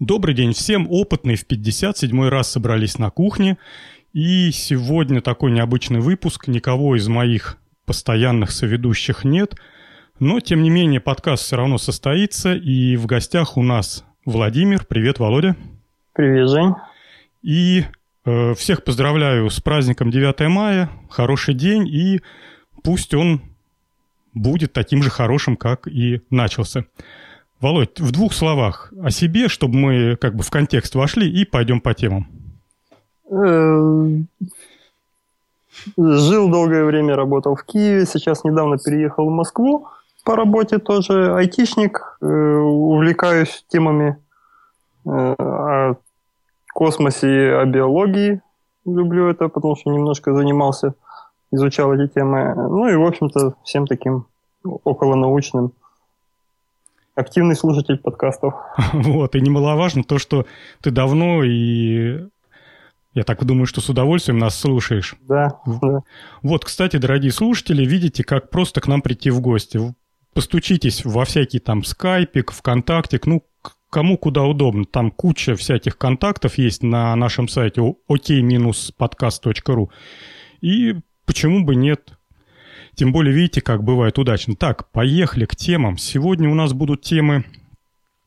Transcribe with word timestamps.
Добрый 0.00 0.32
день 0.32 0.52
всем. 0.52 0.86
Опытные 0.88 1.36
в 1.36 1.44
57 1.44 2.28
раз 2.28 2.52
собрались 2.52 2.98
на 2.98 3.10
кухне. 3.10 3.58
И 4.12 4.52
сегодня 4.52 5.20
такой 5.20 5.50
необычный 5.50 5.98
выпуск. 5.98 6.46
Никого 6.46 6.94
из 6.94 7.08
моих 7.08 7.58
постоянных 7.84 8.52
соведущих 8.52 9.24
нет. 9.24 9.56
Но, 10.20 10.38
тем 10.38 10.62
не 10.62 10.70
менее, 10.70 11.00
подкаст 11.00 11.42
все 11.42 11.56
равно 11.56 11.78
состоится. 11.78 12.54
И 12.54 12.94
в 12.94 13.06
гостях 13.06 13.56
у 13.56 13.64
нас 13.64 14.04
Владимир. 14.24 14.86
Привет, 14.88 15.18
Володя. 15.18 15.56
Привет, 16.12 16.48
Жень. 16.48 16.74
И 17.42 17.84
э, 18.24 18.54
всех 18.54 18.84
поздравляю 18.84 19.50
с 19.50 19.60
праздником 19.60 20.12
9 20.12 20.48
мая. 20.48 20.90
Хороший 21.10 21.54
день. 21.54 21.88
И 21.88 22.20
пусть 22.84 23.14
он 23.14 23.42
будет 24.32 24.72
таким 24.72 25.02
же 25.02 25.10
хорошим, 25.10 25.56
как 25.56 25.88
и 25.88 26.20
начался. 26.30 26.84
Володь, 27.60 28.00
в 28.00 28.12
двух 28.12 28.32
словах 28.32 28.92
о 29.02 29.10
себе, 29.10 29.48
чтобы 29.48 29.76
мы 29.76 30.16
как 30.16 30.34
бы 30.34 30.42
в 30.42 30.50
контекст 30.50 30.94
вошли 30.94 31.28
и 31.28 31.44
пойдем 31.44 31.80
по 31.80 31.92
темам. 31.92 32.28
Э, 33.30 34.08
жил 35.96 36.48
долгое 36.48 36.84
время, 36.84 37.16
работал 37.16 37.56
в 37.56 37.64
Киеве, 37.64 38.06
сейчас 38.06 38.44
недавно 38.44 38.78
переехал 38.78 39.26
в 39.26 39.32
Москву 39.32 39.88
по 40.28 40.36
работе 40.36 40.78
тоже 40.78 41.34
айтишник, 41.34 42.18
э, 42.20 42.26
увлекаюсь 42.26 43.64
темами 43.68 44.18
э, 45.06 45.08
о 45.10 45.94
космосе 46.74 47.26
и 47.28 47.48
о 47.48 47.64
биологии. 47.64 48.42
Люблю 48.84 49.28
это, 49.30 49.48
потому 49.48 49.74
что 49.74 49.90
немножко 49.90 50.34
занимался, 50.34 50.92
изучал 51.50 51.94
эти 51.94 52.12
темы. 52.12 52.54
Ну 52.54 52.86
и, 52.88 52.96
в 52.96 53.06
общем-то, 53.06 53.54
всем 53.64 53.86
таким 53.86 54.26
околонаучным 54.62 55.72
активный 57.18 57.56
слушатель 57.56 57.98
подкастов. 57.98 58.54
Вот, 58.92 59.34
и 59.34 59.40
немаловажно 59.40 60.04
то, 60.04 60.18
что 60.18 60.46
ты 60.80 60.90
давно 60.90 61.42
и 61.44 62.28
я 63.14 63.24
так 63.24 63.44
думаю, 63.44 63.66
что 63.66 63.80
с 63.80 63.88
удовольствием 63.88 64.38
нас 64.38 64.58
слушаешь. 64.58 65.16
Да, 65.22 65.60
да. 65.66 66.00
Вот, 66.42 66.64
кстати, 66.64 66.98
дорогие 66.98 67.32
слушатели, 67.32 67.84
видите, 67.84 68.22
как 68.22 68.50
просто 68.50 68.80
к 68.80 68.86
нам 68.86 69.02
прийти 69.02 69.30
в 69.30 69.40
гости. 69.40 69.80
Постучитесь 70.34 71.04
во 71.04 71.24
всякий 71.24 71.58
там 71.58 71.84
скайпик, 71.84 72.52
вконтакте, 72.52 73.18
ну, 73.24 73.42
кому 73.90 74.18
куда 74.18 74.44
удобно. 74.44 74.84
Там 74.84 75.10
куча 75.10 75.56
всяких 75.56 75.98
контактов 75.98 76.58
есть 76.58 76.82
на 76.82 77.16
нашем 77.16 77.48
сайте 77.48 77.80
ok-podcast.ru. 77.80 79.88
И 80.60 80.96
почему 81.26 81.64
бы 81.64 81.74
нет 81.74 82.17
тем 82.98 83.12
более, 83.12 83.32
видите, 83.32 83.60
как 83.60 83.84
бывает 83.84 84.18
удачно. 84.18 84.56
Так, 84.56 84.90
поехали 84.90 85.44
к 85.44 85.54
темам. 85.54 85.98
Сегодня 85.98 86.50
у 86.50 86.54
нас 86.54 86.72
будут 86.72 87.02
темы 87.02 87.44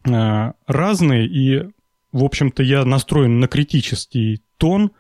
э, 0.06 0.54
разные, 0.66 1.28
и, 1.28 1.68
в 2.14 2.24
общем-то, 2.24 2.64
я 2.64 2.86
настроен 2.86 3.42
на 3.42 3.50
критический 3.50 4.42
тон. 4.56 4.92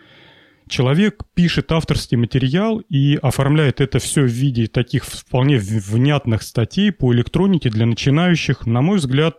человек 0.67 1.23
пишет 1.33 1.71
авторский 1.71 2.17
материал 2.17 2.80
и 2.80 3.16
оформляет 3.21 3.81
это 3.81 3.99
все 3.99 4.21
в 4.21 4.31
виде 4.31 4.67
таких 4.67 5.05
вполне 5.05 5.57
внятных 5.57 6.41
статей 6.41 6.91
по 6.91 7.13
электронике 7.13 7.69
для 7.69 7.85
начинающих. 7.85 8.66
На 8.66 8.81
мой 8.81 8.97
взгляд, 8.97 9.38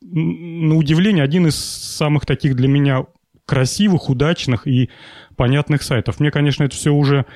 на 0.00 0.76
удивление, 0.76 1.24
один 1.24 1.46
из 1.46 1.56
самых 1.56 2.26
таких 2.26 2.54
для 2.54 2.68
меня 2.68 3.06
красивых, 3.46 4.10
удачных 4.10 4.66
и 4.66 4.90
понятных 5.36 5.82
сайтов. 5.82 6.20
Мне, 6.20 6.30
конечно, 6.30 6.64
это 6.64 6.76
все 6.76 6.92
уже 6.92 7.26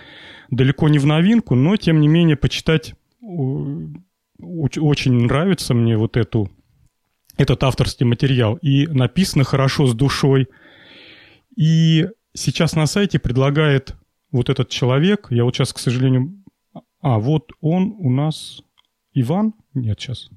далеко 0.51 0.89
не 0.89 0.99
в 0.99 1.07
новинку, 1.07 1.55
но, 1.55 1.77
тем 1.77 2.01
не 2.01 2.09
менее, 2.09 2.37
почитать 2.37 2.95
очень 4.39 5.13
нравится 5.13 5.75
мне 5.75 5.97
вот 5.97 6.17
эту, 6.17 6.51
этот 7.37 7.63
авторский 7.63 8.07
материал. 8.07 8.57
И 8.57 8.87
написано 8.87 9.45
хорошо, 9.45 9.87
с 9.87 9.95
душой. 9.95 10.49
И 11.57 12.09
сейчас 12.41 12.75
на 12.75 12.87
сайте 12.87 13.19
предлагает 13.19 13.95
вот 14.33 14.49
этот 14.49 14.69
человек, 14.69 15.29
я 15.31 15.45
вот 15.45 15.55
сейчас, 15.55 15.73
к 15.73 15.79
сожалению... 15.79 16.37
А, 17.03 17.19
вот 17.19 17.53
он 17.61 17.95
у 17.99 18.11
нас... 18.11 18.63
Иван? 19.13 19.55
Нет, 19.75 20.01
сейчас. 20.01 20.31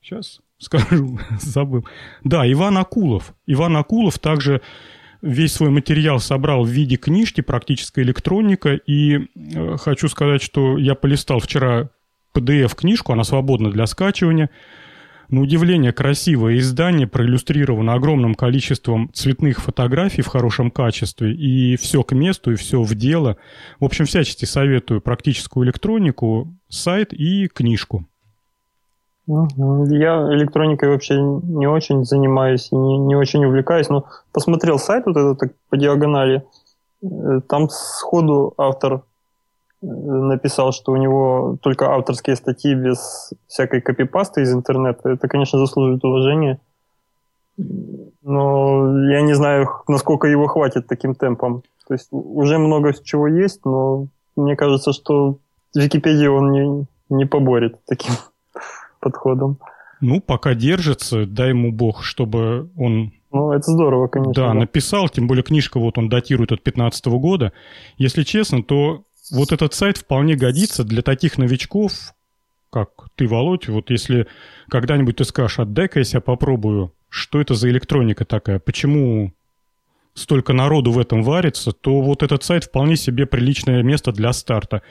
Сейчас 0.00 0.40
скажу, 0.58 1.18
забыл. 1.40 1.86
Да, 2.24 2.50
Иван 2.50 2.78
Акулов. 2.78 3.34
Иван 3.46 3.76
Акулов 3.76 4.18
также 4.18 4.60
весь 5.22 5.54
свой 5.54 5.70
материал 5.70 6.18
собрал 6.18 6.64
в 6.64 6.68
виде 6.68 6.96
книжки 6.96 7.40
«Практическая 7.40 8.02
электроника». 8.02 8.74
И 8.74 9.28
э, 9.34 9.76
хочу 9.78 10.08
сказать, 10.08 10.42
что 10.42 10.78
я 10.78 10.94
полистал 10.94 11.38
вчера 11.38 11.90
PDF-книжку, 12.34 13.12
она 13.12 13.24
свободна 13.24 13.70
для 13.70 13.86
скачивания– 13.86 14.50
на 15.32 15.40
удивление 15.40 15.92
красивое 15.92 16.58
издание, 16.58 17.06
проиллюстрировано 17.06 17.94
огромным 17.94 18.34
количеством 18.34 19.10
цветных 19.14 19.60
фотографий 19.60 20.20
в 20.20 20.26
хорошем 20.26 20.70
качестве, 20.70 21.32
и 21.32 21.76
все 21.76 22.02
к 22.02 22.12
месту, 22.12 22.52
и 22.52 22.56
все 22.56 22.82
в 22.82 22.94
дело. 22.94 23.38
В 23.80 23.84
общем, 23.86 24.04
всячески 24.04 24.44
советую 24.44 25.00
практическую 25.00 25.66
электронику, 25.66 26.54
сайт 26.68 27.14
и 27.14 27.48
книжку. 27.48 28.04
Я 29.26 30.28
электроникой 30.34 30.90
вообще 30.90 31.14
не 31.16 31.66
очень 31.66 32.04
занимаюсь 32.04 32.70
не, 32.70 32.98
не 32.98 33.14
очень 33.14 33.44
увлекаюсь, 33.44 33.88
но 33.88 34.04
посмотрел 34.32 34.78
сайт 34.78 35.06
вот 35.06 35.16
этот 35.16 35.38
так, 35.38 35.52
по 35.70 35.78
диагонали. 35.78 36.44
Э, 37.02 37.40
там 37.48 37.70
сходу 37.70 38.52
автор 38.58 39.04
написал, 39.82 40.72
что 40.72 40.92
у 40.92 40.96
него 40.96 41.56
только 41.60 41.90
авторские 41.90 42.36
статьи 42.36 42.74
без 42.74 43.32
всякой 43.48 43.80
копипасты 43.80 44.42
из 44.42 44.52
интернета. 44.52 45.10
Это, 45.10 45.28
конечно, 45.28 45.58
заслуживает 45.58 46.04
уважения. 46.04 46.60
Но 48.22 49.10
я 49.10 49.20
не 49.22 49.34
знаю, 49.34 49.68
насколько 49.88 50.26
его 50.26 50.46
хватит 50.46 50.86
таким 50.86 51.14
темпом. 51.14 51.62
То 51.86 51.94
есть 51.94 52.08
уже 52.10 52.58
много 52.58 52.94
чего 53.02 53.26
есть, 53.26 53.64
но 53.64 54.06
мне 54.36 54.56
кажется, 54.56 54.92
что 54.92 55.38
Википедию 55.74 56.34
он 56.34 56.52
не, 56.52 56.86
не 57.10 57.24
поборет 57.26 57.76
таким 57.86 58.14
подходом. 59.00 59.58
Ну, 60.00 60.20
пока 60.20 60.54
держится, 60.54 61.26
дай 61.26 61.50
ему 61.50 61.72
бог, 61.72 62.02
чтобы 62.02 62.70
он... 62.76 63.12
Ну, 63.32 63.52
это 63.52 63.70
здорово, 63.70 64.08
конечно. 64.08 64.34
Да, 64.34 64.48
да, 64.48 64.54
написал, 64.54 65.08
тем 65.08 65.26
более 65.26 65.42
книжка 65.42 65.78
вот 65.78 65.96
он 65.96 66.08
датирует 66.08 66.52
от 66.52 66.62
15 66.62 67.06
года. 67.06 67.52
Если 67.96 68.24
честно, 68.24 68.62
то 68.62 69.04
вот 69.32 69.50
этот 69.50 69.72
сайт 69.72 69.96
вполне 69.96 70.36
годится 70.36 70.84
для 70.84 71.02
таких 71.02 71.38
новичков, 71.38 72.14
как 72.70 72.90
ты, 73.16 73.26
Володь. 73.26 73.66
Вот 73.68 73.90
если 73.90 74.26
когда-нибудь 74.68 75.16
ты 75.16 75.24
скажешь, 75.24 75.58
отдай-ка 75.58 76.00
я 76.00 76.04
себя 76.04 76.20
попробую, 76.20 76.94
что 77.08 77.40
это 77.40 77.54
за 77.54 77.70
электроника 77.70 78.24
такая, 78.26 78.58
почему 78.58 79.32
столько 80.14 80.52
народу 80.52 80.92
в 80.92 80.98
этом 80.98 81.22
варится, 81.22 81.72
то 81.72 82.02
вот 82.02 82.22
этот 82.22 82.44
сайт 82.44 82.64
вполне 82.64 82.96
себе 82.96 83.24
приличное 83.24 83.82
место 83.82 84.12
для 84.12 84.32
старта. 84.34 84.82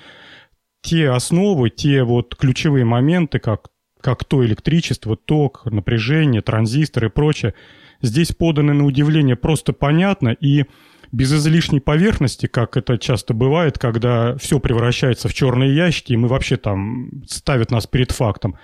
Те 0.81 1.09
основы, 1.11 1.69
те 1.69 2.03
вот 2.03 2.35
ключевые 2.35 2.83
моменты, 2.83 3.37
как, 3.37 3.67
как 4.01 4.25
то 4.25 4.43
электричество, 4.43 5.15
ток, 5.15 5.65
напряжение, 5.65 6.41
транзисторы 6.41 7.07
и 7.07 7.11
прочее, 7.11 7.53
здесь 8.01 8.31
поданы 8.31 8.73
на 8.73 8.85
удивление 8.85 9.35
просто 9.35 9.73
понятно 9.73 10.29
и 10.29 10.65
без 11.11 11.33
излишней 11.33 11.81
поверхности, 11.81 12.45
как 12.45 12.77
это 12.77 12.97
часто 12.97 13.33
бывает, 13.33 13.77
когда 13.77 14.35
все 14.37 14.59
превращается 14.59 15.27
в 15.27 15.33
черные 15.33 15.75
ящики, 15.75 16.13
и 16.13 16.17
мы 16.17 16.27
вообще 16.27 16.57
там 16.57 17.23
ставят 17.27 17.69
нас 17.69 17.85
перед 17.85 18.11
фактом. 18.11 18.55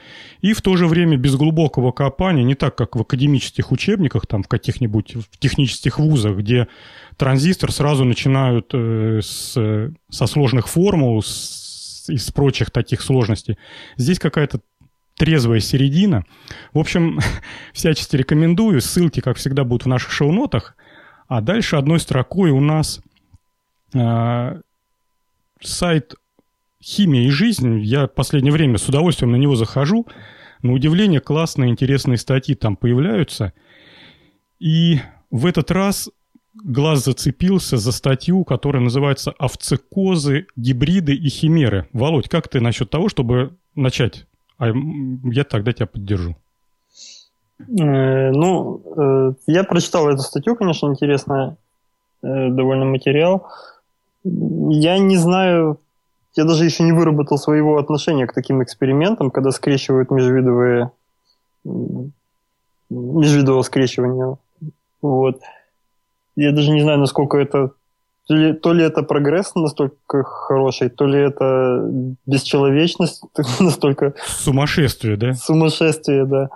И 0.42 0.54
в 0.54 0.62
то 0.62 0.78
же 0.78 0.88
время 0.88 1.18
без 1.18 1.36
глубокого 1.36 1.92
копания, 1.92 2.44
не 2.44 2.56
так, 2.56 2.76
как 2.76 2.96
в 2.96 3.02
академических 3.02 3.72
учебниках, 3.72 4.28
там 4.28 4.44
в 4.44 4.48
каких-нибудь 4.48 5.16
в 5.16 5.38
технических 5.38 6.00
вузах, 6.00 6.38
где 6.38 6.68
транзистор 7.18 7.72
сразу 7.72 8.06
начинают 8.06 8.70
э, 8.74 9.20
с, 9.22 9.92
со 10.10 10.28
сложных 10.28 10.70
формул, 10.70 11.22
с, 11.22 12.10
из 12.10 12.32
прочих 12.32 12.72
таких 12.72 13.02
сложностей. 13.02 13.58
Здесь 13.98 14.20
какая-то 14.20 14.62
трезвая 15.18 15.60
середина. 15.60 16.24
В 16.74 16.80
общем, 16.80 17.20
всячески 17.74 18.16
рекомендую. 18.16 18.80
Ссылки, 18.80 19.20
как 19.20 19.36
всегда, 19.36 19.66
будут 19.66 19.84
в 19.84 19.90
наших 19.90 20.12
шоу-нотах. 20.12 20.78
А 21.28 21.42
дальше 21.42 21.76
одной 21.76 22.00
строкой 22.00 22.52
у 22.52 22.60
нас 22.60 23.02
э, 23.94 24.62
сайт 25.62 26.16
«Химия 26.82 27.28
и 27.28 27.30
жизнь». 27.30 27.80
Я 27.82 28.08
в 28.08 28.14
последнее 28.14 28.54
время 28.54 28.78
с 28.78 28.88
удовольствием 28.88 29.32
на 29.32 29.36
него 29.36 29.56
захожу. 29.56 30.08
На 30.62 30.74
удивление 30.74 31.20
классные, 31.20 31.70
интересные 31.70 32.18
статьи 32.18 32.56
там 32.56 32.76
появляются. 32.76 33.54
И 34.60 35.00
в 35.30 35.46
этот 35.46 35.70
раз 35.72 36.10
глаз 36.54 37.06
зацепился 37.06 37.78
за 37.78 37.92
статью, 37.92 38.44
которая 38.44 38.82
называется 38.82 39.32
«Овцекозы, 39.32 40.48
гибриды 40.56 41.14
и 41.14 41.30
химеры». 41.30 41.88
Володь, 41.94 42.30
как 42.30 42.48
ты 42.48 42.60
насчет 42.62 42.90
того, 42.90 43.10
чтобы 43.10 43.56
начать 43.76 44.26
а 44.58 44.72
я 45.24 45.44
тогда 45.44 45.72
тебя 45.72 45.86
поддержу. 45.86 46.36
Э, 47.60 48.32
ну, 48.32 48.82
э, 48.96 49.34
я 49.48 49.64
прочитал 49.64 50.10
эту 50.10 50.22
статью, 50.22 50.56
конечно, 50.56 50.88
интересная, 50.88 51.58
э, 52.22 52.50
довольно 52.50 52.86
материал. 52.86 53.48
Я 54.24 55.00
не 55.00 55.18
знаю, 55.18 55.80
я 56.36 56.44
даже 56.44 56.66
еще 56.66 56.84
не 56.84 56.92
выработал 56.92 57.38
своего 57.38 57.78
отношения 57.78 58.28
к 58.28 58.34
таким 58.34 58.62
экспериментам, 58.62 59.32
когда 59.32 59.52
скрещивают 59.52 60.12
межвидовые 60.12 60.92
межвидовое 62.90 63.64
скрещивание. 63.64 64.38
Вот. 65.02 65.42
Я 66.36 66.52
даже 66.52 66.72
не 66.72 66.82
знаю, 66.82 67.00
насколько 67.00 67.38
это 67.38 67.72
то 68.28 68.36
ли, 68.36 68.54
то 68.54 68.74
ли 68.74 68.84
это 68.84 69.04
прогресс 69.04 69.56
настолько 69.56 70.24
хороший, 70.24 70.90
то 70.90 71.06
ли 71.06 71.20
это 71.20 71.82
бесчеловечность 72.26 73.24
настолько... 73.60 74.14
Сумасшествие, 74.26 75.16
да? 75.16 75.34
Сумасшествие, 75.34 76.26
да. 76.26 76.50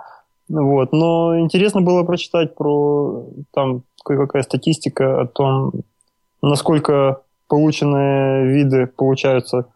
Вот. 0.48 0.92
Но 0.92 1.38
интересно 1.38 1.80
было 1.80 2.02
прочитать 2.02 2.54
про 2.54 3.26
там 3.52 3.82
какая 4.04 4.42
статистика 4.42 5.20
о 5.20 5.26
том, 5.26 5.72
насколько 6.42 7.20
полученные 7.48 8.46
виды 8.46 8.86
получаются 8.86 9.66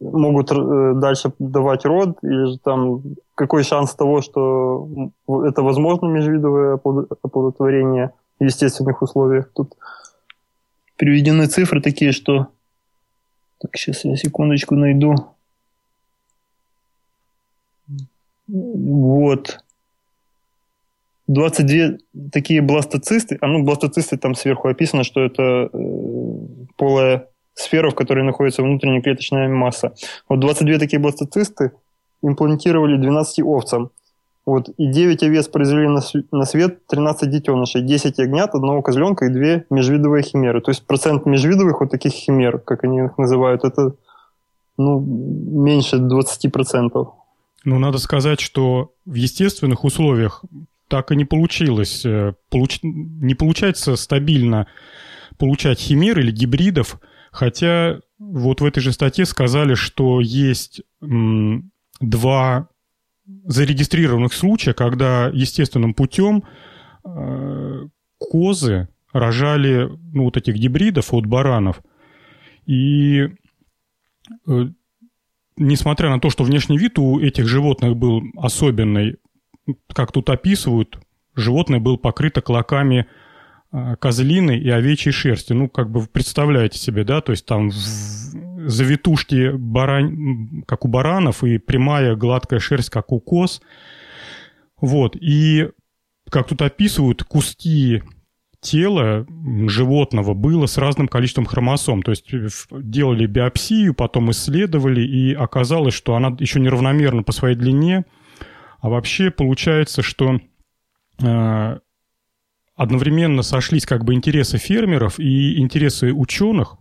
могут 0.00 0.52
э, 0.52 0.92
дальше 0.94 1.32
давать 1.38 1.84
род, 1.84 2.18
или 2.22 2.52
же 2.52 2.58
там 2.58 3.02
какой 3.34 3.64
шанс 3.64 3.94
того, 3.94 4.22
что 4.22 4.88
это 5.26 5.62
возможно 5.62 6.06
межвидовое 6.06 6.74
оплодотворение 6.74 8.12
в 8.38 8.44
естественных 8.44 9.02
условиях. 9.02 9.50
Тут 9.54 9.74
приведены 10.96 11.46
цифры 11.46 11.80
такие, 11.80 12.12
что... 12.12 12.48
Так, 13.60 13.76
сейчас 13.76 14.04
я 14.04 14.16
секундочку 14.16 14.76
найду. 14.76 15.14
Вот. 18.48 19.60
22 21.28 21.98
такие 22.32 22.62
бластоцисты, 22.62 23.36
а 23.40 23.46
ну 23.46 23.62
бластоцисты 23.62 24.16
там 24.16 24.34
сверху 24.34 24.68
описано, 24.68 25.04
что 25.04 25.20
это 25.20 25.68
э, 25.72 25.78
полая 26.76 27.28
сфера, 27.54 27.90
в 27.90 27.94
которой 27.94 28.24
находится 28.24 28.62
внутренняя 28.62 29.02
клеточная 29.02 29.48
масса. 29.48 29.94
Вот 30.28 30.40
22 30.40 30.78
такие 30.78 30.98
бластоцисты 30.98 31.72
имплантировали 32.22 32.96
12 32.96 33.40
овцам. 33.44 33.90
Вот, 34.46 34.70
и 34.78 34.86
9 34.86 35.22
овец 35.24 35.46
произвели 35.48 35.88
на, 35.88 36.00
на 36.32 36.46
свет 36.46 36.86
13 36.86 37.28
детенышей, 37.28 37.82
10 37.82 38.16
ягнят, 38.16 38.54
одного 38.54 38.80
козленка 38.80 39.26
и 39.26 39.28
2 39.28 39.64
межвидовые 39.68 40.22
химеры. 40.22 40.62
То 40.62 40.70
есть 40.70 40.86
процент 40.86 41.26
межвидовых 41.26 41.80
вот 41.80 41.90
таких 41.90 42.12
химер, 42.12 42.58
как 42.58 42.84
они 42.84 43.04
их 43.04 43.18
называют, 43.18 43.64
это 43.64 43.92
ну, 44.78 45.00
меньше 45.00 45.96
20%. 45.96 47.08
Ну, 47.64 47.78
надо 47.78 47.98
сказать, 47.98 48.40
что 48.40 48.94
в 49.04 49.14
естественных 49.14 49.84
условиях 49.84 50.44
так 50.88 51.12
и 51.12 51.16
не 51.16 51.24
получилось. 51.24 52.04
Э, 52.04 52.34
получ... 52.50 52.80
Не 52.82 53.34
получается 53.34 53.96
стабильно 53.96 54.66
получать 55.38 55.78
химер 55.78 56.18
или 56.18 56.30
гибридов, 56.30 57.00
хотя 57.30 58.00
вот 58.18 58.60
в 58.60 58.64
этой 58.64 58.80
же 58.80 58.92
статье 58.92 59.24
сказали, 59.26 59.74
что 59.74 60.20
есть 60.20 60.82
два 62.00 62.68
зарегистрированных 63.44 64.32
случая, 64.32 64.72
когда 64.72 65.30
естественным 65.32 65.94
путем 65.94 66.44
э, 67.04 67.86
козы 68.18 68.88
рожали 69.12 69.88
ну, 70.12 70.24
вот 70.24 70.36
этих 70.36 70.54
гибридов 70.54 71.12
от 71.12 71.26
баранов. 71.26 71.82
И 72.66 73.28
э, 74.46 74.68
несмотря 75.58 76.10
на 76.10 76.20
то, 76.20 76.30
что 76.30 76.44
внешний 76.44 76.78
вид 76.78 76.98
у 76.98 77.20
этих 77.20 77.46
животных 77.46 77.96
был 77.96 78.22
особенный, 78.36 79.16
как 79.92 80.12
тут 80.12 80.30
описывают, 80.30 80.98
животное 81.34 81.78
было 81.78 81.96
покрыто 81.96 82.40
клоками 82.40 83.06
э, 83.72 83.96
козлины 83.96 84.58
и 84.58 84.68
овечьей 84.70 85.12
шерсти. 85.12 85.52
Ну, 85.52 85.68
как 85.68 85.90
бы 85.90 86.00
вы 86.00 86.06
представляете 86.06 86.78
себе, 86.78 87.04
да, 87.04 87.20
то 87.20 87.32
есть 87.32 87.46
там 87.46 87.70
завитушки 87.70 89.50
барань, 89.52 90.62
как 90.66 90.84
у 90.84 90.88
баранов, 90.88 91.44
и 91.44 91.58
прямая 91.58 92.16
гладкая 92.16 92.60
шерсть, 92.60 92.90
как 92.90 93.12
у 93.12 93.20
коз. 93.20 93.60
Вот, 94.80 95.16
и 95.16 95.70
как 96.30 96.48
тут 96.48 96.62
описывают, 96.62 97.24
куски 97.24 98.02
тела 98.60 99.26
животного 99.66 100.34
было 100.34 100.66
с 100.66 100.78
разным 100.78 101.08
количеством 101.08 101.46
хромосом. 101.46 102.02
То 102.02 102.10
есть 102.10 102.26
делали 102.70 103.26
биопсию, 103.26 103.94
потом 103.94 104.30
исследовали, 104.30 105.02
и 105.02 105.32
оказалось, 105.32 105.94
что 105.94 106.14
она 106.14 106.36
еще 106.38 106.60
неравномерна 106.60 107.22
по 107.22 107.32
своей 107.32 107.56
длине. 107.56 108.04
А 108.80 108.88
вообще 108.88 109.30
получается, 109.30 110.02
что 110.02 110.40
э, 111.20 111.78
одновременно 112.76 113.42
сошлись 113.42 113.86
как 113.86 114.04
бы 114.04 114.14
интересы 114.14 114.58
фермеров 114.58 115.18
и 115.18 115.58
интересы 115.58 116.12
ученых, 116.12 116.76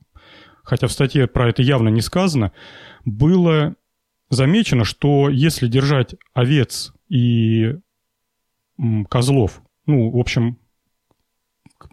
хотя 0.63 0.88
в 0.88 0.91
статье 0.91 1.27
про 1.27 1.50
это 1.50 1.63
явно 1.63 1.89
не 1.89 2.01
сказано, 2.01 2.51
было 3.03 3.75
замечено, 4.30 4.83
что 4.83 5.30
если 5.30 5.68
держать 5.68 6.15
овец 6.33 6.94
и 7.09 7.77
козлов, 9.09 9.62
ну, 9.88 10.12
в 10.12 10.18
общем, 10.18 10.59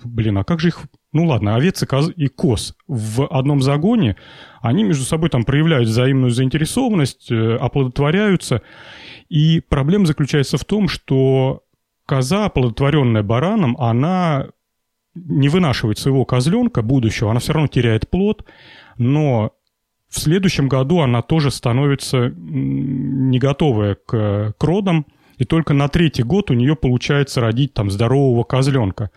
блин, 0.04 0.38
а 0.38 0.44
как 0.44 0.60
же 0.60 0.68
их... 0.68 0.82
Ну 1.12 1.26
ладно, 1.26 1.54
овец 1.54 1.82
и, 1.82 1.86
коз, 1.86 2.10
и 2.16 2.26
коз 2.28 2.76
в 2.88 3.26
одном 3.26 3.62
загоне, 3.62 4.16
они 4.60 4.82
между 4.84 5.04
собой 5.04 5.30
там 5.30 5.44
проявляют 5.44 5.88
взаимную 5.88 6.30
заинтересованность, 6.30 7.30
э, 7.30 7.56
оплодотворяются. 7.56 8.62
И 9.28 9.60
проблема 9.60 10.06
заключается 10.06 10.58
в 10.58 10.64
том, 10.64 10.88
что 10.88 11.62
коза, 12.06 12.46
оплодотворенная 12.46 13.22
бараном, 13.22 13.76
она 13.78 14.48
не 15.14 15.48
вынашивает 15.48 15.98
своего 15.98 16.24
козленка 16.24 16.82
будущего, 16.82 17.30
она 17.30 17.40
все 17.40 17.52
равно 17.52 17.68
теряет 17.68 18.10
плод, 18.10 18.44
но 18.98 19.52
в 20.08 20.18
следующем 20.18 20.68
году 20.68 21.00
она 21.00 21.22
тоже 21.22 21.50
становится 21.50 22.32
не 22.36 23.38
готовая 23.38 23.96
к, 23.96 24.54
к 24.56 24.64
родам, 24.64 25.06
и 25.38 25.44
только 25.44 25.74
на 25.74 25.88
третий 25.88 26.22
год 26.22 26.50
у 26.50 26.54
нее 26.54 26.76
получается 26.76 27.40
родить 27.40 27.74
там 27.74 27.90
здорового 27.90 28.44
козленка. 28.44 29.10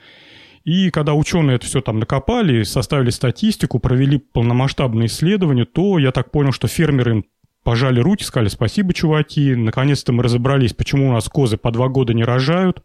И 0.67 0.89
когда 0.89 1.13
ученые 1.13 1.55
это 1.55 1.65
все 1.65 1.79
там 1.79 1.97
накопали, 1.97 2.63
составили 2.63 3.09
статистику, 3.09 3.79
провели 3.79 4.17
полномасштабные 4.17 5.05
исследования, 5.05 5.63
то 5.63 5.97
я 5.97 6.11
так 6.11 6.29
понял, 6.29 6.51
что 6.51 6.67
фермеры 6.67 7.11
им 7.11 7.25
пожали 7.63 8.01
руки, 8.01 8.25
сказали 8.25 8.49
спасибо, 8.49 8.93
чуваки, 8.93 9.55
наконец-то 9.55 10.11
мы 10.11 10.23
разобрались, 10.23 10.73
почему 10.73 11.07
у 11.07 11.13
нас 11.13 11.29
козы 11.29 11.55
по 11.55 11.71
два 11.71 11.87
года 11.87 12.13
не 12.13 12.25
рожают. 12.25 12.83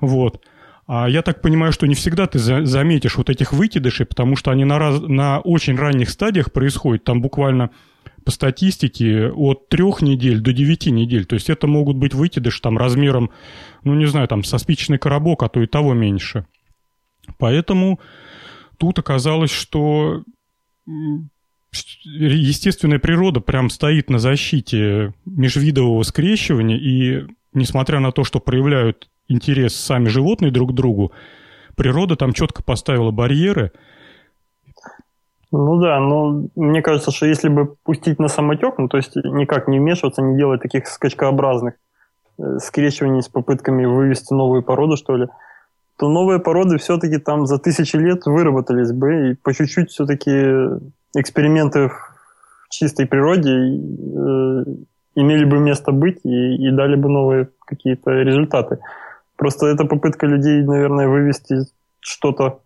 Вот. 0.00 0.42
А 0.88 1.08
я 1.08 1.22
так 1.22 1.40
понимаю, 1.40 1.72
что 1.72 1.86
не 1.86 1.94
всегда 1.94 2.26
ты 2.26 2.40
за 2.40 2.66
заметишь 2.66 3.16
вот 3.16 3.30
этих 3.30 3.52
выкидышей, 3.52 4.06
потому 4.06 4.34
что 4.34 4.50
они 4.50 4.64
на, 4.64 4.80
раз 4.80 5.00
на 5.00 5.38
очень 5.38 5.76
ранних 5.76 6.10
стадиях 6.10 6.50
происходят. 6.50 7.04
Там 7.04 7.22
буквально 7.22 7.70
по 8.24 8.32
статистике 8.32 9.30
от 9.30 9.68
трех 9.68 10.02
недель 10.02 10.40
до 10.40 10.52
девяти 10.52 10.90
недель. 10.90 11.26
То 11.26 11.34
есть 11.34 11.48
это 11.48 11.68
могут 11.68 11.96
быть 11.96 12.12
выкидыши 12.12 12.60
там 12.60 12.76
размером, 12.76 13.30
ну 13.84 13.94
не 13.94 14.06
знаю, 14.06 14.26
там 14.26 14.42
со 14.42 14.58
спичечный 14.58 14.98
коробок, 14.98 15.44
а 15.44 15.48
то 15.48 15.62
и 15.62 15.68
того 15.68 15.94
меньше. 15.94 16.46
Поэтому 17.38 18.00
тут 18.78 18.98
оказалось, 18.98 19.50
что 19.50 20.22
естественная 22.04 22.98
природа 22.98 23.40
прям 23.40 23.70
стоит 23.70 24.10
на 24.10 24.18
защите 24.18 25.12
межвидового 25.24 26.02
скрещивания, 26.02 26.76
и 26.76 27.26
несмотря 27.52 28.00
на 28.00 28.12
то, 28.12 28.24
что 28.24 28.40
проявляют 28.40 29.08
интерес 29.28 29.74
сами 29.74 30.08
животные 30.08 30.50
друг 30.50 30.72
к 30.72 30.74
другу, 30.74 31.12
природа 31.76 32.16
там 32.16 32.32
четко 32.32 32.62
поставила 32.62 33.10
барьеры. 33.10 33.72
Ну 35.50 35.80
да, 35.80 36.00
но 36.00 36.48
мне 36.56 36.82
кажется, 36.82 37.12
что 37.12 37.26
если 37.26 37.48
бы 37.48 37.76
пустить 37.84 38.18
на 38.18 38.26
самотек, 38.26 38.76
ну 38.78 38.88
то 38.88 38.96
есть 38.96 39.14
никак 39.14 39.68
не 39.68 39.78
вмешиваться, 39.78 40.20
не 40.20 40.36
делать 40.36 40.60
таких 40.60 40.88
скачкообразных 40.88 41.74
э, 42.38 42.58
скрещиваний 42.58 43.22
с 43.22 43.28
попытками 43.28 43.84
вывести 43.84 44.32
новую 44.32 44.64
породу, 44.64 44.96
что 44.96 45.16
ли, 45.16 45.28
то 45.96 46.08
новые 46.08 46.40
породы 46.40 46.78
все-таки 46.78 47.18
там 47.18 47.46
за 47.46 47.58
тысячи 47.58 47.96
лет 47.96 48.26
выработались 48.26 48.92
бы, 48.92 49.30
и 49.30 49.34
по 49.34 49.54
чуть-чуть 49.54 49.90
все-таки 49.90 50.30
эксперименты 51.14 51.88
в 51.88 52.68
чистой 52.70 53.06
природе 53.06 53.50
э, 53.50 54.64
имели 55.14 55.44
бы 55.44 55.58
место 55.58 55.92
быть 55.92 56.20
и, 56.24 56.56
и 56.56 56.70
дали 56.70 56.96
бы 56.96 57.08
новые 57.08 57.48
какие-то 57.64 58.10
результаты. 58.10 58.78
Просто 59.36 59.66
это 59.66 59.84
попытка 59.84 60.26
людей, 60.26 60.62
наверное, 60.62 61.08
вывести 61.08 61.58
что-то, 62.00 62.60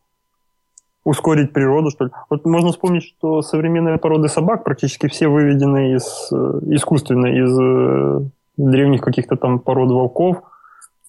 ускорить 1.04 1.52
природу, 1.52 1.90
что 1.90 2.04
ли. 2.04 2.11
Вот 2.28 2.44
можно 2.44 2.70
вспомнить, 2.70 3.04
что 3.04 3.42
современные 3.42 3.99
породы 3.99 4.28
собак 4.28 4.64
практически 4.64 5.08
все 5.08 5.28
выведены 5.28 5.94
из, 5.94 6.28
э, 6.32 6.61
искусственно 6.75 7.26
из 7.26 7.58
э, 7.58 8.28
древних 8.56 9.02
каких-то 9.02 9.37
там 9.37 9.58
пород 9.58 9.90
волков, 9.90 10.42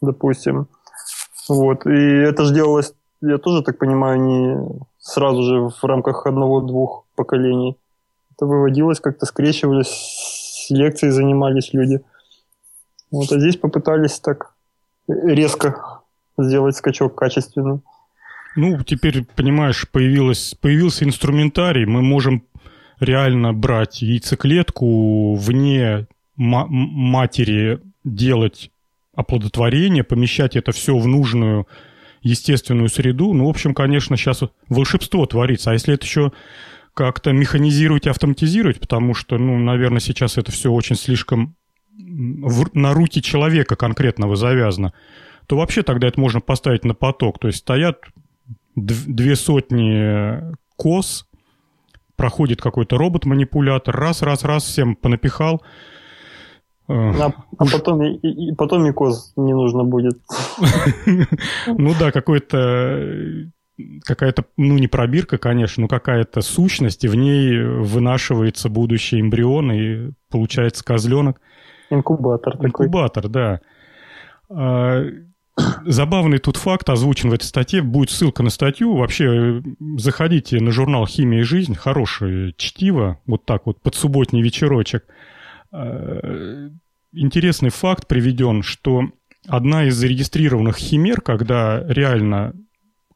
допустим. 0.02 0.68
Вот. 1.50 1.86
И 1.86 1.90
это 1.90 2.46
же 2.46 2.54
делалось, 2.54 2.94
я 3.22 3.38
тоже 3.38 3.64
так 3.64 3.78
понимаю, 3.78 4.22
не 4.22 4.58
сразу 5.00 5.44
же 5.44 5.70
в 5.70 5.84
рамках 5.84 6.26
одного-двух 6.26 7.06
поколений. 7.16 7.76
Это 8.36 8.46
выводилось, 8.46 9.00
как-то 9.00 9.26
скрещивались 9.26 9.90
селекцией 10.68 11.12
занимались 11.12 11.74
люди. 11.74 12.02
Вот, 13.12 13.32
а 13.32 13.40
здесь 13.40 13.58
попытались 13.58 14.20
так 14.20 14.54
резко 15.08 16.02
сделать 16.38 16.78
скачок 16.78 17.16
качественный. 17.16 17.82
Ну, 18.56 18.84
теперь, 18.84 19.26
понимаешь, 19.36 19.90
появилось, 19.90 20.56
появился 20.62 21.06
инструментарий, 21.06 21.86
мы 21.86 22.02
можем 22.02 22.44
реально 23.00 23.54
брать 23.54 24.02
яйцеклетку 24.02 25.36
вне 25.36 26.08
матери, 26.36 27.80
делать 28.04 28.72
оплодотворение, 29.20 30.06
помещать 30.06 30.56
это 30.56 30.72
все 30.72 30.98
в 30.98 31.06
нужную 31.06 31.68
естественную 32.22 32.88
среду. 32.88 33.34
Ну, 33.34 33.48
в 33.48 33.50
общем, 33.50 33.74
конечно, 33.74 34.16
сейчас 34.16 34.44
волшебство 34.70 35.26
творится. 35.26 35.72
А 35.72 35.74
если 35.74 35.94
это 35.94 36.06
еще 36.06 36.32
как-то 36.94 37.34
механизировать 37.34 38.08
и 38.08 38.10
автоматизировать, 38.10 38.80
потому 38.80 39.14
что, 39.14 39.38
ну, 39.38 39.58
наверное, 39.58 40.00
сейчас 40.00 40.38
это 40.38 40.54
все 40.54 40.72
очень 40.72 40.96
слишком 40.96 41.58
в, 41.98 42.74
на 42.74 42.94
руки 42.94 43.22
человека 43.22 43.76
конкретного 43.76 44.38
завязано, 44.38 44.94
то 45.48 45.58
вообще 45.58 45.84
тогда 45.84 46.08
это 46.08 46.20
можно 46.20 46.40
поставить 46.40 46.86
на 46.86 46.94
поток. 46.94 47.40
То 47.40 47.48
есть 47.48 47.60
стоят 47.60 47.98
две 48.76 49.36
сотни 49.36 50.56
коз, 50.78 51.26
проходит 52.16 52.62
какой-то 52.62 52.98
робот-манипулятор, 52.98 53.94
раз, 53.94 54.22
раз, 54.22 54.44
раз, 54.44 54.64
всем 54.64 54.96
понапихал. 54.96 55.62
А, 56.92 57.32
а 57.60 57.66
потом, 57.72 58.02
и, 58.02 58.16
и, 58.16 58.56
потом 58.56 58.86
и 58.88 58.92
коз 58.92 59.34
не 59.38 59.54
нужно 59.54 59.84
будет. 59.84 60.18
Ну 61.68 61.94
да, 62.00 62.12
какой-то 62.12 63.50
какая-то, 64.04 64.46
ну 64.58 64.78
не 64.78 64.88
пробирка, 64.88 65.38
конечно, 65.38 65.82
но 65.82 65.88
какая-то 65.88 66.42
сущность, 66.42 67.04
и 67.04 67.08
в 67.08 67.16
ней 67.16 67.62
вынашивается 67.62 68.70
будущий 68.70 69.22
эмбрион, 69.22 69.72
и 69.72 70.12
получается 70.30 70.84
козленок. 70.84 71.40
Инкубатор 71.92 72.54
такой. 72.54 72.68
Инкубатор, 72.68 73.28
да. 73.30 73.62
А, 74.50 75.04
забавный 75.86 76.40
тут 76.40 76.58
факт 76.58 76.90
озвучен 76.90 77.30
в 77.30 77.34
этой 77.34 77.46
статье. 77.46 77.82
Будет 77.82 78.10
ссылка 78.10 78.44
на 78.44 78.50
статью. 78.50 78.96
Вообще, 78.96 79.62
заходите 79.98 80.60
на 80.60 80.72
журнал 80.72 81.06
«Химия 81.06 81.42
и 81.42 81.44
жизнь». 81.44 81.76
Хорошее 81.76 82.54
чтиво. 82.58 83.20
Вот 83.26 83.46
так 83.46 83.66
вот, 83.66 83.82
под 83.82 83.96
субботний 83.96 84.42
вечерочек. 84.42 85.06
А, 85.72 86.70
интересный 87.12 87.70
факт 87.70 88.08
приведен, 88.08 88.64
что 88.64 89.10
одна 89.48 89.86
из 89.86 89.96
зарегистрированных 89.96 90.78
химер, 90.78 91.22
когда 91.22 91.84
реально 91.88 92.54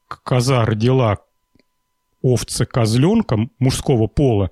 коза 0.08 0.66
родила 0.66 1.20
овца 2.22 2.66
козленка 2.66 3.38
мужского 3.60 4.08
пола, 4.08 4.52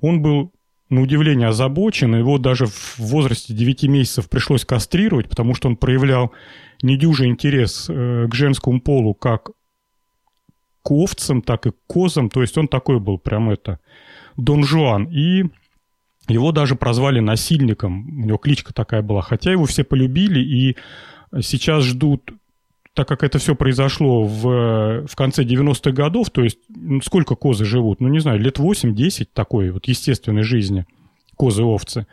он 0.00 0.22
был 0.22 0.52
на 0.88 1.02
удивление 1.02 1.48
озабочен, 1.48 2.14
его 2.14 2.38
даже 2.38 2.66
в 2.66 2.98
возрасте 2.98 3.54
9 3.54 3.84
месяцев 3.84 4.28
пришлось 4.28 4.64
кастрировать, 4.64 5.28
потому 5.28 5.54
что 5.54 5.68
он 5.68 5.76
проявлял 5.76 6.32
недюжий 6.82 7.28
интерес 7.28 7.86
э, 7.88 8.28
к 8.28 8.34
женскому 8.34 8.80
полу 8.80 9.14
как 9.14 9.50
к 10.82 10.90
овцам, 10.92 11.42
так 11.42 11.66
и 11.66 11.72
к 11.72 11.76
козам, 11.88 12.30
то 12.30 12.42
есть 12.42 12.56
он 12.56 12.68
такой 12.68 13.00
был 13.00 13.18
прям 13.18 13.50
это 13.50 13.80
Дон 14.36 14.62
Жуан. 14.62 15.06
И 15.06 15.44
его 16.28 16.52
даже 16.52 16.74
прозвали 16.76 17.20
насильником, 17.20 18.22
у 18.22 18.26
него 18.26 18.38
кличка 18.38 18.74
такая 18.74 19.02
была, 19.02 19.22
хотя 19.22 19.52
его 19.52 19.64
все 19.66 19.84
полюбили, 19.84 20.40
и 20.40 20.76
сейчас 21.40 21.84
ждут 21.84 22.32
так 22.96 23.06
как 23.06 23.22
это 23.22 23.38
все 23.38 23.54
произошло 23.54 24.24
в, 24.24 25.06
в 25.06 25.16
конце 25.16 25.44
90-х 25.44 25.90
годов, 25.90 26.30
то 26.30 26.42
есть 26.42 26.60
сколько 27.02 27.34
козы 27.34 27.66
живут? 27.66 28.00
Ну, 28.00 28.08
не 28.08 28.20
знаю, 28.20 28.40
лет 28.40 28.58
8-10 28.58 29.28
такой 29.34 29.70
вот 29.70 29.86
естественной 29.86 30.44
жизни 30.44 30.86
козы-овцы. 31.36 32.06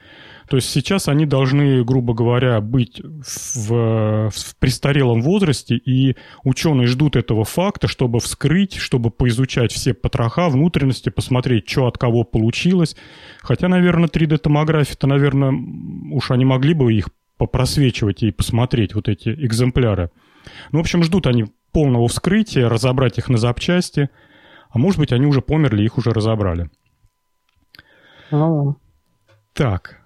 То 0.47 0.57
есть 0.57 0.69
сейчас 0.69 1.07
они 1.07 1.25
должны, 1.25 1.83
грубо 1.83 2.13
говоря, 2.13 2.59
быть 2.61 3.01
в, 3.01 4.29
в 4.29 4.55
престарелом 4.59 5.21
возрасте, 5.21 5.75
и 5.75 6.15
ученые 6.43 6.87
ждут 6.87 7.15
этого 7.15 7.45
факта, 7.45 7.87
чтобы 7.87 8.19
вскрыть, 8.19 8.75
чтобы 8.75 9.09
поизучать 9.09 9.71
все 9.71 9.93
потроха, 9.93 10.49
внутренности, 10.49 11.09
посмотреть, 11.09 11.69
что 11.69 11.87
от 11.87 11.97
кого 11.97 12.23
получилось. 12.23 12.95
Хотя, 13.41 13.67
наверное, 13.67 14.09
3D-томография-то, 14.09 15.07
наверное, 15.07 15.53
уж 16.11 16.31
они 16.31 16.45
могли 16.45 16.73
бы 16.73 16.93
их 16.93 17.09
попросвечивать 17.37 18.23
и 18.23 18.31
посмотреть, 18.31 18.95
вот 18.95 19.09
эти 19.09 19.29
экземпляры. 19.29 20.11
Ну, 20.71 20.79
в 20.79 20.81
общем, 20.81 21.03
ждут 21.03 21.27
они 21.27 21.45
полного 21.71 22.07
вскрытия, 22.07 22.69
разобрать 22.69 23.17
их 23.17 23.29
на 23.29 23.37
запчасти. 23.37 24.09
А 24.69 24.77
может 24.77 24.99
быть, 24.99 25.11
они 25.11 25.25
уже 25.25 25.41
померли, 25.41 25.83
их 25.83 25.97
уже 25.97 26.11
разобрали. 26.11 26.69
Ну. 28.31 28.77
Так. 29.53 30.02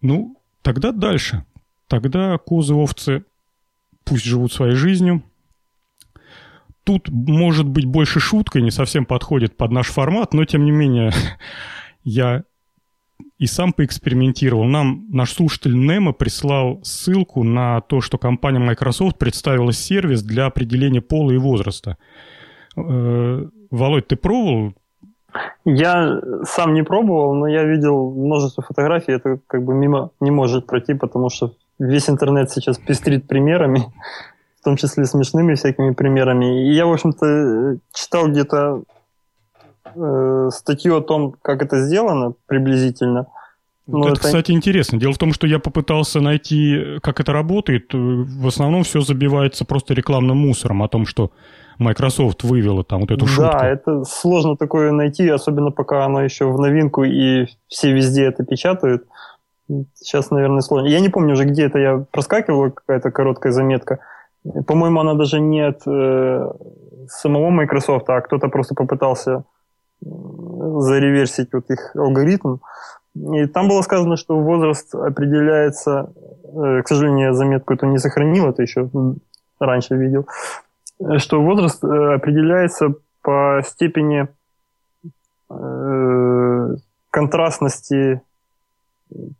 Ну, 0.00 0.36
тогда 0.62 0.92
дальше. 0.92 1.44
Тогда 1.88 2.38
козы, 2.38 2.74
овцы 2.74 3.24
пусть 4.04 4.24
живут 4.24 4.52
своей 4.52 4.74
жизнью. 4.74 5.22
Тут 6.84 7.08
может 7.08 7.68
быть 7.68 7.84
больше 7.84 8.20
шуткой, 8.20 8.62
не 8.62 8.70
совсем 8.70 9.04
подходит 9.04 9.56
под 9.56 9.70
наш 9.70 9.88
формат, 9.88 10.32
но 10.32 10.44
тем 10.44 10.64
не 10.64 10.70
менее 10.70 11.12
я 12.04 12.44
и 13.38 13.46
сам 13.46 13.72
поэкспериментировал. 13.72 14.64
Нам 14.64 15.06
наш 15.10 15.32
слушатель 15.32 15.74
Немо 15.74 16.12
прислал 16.12 16.80
ссылку 16.82 17.42
на 17.42 17.80
то, 17.80 18.00
что 18.00 18.18
компания 18.18 18.58
Microsoft 18.58 19.18
представила 19.18 19.72
сервис 19.72 20.22
для 20.22 20.46
определения 20.46 21.00
пола 21.00 21.32
и 21.32 21.36
возраста. 21.36 21.96
Э, 22.76 23.46
Володь, 23.70 24.08
ты 24.08 24.16
пробовал? 24.16 24.74
Я 25.64 26.20
сам 26.44 26.74
не 26.74 26.82
пробовал, 26.82 27.34
но 27.34 27.46
я 27.46 27.64
видел 27.64 28.10
множество 28.10 28.62
фотографий. 28.62 29.12
Это 29.12 29.38
как 29.46 29.64
бы 29.64 29.74
мимо 29.74 30.10
не 30.20 30.30
может 30.30 30.66
пройти, 30.66 30.94
потому 30.94 31.30
что 31.30 31.54
весь 31.78 32.08
интернет 32.08 32.50
сейчас 32.50 32.78
пестрит 32.78 33.26
примерами, 33.26 33.84
в 34.60 34.64
том 34.64 34.76
числе 34.76 35.04
смешными 35.04 35.54
всякими 35.54 35.92
примерами. 35.92 36.68
И 36.68 36.74
я, 36.74 36.86
в 36.86 36.92
общем-то, 36.92 37.78
читал 37.92 38.28
где-то 38.28 38.82
э, 39.94 40.48
статью 40.52 40.96
о 40.96 41.02
том, 41.02 41.34
как 41.42 41.62
это 41.62 41.80
сделано 41.80 42.34
приблизительно. 42.46 43.26
Вот 43.86 44.06
это, 44.06 44.12
это, 44.12 44.20
кстати, 44.20 44.52
интересно. 44.52 44.98
Дело 44.98 45.12
в 45.12 45.18
том, 45.18 45.32
что 45.32 45.46
я 45.46 45.58
попытался 45.58 46.20
найти, 46.20 46.98
как 47.02 47.20
это 47.20 47.32
работает. 47.32 47.92
В 47.92 48.46
основном 48.46 48.84
все 48.84 49.00
забивается 49.00 49.64
просто 49.64 49.94
рекламным 49.94 50.38
мусором 50.38 50.82
о 50.82 50.88
том, 50.88 51.06
что 51.06 51.32
Microsoft 51.80 52.44
вывела 52.44 52.84
там 52.84 53.00
вот 53.00 53.10
эту 53.10 53.26
шутку. 53.26 53.50
Да, 53.50 53.66
это 53.66 54.04
сложно 54.04 54.56
такое 54.56 54.92
найти, 54.92 55.28
особенно 55.28 55.70
пока 55.70 56.04
оно 56.04 56.22
еще 56.22 56.44
в 56.44 56.60
новинку 56.60 57.04
и 57.04 57.46
все 57.68 57.92
везде 57.92 58.26
это 58.26 58.44
печатают. 58.44 59.06
Сейчас, 59.94 60.30
наверное, 60.30 60.60
сложно. 60.60 60.88
Я 60.88 61.00
не 61.00 61.08
помню 61.08 61.32
уже, 61.32 61.44
где 61.44 61.66
это 61.66 61.78
я 61.78 62.04
проскакивала, 62.10 62.70
какая-то 62.70 63.10
короткая 63.10 63.52
заметка. 63.52 64.00
По-моему, 64.66 65.00
она 65.00 65.14
даже 65.14 65.40
не 65.40 65.60
от 65.60 65.82
э, 65.86 66.52
самого 67.08 67.50
Microsoft, 67.50 68.08
а 68.08 68.20
кто-то 68.20 68.48
просто 68.48 68.74
попытался 68.74 69.44
зареверсить 70.00 71.52
вот 71.52 71.70
их 71.70 71.94
алгоритм. 71.94 72.58
И 73.14 73.46
там 73.46 73.68
было 73.68 73.82
сказано, 73.82 74.16
что 74.16 74.38
возраст 74.38 74.94
определяется, 74.94 76.12
э, 76.44 76.82
к 76.82 76.88
сожалению, 76.88 77.28
я 77.28 77.32
заметку 77.32 77.74
эту 77.74 77.86
не 77.86 77.98
сохранил, 77.98 78.48
это 78.48 78.62
еще 78.62 78.90
раньше 79.58 79.96
видел, 79.96 80.26
что 81.18 81.42
возраст 81.42 81.82
э, 81.84 82.14
определяется 82.14 82.94
по 83.22 83.62
степени 83.64 84.28
э, 85.50 86.76
контрастности 87.10 88.20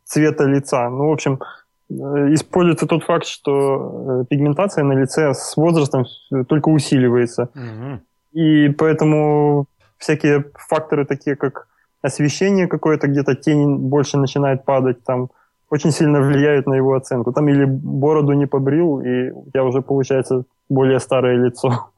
цвета 0.05 0.45
лица. 0.45 0.89
Ну, 0.91 1.09
в 1.09 1.13
общем, 1.13 1.41
используется 1.89 2.87
тот 2.87 3.05
факт, 3.05 3.27
что 3.27 4.25
пигментация 4.29 4.85
на 4.85 4.93
лице 4.93 5.33
с 5.35 5.57
возрастом 5.57 6.05
только 6.49 6.69
усиливается. 6.69 7.51
Угу. 7.55 8.01
И 8.33 8.69
поэтому 8.71 9.67
всякие 9.99 10.45
факторы, 10.55 11.05
такие 11.05 11.37
как 11.37 11.69
освещение 12.03 12.67
какое-то, 12.67 13.07
где-то 13.07 13.35
тень 13.35 13.77
больше 13.77 14.19
начинает 14.19 14.65
падать, 14.65 15.05
там 15.05 15.31
очень 15.71 15.93
сильно 15.93 16.21
влияют 16.21 16.67
на 16.67 16.75
его 16.75 16.95
оценку. 16.95 17.33
Там 17.33 17.49
или 17.49 17.65
бороду 17.65 18.33
не 18.33 18.47
побрил, 18.47 19.01
и 19.01 19.31
у 19.31 19.47
тебя 19.47 19.65
уже 19.65 19.81
получается 19.81 20.45
более 20.69 20.99
старое 21.01 21.37
лицо. 21.37 21.91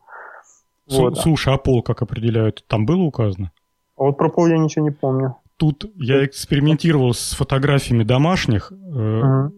вот. 0.91 1.19
Слушай, 1.19 1.55
а 1.55 1.59
пол 1.59 1.83
как 1.83 2.03
определяют? 2.03 2.65
Там 2.69 2.87
было 2.87 3.03
указано? 3.03 3.51
А 3.97 4.05
вот 4.05 4.19
про 4.19 4.29
пол 4.29 4.47
я 4.47 4.59
ничего 4.59 4.85
не 4.85 4.91
помню. 4.91 5.37
Тут 5.57 5.91
я 5.97 6.25
экспериментировал 6.25 7.15
с 7.15 7.35
фотографиями 7.35 8.05
домашних. 8.05 8.73
Uh-huh. 8.73 9.51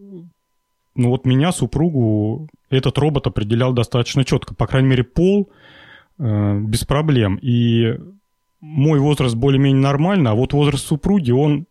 Ну 0.95 1.09
вот 1.09 1.25
меня, 1.25 1.51
супругу, 1.51 2.47
этот 2.69 2.97
робот 2.97 3.27
определял 3.27 3.73
достаточно 3.73 4.23
четко. 4.23 4.55
По 4.55 4.67
крайней 4.67 4.89
мере, 4.89 5.03
пол 5.03 5.49
э, 6.19 6.59
без 6.59 6.85
проблем. 6.85 7.37
И 7.41 7.97
мой 8.61 8.99
возраст 8.99 9.35
более-менее 9.35 9.81
нормально, 9.81 10.31
а 10.31 10.35
вот 10.35 10.53
возраст 10.53 10.85
супруги, 10.85 11.31
он, 11.31 11.65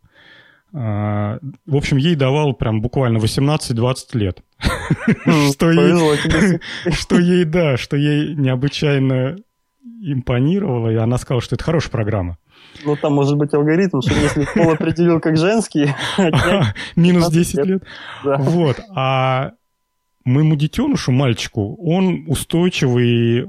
в 0.74 1.76
общем, 1.76 1.98
ей 1.98 2.16
давал 2.16 2.52
прям 2.52 2.80
буквально 2.80 3.18
18-20 3.18 3.96
лет. 4.14 4.42
Что 5.52 5.70
ей, 5.70 6.60
что 6.92 7.18
ей, 7.18 7.44
да, 7.44 7.76
что 7.76 7.96
ей 7.96 8.34
необычайно 8.34 9.36
импонировало, 9.84 10.90
и 10.90 10.96
она 10.96 11.16
сказала, 11.18 11.40
что 11.40 11.54
это 11.54 11.64
хорошая 11.64 11.92
программа. 11.92 12.38
Ну, 12.84 12.96
там 12.96 13.14
может 13.14 13.38
быть 13.38 13.54
алгоритм, 13.54 14.00
что 14.00 14.14
если 14.14 14.46
пол 14.52 14.72
определил 14.72 15.20
как 15.20 15.36
женский... 15.36 15.94
Минус 16.96 17.30
10 17.30 17.66
лет. 17.66 17.82
Вот. 18.24 18.80
А 18.94 19.52
моему 20.24 20.56
детенышу, 20.56 21.12
мальчику, 21.12 21.76
он 21.76 22.24
устойчивый, 22.26 23.46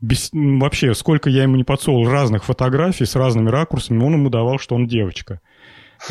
без, 0.00 0.28
вообще, 0.32 0.94
сколько 0.94 1.30
я 1.30 1.44
ему 1.44 1.56
не 1.56 1.64
подсовывал 1.64 2.10
разных 2.10 2.44
фотографий 2.44 3.06
с 3.06 3.16
разными 3.16 3.48
ракурсами, 3.48 4.04
он 4.04 4.12
ему 4.12 4.28
давал, 4.28 4.58
что 4.58 4.74
он 4.74 4.86
девочка. 4.86 5.40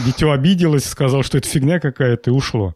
Дитё 0.03 0.31
обиделось, 0.31 0.85
сказал, 0.85 1.23
что 1.23 1.37
это 1.37 1.47
фигня 1.47 1.79
какая-то, 1.79 2.31
и 2.31 2.33
ушло. 2.33 2.75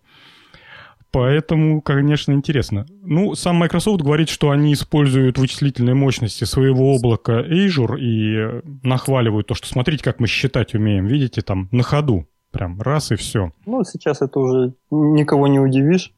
Поэтому, 1.12 1.82
конечно, 1.82 2.34
интересно. 2.34 2.86
Ну, 3.02 3.34
сам 3.34 3.56
Microsoft 3.56 4.02
говорит, 4.02 4.30
что 4.30 4.52
они 4.52 4.74
используют 4.74 5.40
вычислительные 5.40 5.96
мощности 5.96 6.44
своего 6.44 6.94
облака 6.94 7.42
Azure 7.42 8.00
и 8.00 8.62
нахваливают 8.84 9.48
то, 9.48 9.56
что 9.56 9.68
смотрите, 9.68 10.04
как 10.04 10.20
мы 10.20 10.28
считать 10.28 10.76
умеем. 10.76 11.08
Видите, 11.08 11.42
там 11.42 11.68
на 11.72 11.82
ходу. 11.82 12.28
Прям 12.52 12.82
раз 12.82 13.12
и 13.12 13.16
все. 13.16 13.52
Ну, 13.66 13.84
сейчас 13.84 14.22
это 14.22 14.40
уже 14.40 14.74
никого 14.92 15.48
не 15.48 15.60
удивишь. 15.60 16.12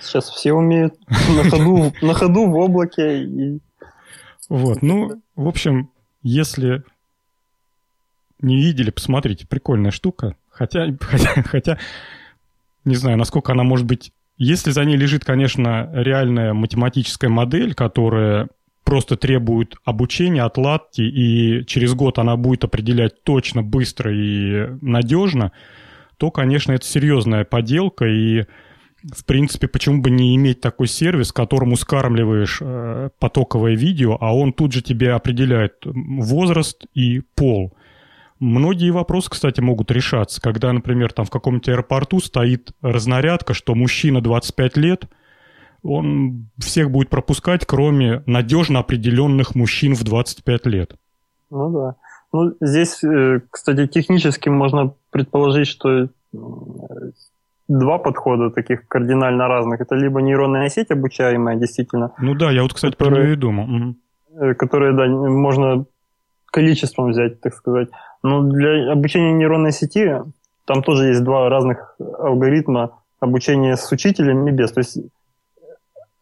Сейчас 0.00 0.28
все 0.30 0.52
умеют 0.52 0.94
на 1.08 1.50
ходу, 1.50 1.92
на 2.02 2.14
ходу 2.14 2.46
в 2.46 2.54
облаке. 2.56 3.24
И... 3.24 3.60
Вот, 4.48 4.82
ну, 4.82 5.22
в 5.36 5.48
общем, 5.48 5.90
если 6.22 6.82
не 8.40 8.56
видели, 8.56 8.90
посмотрите, 8.90 9.46
прикольная 9.46 9.90
штука. 9.90 10.36
Хотя, 10.60 10.94
хотя, 11.00 11.42
хотя, 11.42 11.78
не 12.84 12.94
знаю, 12.94 13.16
насколько 13.16 13.52
она 13.52 13.64
может 13.64 13.86
быть... 13.86 14.12
Если 14.36 14.70
за 14.70 14.84
ней 14.84 14.96
лежит, 14.96 15.24
конечно, 15.24 15.90
реальная 15.92 16.54
математическая 16.54 17.30
модель, 17.30 17.74
которая 17.74 18.48
просто 18.84 19.16
требует 19.16 19.76
обучения, 19.84 20.42
отладки, 20.42 21.02
и 21.02 21.64
через 21.66 21.94
год 21.94 22.18
она 22.18 22.36
будет 22.36 22.64
определять 22.64 23.22
точно, 23.22 23.62
быстро 23.62 24.14
и 24.14 24.68
надежно, 24.80 25.52
то, 26.16 26.30
конечно, 26.30 26.72
это 26.72 26.86
серьезная 26.86 27.44
поделка, 27.44 28.06
и 28.06 28.44
в 29.02 29.24
принципе, 29.24 29.66
почему 29.66 30.02
бы 30.02 30.10
не 30.10 30.36
иметь 30.36 30.60
такой 30.60 30.88
сервис, 30.88 31.32
которому 31.32 31.76
скармливаешь 31.76 32.58
э, 32.60 33.10
потоковое 33.18 33.74
видео, 33.76 34.18
а 34.20 34.34
он 34.34 34.52
тут 34.52 34.72
же 34.72 34.82
тебе 34.82 35.12
определяет 35.12 35.74
возраст 35.84 36.84
и 36.94 37.22
пол. 37.34 37.72
Многие 38.40 38.90
вопросы, 38.90 39.30
кстати, 39.30 39.60
могут 39.60 39.90
решаться, 39.90 40.40
когда, 40.40 40.72
например, 40.72 41.12
там 41.12 41.26
в 41.26 41.30
каком-нибудь 41.30 41.68
аэропорту 41.68 42.20
стоит 42.20 42.72
разнарядка, 42.80 43.52
что 43.52 43.74
мужчина 43.74 44.22
25 44.22 44.76
лет, 44.78 45.04
он 45.82 46.48
всех 46.58 46.90
будет 46.90 47.10
пропускать, 47.10 47.66
кроме 47.66 48.22
надежно 48.24 48.80
определенных 48.80 49.54
мужчин 49.54 49.94
в 49.94 50.04
25 50.04 50.66
лет. 50.66 50.96
Ну 51.50 51.70
да. 51.70 51.94
Ну, 52.32 52.54
здесь, 52.60 53.04
э, 53.04 53.40
кстати, 53.50 53.86
технически 53.86 54.48
можно 54.48 54.94
предположить, 55.10 55.66
что 55.68 56.08
два 57.68 57.98
подхода 57.98 58.50
таких 58.50 58.88
кардинально 58.88 59.48
разных. 59.48 59.80
Это 59.80 59.96
либо 59.96 60.22
нейронная 60.22 60.68
сеть 60.70 60.90
обучаемая, 60.90 61.56
действительно. 61.56 62.12
Ну 62.18 62.34
да, 62.34 62.50
я 62.50 62.62
вот, 62.62 62.72
кстати, 62.72 62.92
которые, 62.92 63.16
про 63.16 63.24
нее 63.24 63.32
и 63.34 63.36
думал. 63.36 63.64
Угу. 63.64 64.54
Которые, 64.56 64.92
да, 64.96 65.06
можно 65.06 65.84
количеством 66.46 67.10
взять, 67.10 67.40
так 67.40 67.54
сказать. 67.54 67.88
Но 68.22 68.42
для 68.42 68.92
обучения 68.92 69.32
нейронной 69.32 69.72
сети 69.72 70.22
там 70.66 70.82
тоже 70.82 71.08
есть 71.08 71.24
два 71.24 71.48
разных 71.48 71.96
алгоритма 71.98 72.98
обучения 73.18 73.76
с 73.76 73.90
учителем 73.92 74.46
и 74.46 74.50
без. 74.50 74.72
То 74.72 74.80
есть 74.80 74.98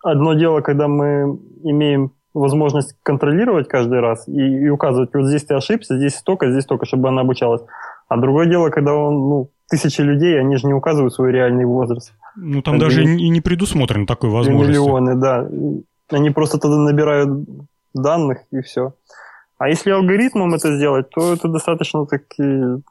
одно 0.03 0.35
дело, 0.35 0.61
когда 0.61 0.89
мы 0.89 1.39
имеем 1.63 2.13
возможность 2.35 2.95
контролировать 3.03 3.69
каждый 3.69 4.01
раз 4.01 4.29
и, 4.29 4.41
и 4.41 4.69
указывать, 4.69 5.11
вот 5.13 5.27
здесь 5.27 5.45
ты 5.45 5.55
ошибся, 5.55 5.97
здесь 5.97 6.15
столько, 6.17 6.51
здесь 6.51 6.65
столько, 6.65 6.87
чтобы 6.87 7.09
она 7.09 7.23
обучалась. 7.23 7.63
А 8.09 8.17
другое 8.17 8.47
дело, 8.47 8.71
когда 8.71 8.95
он, 8.95 9.15
ну, 9.15 9.51
тысячи 9.69 10.01
людей, 10.01 10.39
они 10.41 10.57
же 10.57 10.67
не 10.67 10.75
указывают 10.75 11.13
свой 11.13 11.33
реальный 11.33 11.65
возраст. 11.65 12.13
Ну, 12.37 12.63
там 12.63 12.79
даже 12.79 13.03
и 13.05 13.29
не 13.29 13.41
предусмотрен 13.41 14.07
такой 14.07 14.31
возможности. 14.31 14.71
Миллионы, 14.71 15.15
да. 15.17 15.49
Они 16.11 16.31
просто 16.31 16.59
тогда 16.59 16.79
набирают 16.79 17.47
данных 17.95 18.39
и 18.51 18.61
все. 18.61 18.95
А 19.59 19.69
если 19.69 19.91
алгоритмом 19.91 20.55
это 20.55 20.77
сделать, 20.77 21.11
то 21.11 21.33
это 21.33 21.49
достаточно 21.49 22.07
таки, 22.07 22.43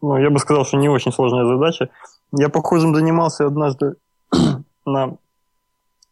ну, 0.02 0.18
я 0.18 0.30
бы 0.30 0.38
сказал, 0.40 0.66
что 0.66 0.78
не 0.78 0.90
очень 0.90 1.14
сложная 1.14 1.46
задача. 1.46 1.90
Я 2.34 2.50
похожим 2.50 2.94
занимался 2.94 3.46
однажды 3.46 3.96
на 4.86 5.16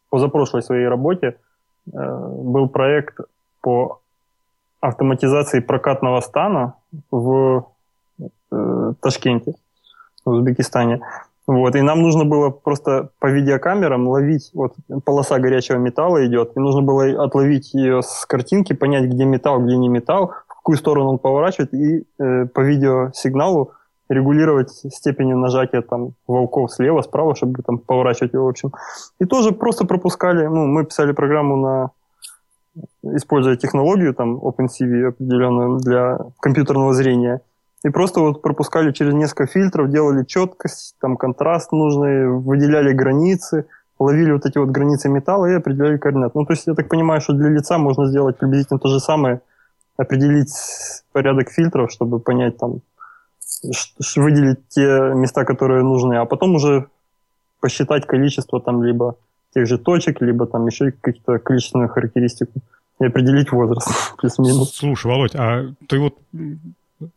позапрошлой 0.08 0.62
своей 0.62 0.88
работе. 0.88 1.36
Э, 1.92 2.28
был 2.42 2.68
проект 2.68 3.18
по 3.60 4.00
автоматизации 4.80 5.60
прокатного 5.60 6.20
стана 6.20 6.74
в 7.10 7.66
э, 8.18 8.92
Ташкенте 9.00 9.54
в 10.24 10.30
Узбекистане. 10.30 11.00
Вот, 11.46 11.76
и 11.76 11.82
нам 11.82 12.02
нужно 12.02 12.24
было 12.24 12.50
просто 12.50 13.10
по 13.20 13.28
видеокамерам 13.28 14.08
ловить, 14.08 14.50
вот 14.52 14.74
полоса 15.04 15.38
горячего 15.38 15.76
металла 15.76 16.26
идет, 16.26 16.56
и 16.56 16.60
нужно 16.60 16.82
было 16.82 17.22
отловить 17.22 17.72
ее 17.72 18.02
с 18.02 18.26
картинки, 18.26 18.72
понять, 18.72 19.04
где 19.04 19.24
металл, 19.24 19.60
где 19.60 19.76
не 19.76 19.88
металл, 19.88 20.32
какую 20.66 20.78
сторону 20.78 21.10
он 21.10 21.18
поворачивает, 21.18 21.74
и 21.74 22.04
э, 22.18 22.46
по 22.46 22.60
видеосигналу 22.60 23.72
регулировать 24.08 24.70
степень 24.70 25.34
нажатия 25.34 25.82
там 25.82 26.12
волков 26.26 26.72
слева, 26.72 27.02
справа, 27.02 27.34
чтобы 27.34 27.62
там 27.62 27.78
поворачивать 27.78 28.34
его, 28.34 28.44
в 28.46 28.48
общем. 28.48 28.72
И 29.20 29.24
тоже 29.24 29.52
просто 29.52 29.86
пропускали, 29.86 30.46
ну, 30.46 30.66
мы 30.66 30.84
писали 30.84 31.12
программу 31.12 31.56
на 31.56 31.90
используя 33.16 33.56
технологию 33.56 34.12
там 34.14 34.36
OpenCV 34.36 35.08
определенную 35.08 35.78
для 35.78 36.18
компьютерного 36.40 36.92
зрения– 36.92 37.40
и 37.86 37.90
просто 37.90 38.20
вот 38.20 38.42
пропускали 38.42 38.90
через 38.90 39.14
несколько 39.14 39.46
фильтров, 39.46 39.90
делали 39.90 40.24
четкость, 40.24 40.96
там 41.00 41.16
контраст 41.16 41.70
нужный, 41.70 42.28
выделяли 42.28 42.92
границы, 42.92 43.66
ловили 44.00 44.32
вот 44.32 44.44
эти 44.44 44.58
вот 44.58 44.70
границы 44.70 45.08
металла 45.08 45.46
и 45.46 45.54
определяли 45.54 45.96
координаты. 45.96 46.32
Ну, 46.36 46.44
то 46.46 46.52
есть 46.52 46.66
я 46.66 46.74
так 46.74 46.88
понимаю, 46.88 47.20
что 47.20 47.32
для 47.32 47.48
лица 47.48 47.78
можно 47.78 48.06
сделать 48.06 48.38
приблизительно 48.38 48.80
то 48.80 48.88
же 48.88 48.98
самое, 48.98 49.40
определить 49.96 50.52
порядок 51.12 51.50
фильтров, 51.50 51.90
чтобы 51.90 52.20
понять 52.20 52.58
там, 52.58 52.80
выделить 54.16 54.68
те 54.68 55.12
места, 55.14 55.44
которые 55.44 55.82
нужны, 55.82 56.14
а 56.14 56.24
потом 56.24 56.54
уже 56.54 56.86
посчитать 57.60 58.06
количество 58.06 58.60
там 58.60 58.82
либо 58.82 59.16
тех 59.54 59.66
же 59.66 59.78
точек, 59.78 60.20
либо 60.20 60.46
там 60.46 60.66
еще 60.66 60.92
какие-то 60.92 61.38
количественную 61.38 61.88
характеристику 61.88 62.60
и 63.00 63.06
определить 63.06 63.52
возраст 63.52 64.16
плюс-минус. 64.18 64.74
Слушай, 64.74 65.06
Володь, 65.06 65.34
а 65.34 65.72
ты 65.88 65.98
вот 65.98 66.18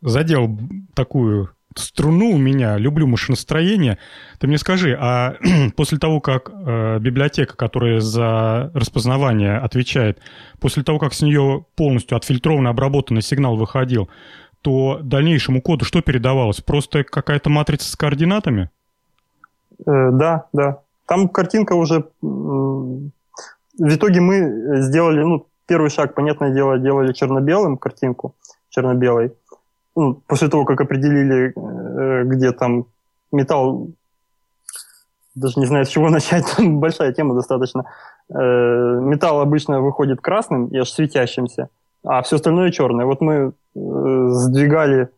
задел 0.01 0.49
такую 0.93 1.49
струну 1.79 2.31
у 2.31 2.37
меня, 2.37 2.77
люблю 2.77 3.07
машиностроение. 3.07 3.97
Ты 4.39 4.47
мне 4.47 4.57
скажи, 4.57 4.97
а 4.99 5.35
после 5.75 5.97
того, 5.97 6.19
как 6.21 6.49
э, 6.49 6.99
библиотека, 6.99 7.55
которая 7.55 7.99
за 7.99 8.71
распознавание 8.73 9.57
отвечает, 9.57 10.19
после 10.59 10.83
того, 10.83 10.99
как 10.99 11.13
с 11.13 11.21
нее 11.21 11.65
полностью 11.75 12.17
отфильтрованный, 12.17 12.69
обработанный 12.69 13.21
сигнал 13.21 13.55
выходил, 13.55 14.09
то 14.61 14.99
дальнейшему 15.01 15.61
коду 15.61 15.85
что 15.85 16.01
передавалось? 16.01 16.61
Просто 16.61 17.03
какая-то 17.03 17.49
матрица 17.49 17.91
с 17.91 17.95
координатами? 17.95 18.69
Э, 19.85 20.09
да, 20.11 20.45
да. 20.53 20.79
Там 21.05 21.29
картинка 21.29 21.73
уже... 21.73 22.05
В 22.21 23.95
итоге 23.95 24.19
мы 24.19 24.81
сделали, 24.81 25.23
ну, 25.23 25.47
первый 25.65 25.89
шаг, 25.89 26.13
понятное 26.13 26.53
дело, 26.53 26.77
делали 26.77 27.13
черно-белым 27.13 27.77
картинку, 27.77 28.35
черно-белой 28.69 29.31
ну, 29.95 30.21
после 30.28 30.47
того, 30.49 30.65
как 30.65 30.82
определили, 30.82 31.54
э, 31.56 32.23
где 32.25 32.52
там 32.52 32.86
металл, 33.32 33.89
даже 35.36 35.60
не 35.60 35.65
знаю, 35.65 35.86
с 35.86 35.89
чего 35.89 36.10
начать, 36.10 36.45
большая 36.58 37.13
тема 37.13 37.36
достаточно. 37.36 37.86
Э, 38.30 38.99
металл 39.02 39.41
обычно 39.41 39.82
выходит 39.82 40.21
красным 40.21 40.67
и 40.67 40.78
аж 40.78 40.89
светящимся, 40.89 41.69
а 42.04 42.21
все 42.21 42.36
остальное 42.36 42.71
черное. 42.71 43.06
Вот 43.06 43.21
мы 43.21 43.54
э, 43.75 44.28
сдвигали, 44.30 45.10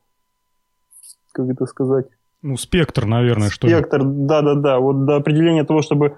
как 1.31 1.49
это 1.49 1.65
сказать? 1.65 2.07
Ну, 2.41 2.57
спектр, 2.57 3.05
наверное, 3.05 3.49
спектр, 3.49 3.55
что 3.55 3.67
ли. 3.67 3.73
Спектр, 3.75 4.03
да-да-да. 4.03 4.79
Вот 4.79 5.05
до 5.05 5.17
определения 5.17 5.63
того, 5.63 5.81
чтобы 5.81 6.17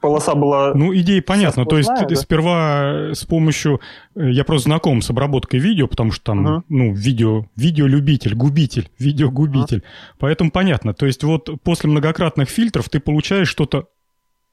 полоса 0.00 0.34
была... 0.34 0.72
Ну, 0.74 0.94
идея 0.94 1.22
понятна. 1.22 1.66
То 1.66 1.76
есть 1.76 1.88
да? 1.88 2.16
сперва 2.16 3.12
с 3.12 3.24
помощью... 3.24 3.80
Э, 4.14 4.30
я 4.30 4.44
просто 4.44 4.68
знаком 4.68 5.02
с 5.02 5.10
обработкой 5.10 5.60
видео, 5.60 5.86
потому 5.86 6.12
что 6.12 6.24
там, 6.24 6.46
uh-huh. 6.46 6.62
ну, 6.68 6.94
видео, 6.94 7.46
видеолюбитель, 7.56 8.34
губитель, 8.34 8.90
видеогубитель. 8.98 9.78
Uh-huh. 9.78 10.16
Поэтому 10.18 10.50
понятно. 10.50 10.94
То 10.94 11.06
есть 11.06 11.22
вот 11.24 11.50
после 11.62 11.90
многократных 11.90 12.48
фильтров 12.48 12.88
ты 12.88 13.00
получаешь 13.00 13.48
что-то 13.48 13.86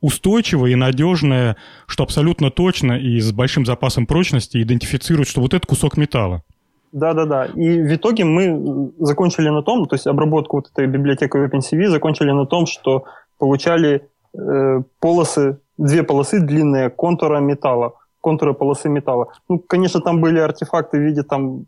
устойчивое 0.02 0.72
и 0.72 0.76
надежное, 0.76 1.58
что 1.88 2.04
абсолютно 2.04 2.52
точно 2.52 2.94
и 2.94 3.20
с 3.20 3.32
большим 3.32 3.66
запасом 3.66 4.06
прочности 4.06 4.62
идентифицирует, 4.62 5.28
что 5.28 5.42
вот 5.42 5.54
это 5.54 5.66
кусок 5.66 5.98
металла. 5.98 6.44
Да-да-да. 6.92 7.46
И 7.46 7.82
в 7.82 7.96
итоге 7.96 8.24
мы 8.24 8.92
закончили 9.00 9.50
на 9.50 9.62
том, 9.62 9.86
то 9.88 9.96
есть 9.96 10.08
обработку 10.08 10.58
вот 10.58 10.70
этой 10.72 10.88
библиотеки 10.88 11.36
OpenCV 11.36 11.90
закончили 11.90 12.32
на 12.32 12.46
том, 12.46 12.66
что 12.66 13.06
получали 13.38 14.08
Э, 14.34 14.82
полосы, 15.00 15.60
две 15.78 16.04
полосы 16.04 16.40
длинные 16.40 16.90
контура 16.90 17.40
металла. 17.40 17.94
контура 18.22 18.54
полосы 18.54 18.90
металла. 18.90 19.28
Ну, 19.50 19.60
конечно, 19.60 20.02
там 20.02 20.22
были 20.22 20.40
артефакты 20.40 20.98
в 20.98 21.02
виде 21.02 21.24
там 21.24 21.66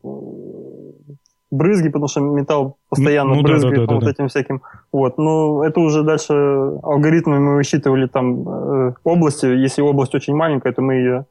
брызги, 1.51 1.89
потому 1.89 2.07
что 2.07 2.21
металл 2.21 2.77
постоянно 2.89 3.35
ну, 3.35 3.41
брызгает 3.41 3.75
да, 3.75 3.81
да, 3.81 3.87
да, 3.87 3.95
вот 3.95 4.03
да. 4.03 4.11
этим 4.11 4.27
всяким. 4.27 4.61
Вот. 4.91 5.17
Но 5.17 5.63
это 5.63 5.79
уже 5.79 6.03
дальше 6.03 6.33
алгоритмами 6.83 7.39
мы 7.39 7.55
высчитывали 7.55 8.07
там 8.07 8.47
э, 8.47 8.93
области. 9.03 9.45
Если 9.45 9.81
область 9.81 10.15
очень 10.15 10.35
маленькая, 10.35 10.73
то 10.73 10.81
мы 10.81 10.95
ее 10.95 11.25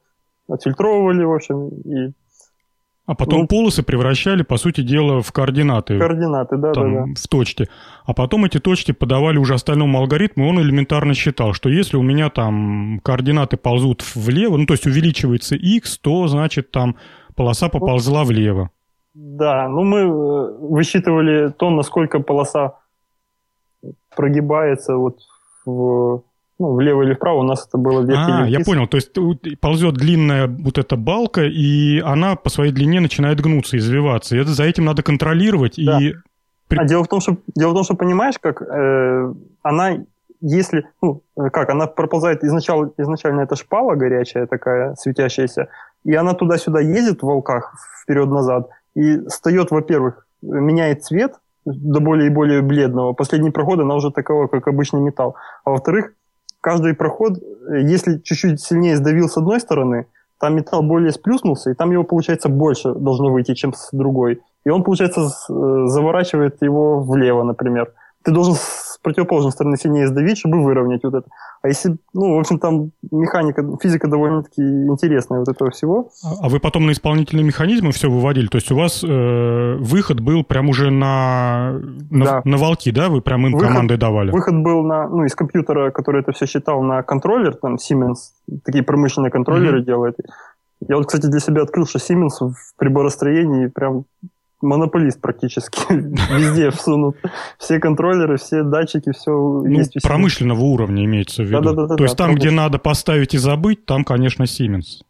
отфильтровывали, 0.49 1.25
в 1.25 1.33
общем, 1.33 1.69
и 1.69 2.13
а 3.09 3.15
потом 3.15 3.41
ну, 3.41 3.47
полосы 3.47 3.83
превращали, 3.83 4.43
по 4.43 4.59
сути 4.59 4.83
дела, 4.83 5.23
в 5.23 5.33
координаты. 5.33 5.99
Координаты, 5.99 6.59
да, 6.59 6.73
там, 6.73 6.95
да, 6.95 7.07
да. 7.07 7.15
В 7.17 7.27
точки. 7.27 7.67
А 8.05 8.13
потом 8.13 8.45
эти 8.45 8.61
точки 8.61 8.93
подавали 8.93 9.39
уже 9.39 9.55
остальному 9.55 9.99
алгоритму, 9.99 10.45
и 10.45 10.49
он 10.51 10.61
элементарно 10.61 11.15
считал, 11.15 11.55
что 11.55 11.71
если 11.71 11.97
у 11.97 12.03
меня 12.03 12.29
там 12.29 13.01
координаты 13.03 13.57
ползут 13.57 14.05
влево, 14.15 14.59
ну, 14.59 14.67
то 14.67 14.75
есть 14.75 14.87
увеличивается 14.87 15.57
x, 15.57 15.99
то, 15.99 16.29
значит, 16.29 16.71
там 16.71 16.97
полоса 17.35 17.71
ну, 17.73 17.81
поползла 17.81 18.25
влево. 18.25 18.69
Да, 19.15 19.69
ну 19.69 19.85
мы 19.85 20.01
э, 20.01 20.59
высчитывали 20.59 21.49
то, 21.49 21.71
насколько 21.71 22.21
полоса 22.21 22.75
прогибается 24.15 24.99
вот 24.99 25.21
в 25.65 26.25
ну, 26.59 26.75
влево 26.75 27.03
или 27.03 27.15
вправо, 27.15 27.39
у 27.39 27.43
нас 27.45 27.67
это 27.67 27.79
было 27.79 28.03
вверх 28.03 28.19
А, 28.19 28.47
я 28.47 28.61
понял, 28.61 28.87
то 28.89 28.97
есть 28.97 29.13
ползет 29.61 29.95
длинная 29.95 30.49
вот 30.49 30.79
эта 30.79 30.97
балка, 30.97 31.43
и 31.45 32.01
она 32.01 32.35
по 32.35 32.51
своей 32.51 32.73
длине 32.73 33.01
начинает 33.01 33.41
гнуться, 33.41 33.77
извиваться. 33.77 34.37
И 34.37 34.41
это, 34.41 34.51
за 34.51 34.65
этим 34.65 34.85
надо 34.85 35.03
контролировать 35.03 35.75
да. 35.77 36.01
и... 36.01 36.15
А 36.71 36.85
дело 36.85 37.05
в 37.05 37.09
том, 37.09 37.21
что, 37.21 37.39
дело 37.55 37.71
в 37.71 37.75
том, 37.75 37.85
что 37.85 37.95
понимаешь, 37.95 38.35
как 38.41 38.61
э, 38.61 39.33
она, 39.63 39.99
если, 40.41 40.85
ну, 41.01 41.23
как, 41.35 41.71
она 41.71 41.87
проползает, 41.87 42.45
изначально, 42.45 42.91
изначально 42.99 43.41
это 43.43 43.57
шпала 43.57 43.95
горячая 43.95 44.47
такая, 44.47 44.95
светящаяся, 44.97 45.69
и 46.05 46.15
она 46.15 46.35
туда-сюда 46.35 46.81
ездит 46.81 47.23
в 47.23 47.27
волках 47.27 47.75
вперед-назад, 48.03 48.69
и 48.95 49.25
встает, 49.29 49.71
во-первых, 49.71 50.27
меняет 50.43 51.05
цвет 51.05 51.37
до 51.65 52.01
более 52.01 52.27
и 52.27 52.35
более 52.35 52.63
бледного. 52.63 53.13
Последний 53.13 53.51
проход 53.51 53.79
она 53.81 53.95
уже 53.95 54.11
такого, 54.11 54.47
как 54.47 54.67
обычный 54.69 55.01
металл. 55.01 55.37
А 55.65 55.71
во-вторых, 55.71 56.13
каждый 56.61 56.95
проход, 56.95 57.39
э, 57.39 57.81
если 57.83 58.19
чуть-чуть 58.19 58.61
сильнее 58.61 58.97
сдавил 58.97 59.29
с 59.29 59.37
одной 59.37 59.61
стороны, 59.61 60.07
там 60.41 60.55
металл 60.57 60.83
более 60.83 61.13
сплюснулся, 61.13 61.71
и 61.71 61.75
там 61.75 61.91
его, 61.91 62.05
получается, 62.05 62.49
больше 62.49 62.95
должно 62.95 63.33
выйти, 63.33 63.55
чем 63.55 63.73
с 63.73 63.91
другой. 63.93 64.41
И 64.65 64.71
он, 64.71 64.85
получается, 64.85 65.23
э, 65.23 65.87
заворачивает 65.87 66.63
его 66.63 67.01
влево, 67.01 67.43
например. 67.43 67.93
Ты 68.23 68.33
должен 68.33 68.55
с 68.99 69.05
противоположной 69.05 69.53
стороны 69.53 69.77
сильнее 69.77 70.09
сдавить, 70.09 70.39
чтобы 70.39 70.63
выровнять 70.63 71.05
вот 71.05 71.15
это. 71.15 71.29
А 71.63 71.69
если, 71.69 71.97
ну, 72.15 72.37
в 72.37 72.39
общем, 72.39 72.59
там 72.59 72.91
механика, 73.11 73.65
физика 73.81 74.09
довольно-таки 74.09 74.61
интересная 74.61 75.39
вот 75.41 75.49
этого 75.49 75.71
всего. 75.71 76.11
А, 76.25 76.47
а 76.47 76.49
вы 76.49 76.59
потом 76.59 76.87
на 76.87 76.93
исполнительные 76.93 77.45
механизмы 77.45 77.93
все 77.93 78.11
выводили? 78.11 78.49
То 78.49 78.57
есть 78.57 78.71
у 78.73 78.77
вас 78.77 79.05
э, 79.05 79.77
выход 79.79 80.21
был 80.21 80.45
прям 80.45 80.69
уже 80.69 80.91
на, 80.91 81.81
на, 82.11 82.25
да. 82.25 82.43
на 82.45 82.57
волки, 82.57 82.91
да? 82.91 83.09
Вы 83.09 83.21
прям 83.21 83.47
им 83.47 83.53
выход, 83.53 83.69
команды 83.69 83.97
давали? 83.97 84.31
Выход 84.33 84.57
был 84.57 84.83
на, 84.83 85.09
ну, 85.09 85.25
из 85.25 85.35
компьютера, 85.35 85.91
который 85.91 86.23
это 86.23 86.33
все 86.33 86.47
считал, 86.47 86.83
на 86.83 87.03
контроллер, 87.03 87.55
там, 87.55 87.77
Siemens, 87.77 88.33
такие 88.65 88.83
промышленные 88.83 89.31
контроллеры 89.31 89.81
mm-hmm. 89.81 89.87
делает. 89.87 90.17
Я 90.87 90.97
вот, 90.97 91.07
кстати, 91.07 91.27
для 91.27 91.41
себя 91.41 91.63
открыл, 91.63 91.87
что 91.87 91.99
Siemens 91.99 92.41
в 92.41 92.77
приборостроении 92.77 93.67
прям 93.67 94.05
монополист 94.61 95.21
практически. 95.21 95.81
Везде 95.93 96.71
всунут 96.71 97.17
все 97.59 97.79
контроллеры, 97.79 98.37
все 98.37 98.63
датчики, 98.63 99.13
все 99.13 99.31
ну, 99.31 99.67
есть. 99.67 100.03
Промышленного 100.03 100.61
уровня 100.61 101.05
имеется 101.05 101.43
в 101.43 101.47
виду. 101.47 101.63
Да, 101.63 101.73
да, 101.73 101.87
да, 101.87 101.97
То 101.97 102.05
есть 102.05 102.17
там, 102.17 102.35
где 102.35 102.51
надо 102.51 102.79
поставить 102.79 103.35
и 103.35 103.39
забыть, 103.39 103.87
там, 103.87 104.05
конечно, 104.05 104.45
Siemens. 104.45 105.03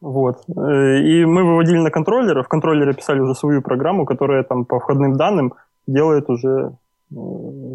Вот. 0.00 0.38
Э, 0.48 0.98
и 1.00 1.24
мы 1.24 1.44
выводили 1.44 1.78
на 1.78 1.90
контроллеры. 1.90 2.42
В 2.42 2.48
контроллере 2.48 2.94
писали 2.94 3.20
уже 3.20 3.34
свою 3.34 3.62
программу, 3.62 4.06
которая 4.06 4.42
там 4.42 4.64
по 4.64 4.80
входным 4.80 5.16
данным 5.16 5.54
делает 5.86 6.30
уже, 6.30 6.72
э, 7.12 7.16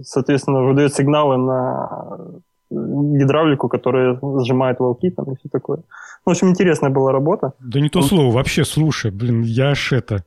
соответственно, 0.04 0.64
выдает 0.64 0.94
сигналы 0.94 1.38
на 1.38 2.42
гидравлику, 2.72 3.70
которая 3.70 4.20
сжимает 4.44 4.80
волки 4.80 5.12
там 5.12 5.32
и 5.32 5.36
все 5.38 5.50
такое. 5.50 5.80
В 6.26 6.30
общем, 6.32 6.50
интересная 6.50 6.90
была 6.90 7.12
работа. 7.12 7.54
Да 7.60 7.80
не 7.80 7.90
то 7.90 8.02
слово, 8.02 8.34
вообще, 8.34 8.66
слушай, 8.66 9.12
блин, 9.12 9.44
я 9.44 9.70
аж 9.70 9.94
это... 9.94 10.24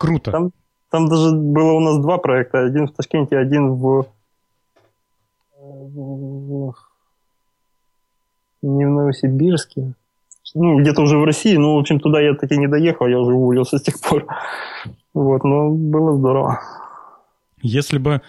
Круто. 0.00 0.30
Там, 0.30 0.52
там 0.90 1.08
даже 1.08 1.36
было 1.36 1.72
у 1.72 1.80
нас 1.80 1.98
два 1.98 2.16
проекта. 2.16 2.64
Один 2.64 2.86
в 2.86 2.92
Ташкенте, 2.92 3.36
один 3.36 3.74
в... 3.74 4.06
в... 5.60 6.74
Не 8.62 8.86
в 8.86 8.90
Новосибирске. 8.90 9.92
Ну, 10.54 10.80
где-то 10.80 11.02
уже 11.02 11.18
в 11.18 11.24
России. 11.24 11.54
Ну, 11.54 11.76
в 11.76 11.80
общем, 11.80 12.00
туда 12.00 12.18
я 12.18 12.34
таки 12.34 12.56
не 12.56 12.66
доехал, 12.66 13.08
я 13.08 13.18
уже 13.18 13.34
уволился 13.34 13.76
с 13.76 13.82
тех 13.82 14.00
пор. 14.00 14.26
Вот, 15.12 15.44
но 15.44 15.70
было 15.70 16.16
здорово. 16.16 16.60
Если 17.60 17.98
бы 17.98 18.22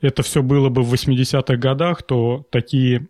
это 0.00 0.24
все 0.24 0.42
было 0.42 0.70
бы 0.70 0.82
в 0.82 0.92
80-х 0.92 1.56
годах, 1.56 2.02
то 2.02 2.44
такие 2.50 3.06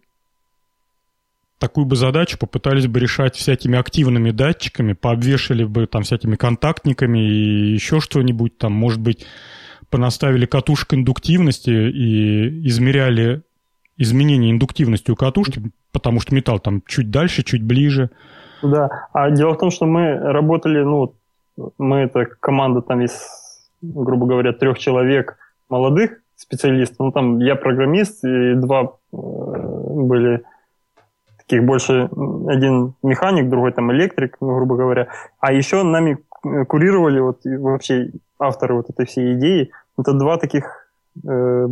такую 1.59 1.87
бы 1.87 1.97
задачу 1.97 2.39
попытались 2.39 2.87
бы 2.87 3.01
решать 3.01 3.37
всякими 3.37 3.79
активными 3.79 4.31
датчиками, 4.31 4.93
пообвешали 4.93 5.65
бы 5.65 5.87
там 5.87 6.03
всякими 6.03 6.37
контактниками 6.37 7.19
и 7.19 7.73
еще 7.73 8.01
что-нибудь 8.01 8.59
там, 8.59 8.73
может 8.73 9.01
быть, 9.01 9.27
понаставили 9.91 10.47
катушек 10.47 10.95
индуктивности 10.95 11.71
и 11.71 12.67
измеряли 12.69 13.43
изменение 13.97 14.51
индуктивности 14.51 15.11
у 15.11 15.17
катушки, 15.17 15.63
потому 15.93 16.21
что 16.21 16.35
металл 16.35 16.59
там 16.59 16.83
чуть 16.87 17.11
дальше, 17.11 17.43
чуть 17.43 17.63
ближе. 17.63 18.11
Да, 18.63 19.09
а 19.13 19.31
дело 19.31 19.55
в 19.55 19.59
том, 19.59 19.71
что 19.71 19.87
мы 19.87 20.19
работали, 20.19 20.83
ну, 20.83 21.15
мы 21.79 21.99
это 22.01 22.27
команда 22.41 22.83
там 22.83 23.03
из, 23.03 23.19
грубо 23.81 24.27
говоря, 24.27 24.53
трех 24.53 24.79
человек 24.79 25.39
молодых 25.69 26.19
специалистов, 26.35 26.99
ну, 26.99 27.13
там 27.13 27.39
я 27.39 27.57
программист 27.57 28.25
и 28.25 28.55
два 28.55 28.83
э, 28.83 29.17
были 29.17 30.43
таких 31.47 31.65
больше 31.65 32.09
один 32.49 32.95
механик, 33.03 33.49
другой 33.49 33.73
там 33.73 33.93
электрик, 33.93 34.37
ну, 34.41 34.57
грубо 34.57 34.77
говоря. 34.77 35.09
А 35.41 35.53
еще 35.53 35.83
нами 35.83 36.19
курировали 36.69 37.21
вот 37.21 37.41
вообще 37.45 38.11
авторы 38.39 38.75
вот 38.75 38.91
этой 38.91 39.07
всей 39.07 39.35
идеи. 39.35 39.71
Это 39.99 40.13
два 40.13 40.37
таких 40.37 40.89
э, 41.25 41.69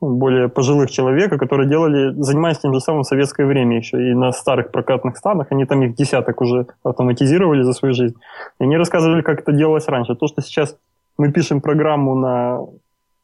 ну, 0.00 0.16
более 0.16 0.48
пожилых 0.48 0.90
человека, 0.90 1.38
которые 1.38 1.68
делали, 1.68 2.14
занимаясь 2.20 2.58
тем 2.58 2.72
же 2.72 2.80
самым 2.80 3.02
в 3.02 3.06
советское 3.06 3.46
время 3.46 3.76
еще. 3.76 4.10
И 4.10 4.14
на 4.14 4.32
старых 4.32 4.70
прокатных 4.70 5.16
станах, 5.16 5.48
они 5.50 5.64
там 5.64 5.82
их 5.82 5.94
десяток 5.94 6.40
уже 6.40 6.66
автоматизировали 6.82 7.62
за 7.62 7.72
свою 7.72 7.94
жизнь. 7.94 8.16
И 8.60 8.64
они 8.64 8.76
рассказывали, 8.76 9.22
как 9.22 9.40
это 9.40 9.52
делалось 9.52 9.88
раньше. 9.88 10.14
То, 10.14 10.26
что 10.26 10.42
сейчас 10.42 10.76
мы 11.18 11.32
пишем 11.32 11.60
программу 11.60 12.14
на 12.14 12.60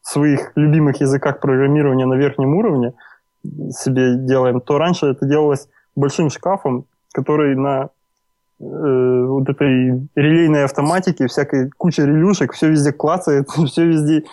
своих 0.03 0.53
любимых 0.57 1.01
языках 1.01 1.41
программирования 1.41 2.07
на 2.07 2.15
верхнем 2.15 2.55
уровне, 2.57 2.95
себе 3.71 4.17
делаем, 4.17 4.61
то 4.61 4.79
раньше 4.79 5.07
это 5.07 5.27
делалось 5.27 5.69
большим 5.95 6.31
шкафом, 6.31 6.87
который 7.13 7.55
на 7.57 7.91
э, 8.61 9.25
вот 9.27 9.49
этой 9.49 10.09
релейной 10.15 10.65
автоматике, 10.65 11.27
всякой 11.27 11.71
куча 11.71 12.05
релюшек, 12.05 12.53
все 12.53 12.71
везде 12.71 12.93
клацает, 12.93 13.49
все 13.67 13.87
везде 13.87 14.25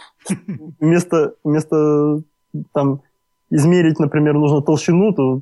вместо, 0.80 1.34
вместо 1.44 2.22
там 2.74 3.02
измерить, 3.50 4.00
например, 4.00 4.36
нужно 4.36 4.62
толщину, 4.62 5.14
то 5.14 5.42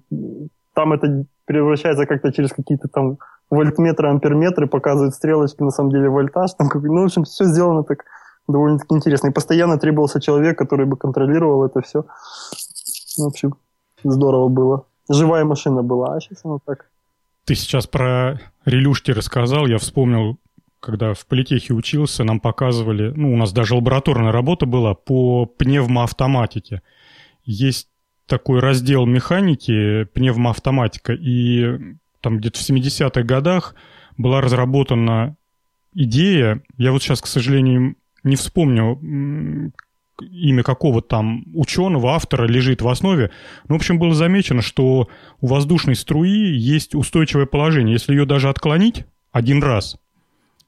там 0.73 0.93
это 0.93 1.25
превращается 1.45 2.05
как-то 2.05 2.31
через 2.31 2.51
какие-то 2.51 2.87
там 2.87 3.17
вольтметры, 3.49 4.09
амперметры, 4.09 4.67
показывают 4.67 5.15
стрелочки, 5.15 5.61
на 5.61 5.71
самом 5.71 5.91
деле 5.91 6.09
вольтаж, 6.09 6.53
там, 6.53 6.69
ну, 6.73 7.01
в 7.01 7.05
общем, 7.05 7.23
все 7.23 7.45
сделано 7.45 7.83
так 7.83 8.05
довольно-таки 8.47 8.95
интересно. 8.95 9.27
И 9.27 9.33
постоянно 9.33 9.77
требовался 9.77 10.21
человек, 10.21 10.57
который 10.57 10.85
бы 10.85 10.97
контролировал 10.97 11.65
это 11.65 11.81
все. 11.81 12.05
В 13.17 13.25
общем, 13.25 13.55
здорово 14.03 14.47
было 14.47 14.85
живая 15.09 15.45
машина 15.45 15.83
была, 15.83 16.15
а 16.15 16.19
сейчас 16.19 16.43
она 16.45 16.57
так. 16.65 16.89
Ты 17.45 17.55
сейчас 17.55 17.87
про 17.87 18.39
релюшки 18.65 19.11
рассказал, 19.11 19.67
я 19.67 19.77
вспомнил, 19.77 20.37
когда 20.79 21.13
в 21.13 21.25
политехе 21.25 21.73
учился, 21.73 22.23
нам 22.23 22.39
показывали, 22.39 23.11
ну, 23.15 23.33
у 23.33 23.37
нас 23.37 23.53
даже 23.53 23.75
лабораторная 23.75 24.31
работа 24.31 24.65
была 24.65 24.93
по 24.93 25.45
пневмоавтоматике. 25.45 26.81
Есть 27.45 27.89
такой 28.25 28.59
раздел 28.59 29.05
механики, 29.05 30.03
пневмоавтоматика, 30.13 31.13
и 31.13 31.95
там 32.21 32.37
где-то 32.37 32.59
в 32.59 32.69
70-х 32.69 33.23
годах 33.23 33.75
была 34.17 34.41
разработана 34.41 35.37
идея, 35.93 36.61
я 36.77 36.91
вот 36.91 37.01
сейчас, 37.01 37.21
к 37.21 37.27
сожалению, 37.27 37.95
не 38.23 38.35
вспомню, 38.35 39.71
имя 40.21 40.63
какого 40.63 41.01
там 41.01 41.43
ученого, 41.53 42.13
автора 42.13 42.47
лежит 42.47 42.81
в 42.81 42.87
основе. 42.87 43.31
Ну, 43.67 43.75
в 43.75 43.77
общем, 43.77 43.99
было 43.99 44.13
замечено, 44.13 44.61
что 44.61 45.09
у 45.41 45.47
воздушной 45.47 45.95
струи 45.95 46.55
есть 46.55 46.95
устойчивое 46.95 47.45
положение. 47.45 47.93
Если 47.93 48.13
ее 48.13 48.25
даже 48.25 48.49
отклонить 48.49 49.05
один 49.31 49.61
раз 49.61 49.97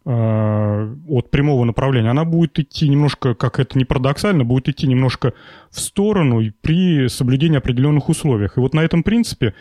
э, 0.05 0.95
от 1.07 1.31
прямого 1.31 1.65
направления, 1.65 2.09
она 2.09 2.25
будет 2.25 2.59
идти 2.59 2.87
немножко, 2.87 3.33
как 3.35 3.59
это 3.59 3.77
не 3.77 3.85
парадоксально, 3.85 4.43
будет 4.43 4.69
идти 4.69 4.87
немножко 4.87 5.33
в 5.71 5.79
сторону 5.79 6.41
при 6.61 7.07
соблюдении 7.07 7.57
определенных 7.57 8.09
условиях. 8.09 8.57
И 8.57 8.59
вот 8.59 8.73
на 8.73 8.81
этом 8.81 9.03
принципе 9.03 9.53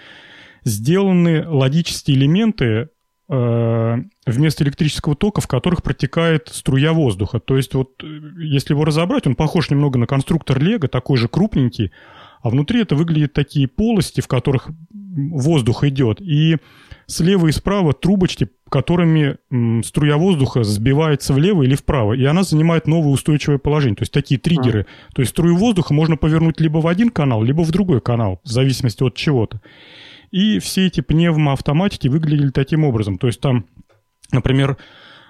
сделаны 0.64 1.48
логические 1.48 2.16
элементы 2.16 2.90
вместо 3.28 4.64
электрического 4.64 5.14
тока, 5.14 5.42
в 5.42 5.46
которых 5.46 5.82
протекает 5.82 6.48
струя 6.48 6.94
воздуха. 6.94 7.40
То 7.40 7.56
есть 7.58 7.74
вот 7.74 8.02
если 8.38 8.72
его 8.72 8.86
разобрать, 8.86 9.26
он 9.26 9.34
похож 9.34 9.70
немного 9.70 9.98
на 9.98 10.06
конструктор 10.06 10.58
Лего, 10.58 10.88
такой 10.88 11.18
же 11.18 11.28
крупненький, 11.28 11.92
а 12.40 12.50
внутри 12.50 12.80
это 12.82 12.96
выглядят 12.96 13.34
такие 13.34 13.68
полости, 13.68 14.20
в 14.20 14.28
которых 14.28 14.70
воздух 14.92 15.84
идет. 15.84 16.20
И 16.20 16.56
слева 17.06 17.48
и 17.48 17.52
справа 17.52 17.92
трубочки, 17.92 18.48
которыми 18.70 19.36
струя 19.82 20.16
воздуха 20.16 20.62
сбивается 20.62 21.34
влево 21.34 21.62
или 21.62 21.74
вправо, 21.74 22.12
и 22.12 22.24
она 22.24 22.42
занимает 22.44 22.86
новое 22.86 23.12
устойчивое 23.12 23.58
положение. 23.58 23.96
То 23.96 24.02
есть 24.02 24.12
такие 24.12 24.38
триггеры. 24.38 24.86
А. 25.10 25.14
То 25.14 25.22
есть 25.22 25.32
струю 25.32 25.56
воздуха 25.56 25.92
можно 25.92 26.16
повернуть 26.16 26.60
либо 26.60 26.78
в 26.78 26.86
один 26.86 27.10
канал, 27.10 27.42
либо 27.42 27.62
в 27.62 27.70
другой 27.70 28.00
канал, 28.00 28.40
в 28.44 28.48
зависимости 28.48 29.02
от 29.02 29.14
чего-то. 29.14 29.60
И 30.30 30.58
все 30.58 30.86
эти 30.86 31.00
пневмоавтоматики 31.00 32.08
выглядели 32.08 32.50
таким 32.50 32.84
образом. 32.84 33.18
То 33.18 33.26
есть 33.26 33.40
там, 33.40 33.66
например, 34.32 34.72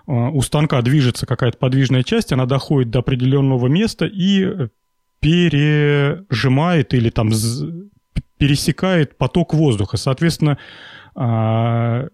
э, 0.07 0.13
у 0.13 0.41
станка 0.43 0.81
движется 0.83 1.27
какая-то 1.27 1.59
подвижная 1.59 2.03
часть, 2.03 2.33
она 2.33 2.47
доходит 2.47 2.91
до 2.91 3.01
определенного 3.01 3.69
места 3.69 4.07
и 4.07 4.69
пережимает 5.21 6.95
или 6.95 7.11
там 7.11 7.31
пересекает 8.39 9.19
поток 9.19 9.55
воздуха. 9.55 9.97
Соответственно, 9.97 10.59
а, 11.15 12.07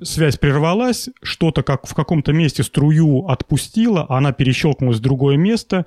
связь 0.00 0.36
прервалась, 0.38 1.08
что-то 1.22 1.62
как 1.62 1.86
в 1.86 1.94
каком-то 1.94 2.32
месте 2.32 2.62
струю 2.62 3.26
отпустила, 3.26 4.06
она 4.08 4.32
перещелкнулась 4.32 4.98
в 4.98 5.02
другое 5.02 5.36
место, 5.36 5.86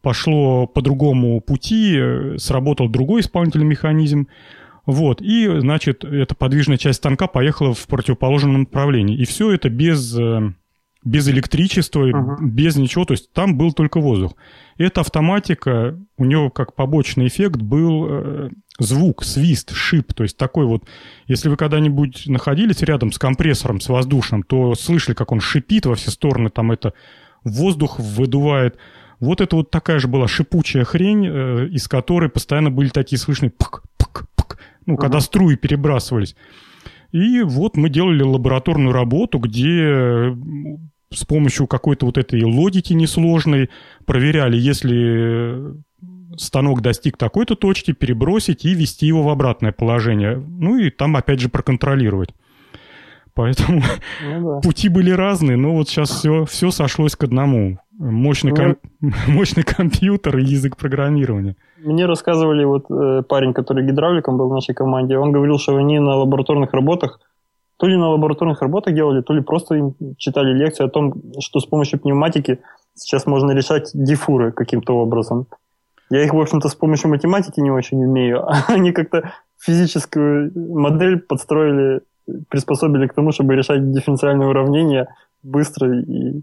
пошло 0.00 0.66
по 0.66 0.80
другому 0.80 1.40
пути, 1.40 2.00
сработал 2.38 2.88
другой 2.88 3.20
исполнительный 3.20 3.66
механизм. 3.66 4.28
Вот, 4.88 5.20
и, 5.20 5.46
значит, 5.60 6.02
эта 6.02 6.34
подвижная 6.34 6.78
часть 6.78 7.00
станка 7.00 7.26
поехала 7.26 7.74
в 7.74 7.86
противоположном 7.88 8.60
направлении. 8.60 9.18
И 9.18 9.26
все 9.26 9.52
это 9.52 9.68
без, 9.68 10.18
э, 10.18 10.54
без 11.04 11.28
электричества, 11.28 12.08
uh-huh. 12.08 12.36
без 12.40 12.76
ничего, 12.76 13.04
то 13.04 13.12
есть 13.12 13.30
там 13.34 13.58
был 13.58 13.74
только 13.74 14.00
воздух. 14.00 14.32
Эта 14.78 15.02
автоматика, 15.02 15.98
у 16.16 16.24
нее 16.24 16.50
как 16.54 16.74
побочный 16.74 17.26
эффект 17.26 17.60
был 17.60 18.06
э, 18.08 18.50
звук, 18.78 19.24
свист, 19.24 19.74
шип. 19.74 20.14
То 20.14 20.22
есть 20.22 20.38
такой 20.38 20.64
вот, 20.64 20.84
если 21.26 21.50
вы 21.50 21.58
когда-нибудь 21.58 22.26
находились 22.26 22.80
рядом 22.80 23.12
с 23.12 23.18
компрессором, 23.18 23.82
с 23.82 23.90
воздушным, 23.90 24.42
то 24.42 24.74
слышали, 24.74 25.14
как 25.14 25.32
он 25.32 25.40
шипит 25.40 25.84
во 25.84 25.96
все 25.96 26.10
стороны, 26.10 26.48
там 26.48 26.72
это 26.72 26.94
воздух 27.44 27.98
выдувает. 27.98 28.78
Вот 29.20 29.42
это 29.42 29.54
вот 29.54 29.70
такая 29.70 29.98
же 29.98 30.08
была 30.08 30.28
шипучая 30.28 30.84
хрень, 30.84 31.26
э, 31.26 31.68
из 31.72 31.88
которой 31.88 32.30
постоянно 32.30 32.70
были 32.70 32.88
такие 32.88 33.18
слышные 33.18 33.50
пк, 33.50 33.82
ну, 34.88 34.94
uh-huh. 34.94 35.00
когда 35.00 35.20
струи 35.20 35.56
перебрасывались. 35.56 36.34
И 37.12 37.42
вот 37.42 37.76
мы 37.76 37.90
делали 37.90 38.22
лабораторную 38.22 38.92
работу, 38.92 39.38
где 39.38 40.34
с 41.10 41.24
помощью 41.24 41.66
какой-то 41.66 42.06
вот 42.06 42.18
этой 42.18 42.42
логики 42.42 42.92
несложной 42.94 43.70
проверяли, 44.06 44.56
если 44.56 45.76
станок 46.36 46.80
достиг 46.80 47.16
такой-то 47.16 47.54
точки, 47.54 47.92
перебросить 47.92 48.64
и 48.64 48.74
ввести 48.74 49.06
его 49.06 49.22
в 49.22 49.28
обратное 49.28 49.72
положение. 49.72 50.36
Ну 50.36 50.78
и 50.78 50.90
там 50.90 51.16
опять 51.16 51.40
же 51.40 51.48
проконтролировать. 51.48 52.30
Поэтому 53.34 53.82
ну, 54.22 54.54
да. 54.54 54.60
пути 54.62 54.88
были 54.88 55.10
разные, 55.10 55.56
но 55.56 55.74
вот 55.74 55.88
сейчас 55.88 56.10
все, 56.10 56.44
все 56.44 56.70
сошлось 56.70 57.14
к 57.14 57.24
одному. 57.24 57.78
Мощный, 57.98 58.54
ком... 58.54 58.76
мощный 59.28 59.64
компьютер 59.64 60.38
и 60.38 60.44
язык 60.44 60.76
программирования. 60.76 61.56
Мне 61.78 62.06
рассказывали 62.06 62.64
вот 62.64 62.86
э, 62.90 63.22
парень, 63.28 63.52
который 63.52 63.84
гидравликом 63.84 64.36
был 64.36 64.48
в 64.48 64.54
нашей 64.54 64.74
команде, 64.74 65.18
он 65.18 65.32
говорил, 65.32 65.58
что 65.58 65.76
они 65.76 65.98
на 65.98 66.16
лабораторных 66.16 66.72
работах 66.72 67.20
то 67.78 67.86
ли 67.86 67.96
на 67.96 68.10
лабораторных 68.10 68.60
работах 68.60 68.94
делали, 68.94 69.22
то 69.22 69.32
ли 69.32 69.40
просто 69.40 69.76
им 69.76 69.94
читали 70.16 70.52
лекции 70.52 70.84
о 70.84 70.88
том, 70.88 71.14
что 71.38 71.60
с 71.60 71.66
помощью 71.66 72.00
пневматики 72.00 72.58
сейчас 72.94 73.26
можно 73.26 73.52
решать 73.52 73.90
дифуры 73.94 74.50
каким-то 74.52 74.94
образом. 74.94 75.46
Я 76.10 76.24
их, 76.24 76.34
в 76.34 76.40
общем-то, 76.40 76.68
с 76.68 76.74
помощью 76.74 77.10
математики 77.10 77.60
не 77.60 77.70
очень 77.70 78.04
умею, 78.04 78.44
а 78.48 78.64
они 78.68 78.92
как-то 78.92 79.32
физическую 79.60 80.50
модель 80.54 81.20
подстроили, 81.20 82.00
приспособили 82.48 83.06
к 83.06 83.14
тому, 83.14 83.30
чтобы 83.30 83.54
решать 83.54 83.92
дифференциальные 83.92 84.48
уравнения 84.48 85.14
быстро 85.44 86.00
и 86.00 86.42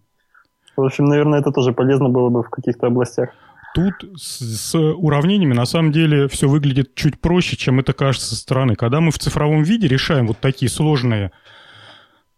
в 0.78 0.86
общем, 0.86 1.06
наверное, 1.06 1.40
это 1.40 1.52
тоже 1.52 1.74
полезно 1.74 2.10
было 2.10 2.30
бы 2.30 2.44
в 2.44 2.50
каких-то 2.50 2.88
областях. 2.88 3.30
Тут 3.76 3.94
с, 4.16 4.40
с 4.40 4.76
уравнениями 4.76 5.54
на 5.54 5.66
самом 5.66 5.92
деле 5.92 6.30
все 6.30 6.48
выглядит 6.48 6.96
чуть 6.96 7.20
проще, 7.20 7.58
чем 7.58 7.80
это 7.82 7.92
кажется 7.92 8.28
со 8.28 8.36
стороны. 8.36 8.76
Когда 8.76 9.02
мы 9.02 9.12
в 9.12 9.20
цифровом 9.20 9.64
виде 9.64 9.88
решаем 9.88 10.28
вот 10.28 10.38
такие 10.40 10.70
сложные 10.70 11.32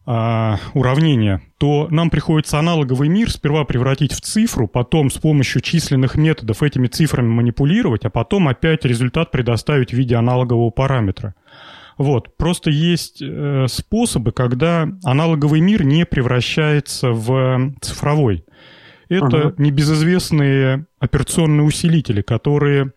а, 0.08 0.58
уравнения, 0.74 1.42
то 1.60 1.90
нам 1.92 2.10
приходится 2.10 2.58
аналоговый 2.58 3.10
мир 3.10 3.30
сперва 3.30 3.66
превратить 3.66 4.14
в 4.14 4.22
цифру, 4.22 4.68
потом 4.68 5.12
с 5.12 5.18
помощью 5.20 5.62
численных 5.62 6.16
методов 6.16 6.64
этими 6.64 6.88
цифрами 6.88 7.28
манипулировать, 7.28 8.06
а 8.06 8.10
потом 8.10 8.48
опять 8.48 8.86
результат 8.86 9.30
предоставить 9.30 9.92
в 9.92 9.94
виде 9.94 10.16
аналогового 10.16 10.70
параметра. 10.70 11.36
Вот. 11.98 12.38
Просто 12.38 12.70
есть 12.70 13.22
э, 13.22 13.66
способы, 13.68 14.32
когда 14.32 14.88
аналоговый 15.04 15.62
мир 15.62 15.84
не 15.84 16.06
превращается 16.06 17.12
в 17.12 17.74
цифровой 17.82 18.46
это 19.10 19.26
ага. 19.26 19.54
небезызвестные 19.58 20.86
операционные 21.00 21.64
усилители, 21.64 22.22
которые 22.22 22.92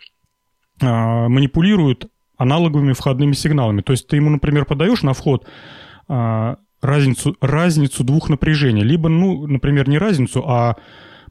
а, 0.81 1.29
манипулируют 1.29 2.07
аналоговыми 2.37 2.93
входными 2.93 3.33
сигналами. 3.33 3.83
То 3.83 3.93
есть 3.93 4.09
ты 4.09 4.17
ему, 4.17 4.31
например, 4.31 4.65
подаешь 4.65 5.03
на 5.03 5.13
вход 5.13 5.47
а, 6.09 6.57
разницу, 6.81 7.37
разницу 7.41 8.03
двух 8.03 8.29
напряжений. 8.29 8.83
Либо, 8.83 9.09
ну, 9.09 9.47
например, 9.47 9.89
не 9.89 9.99
разницу, 9.99 10.43
а 10.47 10.77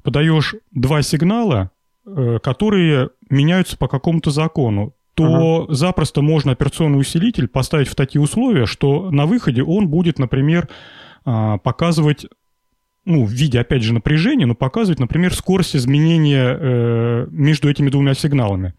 подаешь 0.03 0.55
два 0.71 1.01
сигнала, 1.01 1.71
э, 2.05 2.39
которые 2.41 3.09
меняются 3.29 3.77
по 3.77 3.87
какому-то 3.87 4.31
закону 4.31 4.93
то 5.19 5.63
ага. 5.63 5.73
запросто 5.73 6.21
можно 6.21 6.53
операционный 6.53 6.99
усилитель 6.99 7.49
поставить 7.49 7.89
в 7.89 7.95
такие 7.95 8.21
условия, 8.21 8.65
что 8.65 9.11
на 9.11 9.25
выходе 9.25 9.61
он 9.61 9.89
будет, 9.89 10.17
например, 10.17 10.69
а, 11.25 11.57
показывать 11.57 12.25
ну, 13.03 13.25
в 13.25 13.31
виде, 13.31 13.59
опять 13.59 13.83
же, 13.83 13.93
напряжения, 13.93 14.45
но 14.45 14.55
показывать, 14.55 14.99
например, 14.99 15.33
скорость 15.33 15.75
изменения 15.75 16.57
э, 16.57 17.27
между 17.31 17.69
этими 17.69 17.89
двумя 17.89 18.13
сигналами. 18.13 18.75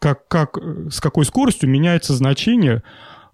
Как, 0.00 0.26
как, 0.26 0.58
с 0.90 1.00
какой 1.00 1.24
скоростью 1.24 1.70
меняется 1.70 2.12
значение 2.14 2.82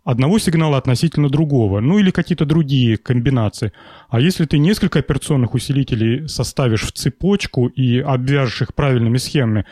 одного 0.04 0.38
сигнала 0.38 0.76
относительно 0.76 1.30
другого, 1.30 1.80
ну 1.80 1.98
или 1.98 2.10
какие-то 2.10 2.44
другие 2.44 2.98
комбинации. 2.98 3.72
А 4.10 4.20
если 4.20 4.44
ты 4.44 4.58
несколько 4.58 4.98
операционных 4.98 5.54
усилителей 5.54 6.28
составишь 6.28 6.82
в 6.82 6.92
цепочку 6.92 7.66
и 7.66 7.98
обвяжешь 7.98 8.62
их 8.62 8.74
правильными 8.74 9.16
схемами, 9.16 9.66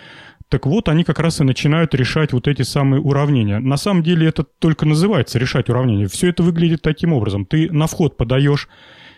так 0.48 0.66
вот, 0.66 0.88
они 0.88 1.02
как 1.02 1.18
раз 1.18 1.40
и 1.40 1.44
начинают 1.44 1.94
решать 1.94 2.32
вот 2.32 2.46
эти 2.46 2.62
самые 2.62 3.00
уравнения. 3.00 3.58
На 3.58 3.76
самом 3.76 4.02
деле 4.02 4.28
это 4.28 4.44
только 4.44 4.86
называется 4.86 5.38
решать 5.38 5.68
уравнения. 5.68 6.06
Все 6.06 6.28
это 6.28 6.42
выглядит 6.42 6.82
таким 6.82 7.12
образом. 7.12 7.44
Ты 7.46 7.70
на 7.72 7.86
вход 7.86 8.16
подаешь 8.16 8.68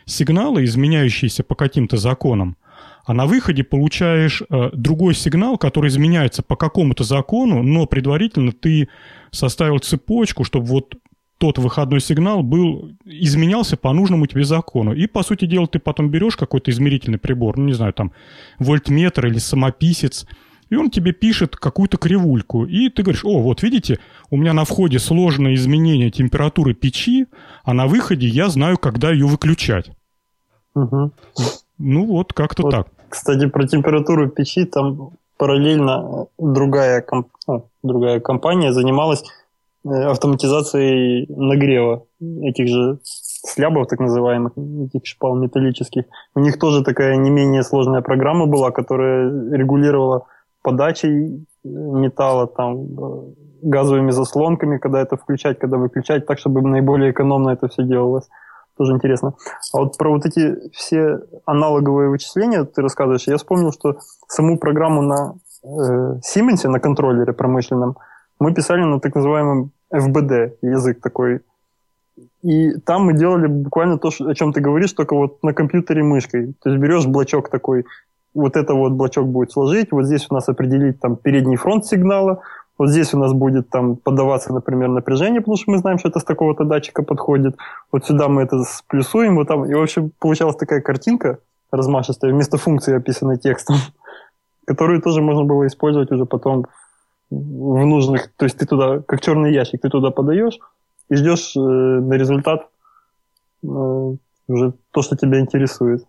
сигналы, 0.06 0.64
изменяющиеся 0.64 1.44
по 1.44 1.54
каким-то 1.54 1.98
законам, 1.98 2.56
а 3.04 3.12
на 3.12 3.26
выходе 3.26 3.62
получаешь 3.62 4.42
э, 4.48 4.70
другой 4.72 5.14
сигнал, 5.14 5.58
который 5.58 5.88
изменяется 5.88 6.42
по 6.42 6.56
какому-то 6.56 7.04
закону, 7.04 7.62
но 7.62 7.86
предварительно 7.86 8.52
ты 8.52 8.88
составил 9.30 9.78
цепочку, 9.78 10.44
чтобы 10.44 10.66
вот 10.66 10.94
тот 11.38 11.58
выходной 11.58 12.00
сигнал 12.00 12.42
был, 12.42 12.90
изменялся 13.04 13.76
по 13.76 13.92
нужному 13.92 14.26
тебе 14.26 14.44
закону. 14.44 14.92
И, 14.92 15.06
по 15.06 15.22
сути 15.22 15.44
дела, 15.44 15.66
ты 15.66 15.78
потом 15.78 16.10
берешь 16.10 16.36
какой-то 16.36 16.70
измерительный 16.70 17.18
прибор, 17.18 17.56
ну, 17.56 17.66
не 17.66 17.74
знаю, 17.74 17.92
там, 17.92 18.12
вольтметр 18.58 19.26
или 19.26 19.38
самописец, 19.38 20.26
и 20.70 20.76
он 20.76 20.90
тебе 20.90 21.12
пишет 21.12 21.56
какую-то 21.56 21.96
кривульку. 21.96 22.64
И 22.64 22.88
ты 22.88 23.02
говоришь, 23.02 23.24
о, 23.24 23.40
вот 23.40 23.62
видите, 23.62 23.98
у 24.30 24.36
меня 24.36 24.52
на 24.52 24.64
входе 24.64 24.98
сложное 24.98 25.54
изменение 25.54 26.10
температуры 26.10 26.74
печи, 26.74 27.26
а 27.64 27.72
на 27.74 27.86
выходе 27.86 28.26
я 28.26 28.48
знаю, 28.48 28.78
когда 28.78 29.10
ее 29.10 29.26
выключать. 29.26 29.90
Угу. 30.74 31.12
Ну 31.78 32.06
вот, 32.06 32.32
как-то 32.32 32.62
вот, 32.62 32.70
так. 32.70 32.88
Кстати, 33.08 33.46
про 33.46 33.66
температуру 33.66 34.28
печи 34.28 34.64
там 34.64 35.10
параллельно 35.38 36.26
другая, 36.38 37.00
комп... 37.00 37.28
ну, 37.46 37.68
другая 37.82 38.20
компания 38.20 38.72
занималась 38.72 39.24
э, 39.84 39.88
автоматизацией 39.88 41.26
нагрева 41.28 42.04
этих 42.42 42.68
же 42.68 42.98
слябов, 43.02 43.86
так 43.86 44.00
называемых, 44.00 44.52
этих 44.86 45.06
шпал 45.06 45.36
металлических. 45.36 46.04
У 46.34 46.40
них 46.40 46.58
тоже 46.58 46.82
такая 46.82 47.16
не 47.16 47.30
менее 47.30 47.62
сложная 47.62 48.02
программа 48.02 48.46
была, 48.46 48.70
которая 48.70 49.30
регулировала 49.52 50.26
подачей 50.68 51.46
металла, 51.64 52.46
там, 52.46 52.76
э, 52.76 53.22
газовыми 53.62 54.10
заслонками, 54.10 54.78
когда 54.78 55.00
это 55.00 55.16
включать, 55.16 55.58
когда 55.58 55.78
выключать, 55.78 56.26
так, 56.26 56.38
чтобы 56.38 56.60
наиболее 56.60 57.10
экономно 57.10 57.50
это 57.50 57.68
все 57.68 57.84
делалось. 57.84 58.28
Тоже 58.76 58.92
интересно. 58.92 59.32
А 59.72 59.78
вот 59.78 59.96
про 59.98 60.10
вот 60.10 60.26
эти 60.26 60.70
все 60.72 61.20
аналоговые 61.46 62.10
вычисления 62.10 62.64
ты 62.64 62.82
рассказываешь. 62.82 63.26
Я 63.26 63.36
вспомнил, 63.36 63.72
что 63.72 63.96
саму 64.28 64.58
программу 64.58 65.02
на 65.02 65.34
э, 65.64 66.20
Siemens, 66.20 66.68
на 66.68 66.80
контроллере 66.80 67.32
промышленном, 67.32 67.96
мы 68.40 68.54
писали 68.54 68.84
на 68.84 69.00
так 69.00 69.14
называемом 69.14 69.70
FBD, 69.92 70.52
язык 70.62 71.00
такой 71.00 71.40
И 72.42 72.72
там 72.84 73.06
мы 73.06 73.14
делали 73.14 73.46
буквально 73.46 73.98
то, 73.98 74.08
о 74.08 74.34
чем 74.34 74.52
ты 74.52 74.60
говоришь, 74.60 74.92
только 74.92 75.16
вот 75.16 75.42
на 75.42 75.54
компьютере 75.54 76.02
мышкой. 76.02 76.54
То 76.62 76.70
есть 76.70 76.82
берешь 76.82 77.06
блочок 77.06 77.48
такой, 77.48 77.84
вот 78.38 78.56
это 78.56 78.74
вот 78.74 78.92
блочок 78.92 79.26
будет 79.26 79.52
сложить, 79.52 79.92
вот 79.92 80.04
здесь 80.06 80.26
у 80.30 80.34
нас 80.34 80.48
определить 80.48 81.00
там 81.00 81.16
передний 81.16 81.56
фронт 81.56 81.86
сигнала, 81.86 82.42
вот 82.78 82.90
здесь 82.90 83.12
у 83.12 83.18
нас 83.18 83.32
будет 83.32 83.70
там 83.70 83.96
подаваться, 83.96 84.52
например, 84.52 84.88
напряжение, 84.88 85.40
потому 85.40 85.56
что 85.56 85.72
мы 85.72 85.78
знаем, 85.78 85.98
что 85.98 86.08
это 86.08 86.20
с 86.20 86.24
такого-то 86.24 86.64
датчика 86.64 87.02
подходит. 87.02 87.56
Вот 87.90 88.06
сюда 88.06 88.28
мы 88.28 88.42
это 88.42 88.62
сплюсуем, 88.62 89.34
вот 89.34 89.48
там. 89.48 89.64
И, 89.64 89.74
в 89.74 89.82
общем, 89.82 90.12
получалась 90.20 90.56
такая 90.56 90.80
картинка 90.80 91.38
размашистая 91.72 92.32
вместо 92.32 92.56
функции, 92.56 92.94
описанной 92.94 93.36
текстом, 93.36 93.76
которую 94.64 95.02
тоже 95.02 95.20
можно 95.20 95.44
было 95.44 95.66
использовать 95.66 96.12
уже 96.12 96.24
потом 96.24 96.66
в 97.30 97.84
нужных... 97.84 98.32
То 98.36 98.44
есть 98.44 98.56
ты 98.56 98.64
туда, 98.64 99.00
как 99.00 99.20
черный 99.20 99.52
ящик, 99.52 99.80
ты 99.82 99.90
туда 99.90 100.10
подаешь 100.10 100.58
и 101.10 101.16
ждешь 101.16 101.56
э, 101.56 101.60
на 101.60 102.14
результат 102.14 102.68
э, 103.64 103.66
уже 103.66 104.72
то, 104.92 105.02
что 105.02 105.16
тебя 105.16 105.40
интересует. 105.40 106.04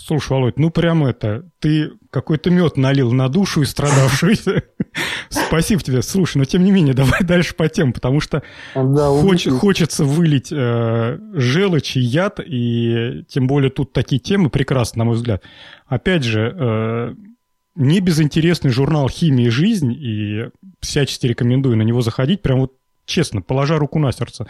Слушай, 0.00 0.30
Володь, 0.30 0.58
ну 0.60 0.70
прям 0.70 1.04
это, 1.04 1.44
ты 1.58 1.90
какой-то 2.10 2.50
мед 2.50 2.76
налил 2.76 3.12
на 3.12 3.28
душу 3.28 3.62
и 3.62 3.64
страдавшую. 3.64 4.36
Спасибо 5.28 5.82
тебе. 5.82 6.02
Слушай, 6.02 6.38
но 6.38 6.44
тем 6.44 6.62
не 6.62 6.70
менее, 6.70 6.94
давай 6.94 7.20
дальше 7.24 7.54
по 7.54 7.68
тем, 7.68 7.92
потому 7.92 8.20
что 8.20 8.44
да, 8.76 9.10
хоч, 9.10 9.48
хочется 9.48 10.04
вылить 10.04 10.52
э, 10.52 11.18
желчь 11.34 11.96
и 11.96 12.00
яд, 12.00 12.38
и 12.38 13.24
тем 13.28 13.48
более 13.48 13.70
тут 13.70 13.92
такие 13.92 14.20
темы 14.20 14.50
прекрасны, 14.50 15.00
на 15.00 15.04
мой 15.04 15.16
взгляд. 15.16 15.42
Опять 15.86 16.22
же, 16.22 16.54
э, 16.56 17.14
не 17.74 18.00
безинтересный 18.00 18.70
журнал 18.70 19.08
«Химия 19.08 19.48
и 19.48 19.50
жизнь», 19.50 19.92
и 19.92 20.48
всячески 20.80 21.26
рекомендую 21.26 21.76
на 21.76 21.82
него 21.82 22.02
заходить, 22.02 22.40
прям 22.40 22.60
вот 22.60 22.72
честно, 23.04 23.42
положа 23.42 23.78
руку 23.78 23.98
на 23.98 24.12
сердце. 24.12 24.46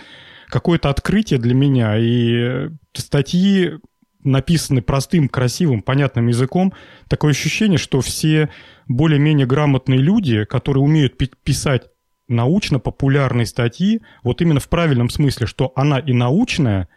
Какое-то 0.48 0.90
открытие 0.90 1.40
для 1.40 1.54
меня, 1.54 1.96
и 1.98 2.68
статьи 2.92 3.78
написаны 4.24 4.82
простым, 4.82 5.28
красивым, 5.28 5.82
понятным 5.82 6.28
языком, 6.28 6.72
такое 7.08 7.30
ощущение, 7.30 7.78
что 7.78 8.00
все 8.00 8.50
более-менее 8.88 9.46
грамотные 9.46 9.98
люди, 9.98 10.44
которые 10.44 10.82
умеют 10.82 11.16
писать 11.44 11.88
научно-популярные 12.28 13.46
статьи, 13.46 14.02
вот 14.22 14.42
именно 14.42 14.60
в 14.60 14.68
правильном 14.68 15.08
смысле, 15.08 15.46
что 15.46 15.72
она 15.74 15.98
и 15.98 16.12
научная, 16.12 16.88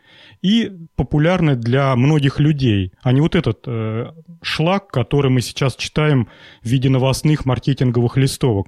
и 0.42 0.72
популярная 0.96 1.56
для 1.56 1.96
многих 1.96 2.40
людей, 2.40 2.92
а 3.02 3.14
не 3.14 3.22
вот 3.22 3.36
этот 3.36 3.64
э, 3.66 4.12
шлак, 4.42 4.90
который 4.90 5.32
мы 5.32 5.42
сейчас 5.42 5.76
читаем 5.76 6.28
в 6.62 6.68
виде 6.68 6.90
новостных 6.90 7.46
маркетинговых 7.46 8.18
листовок. 8.18 8.68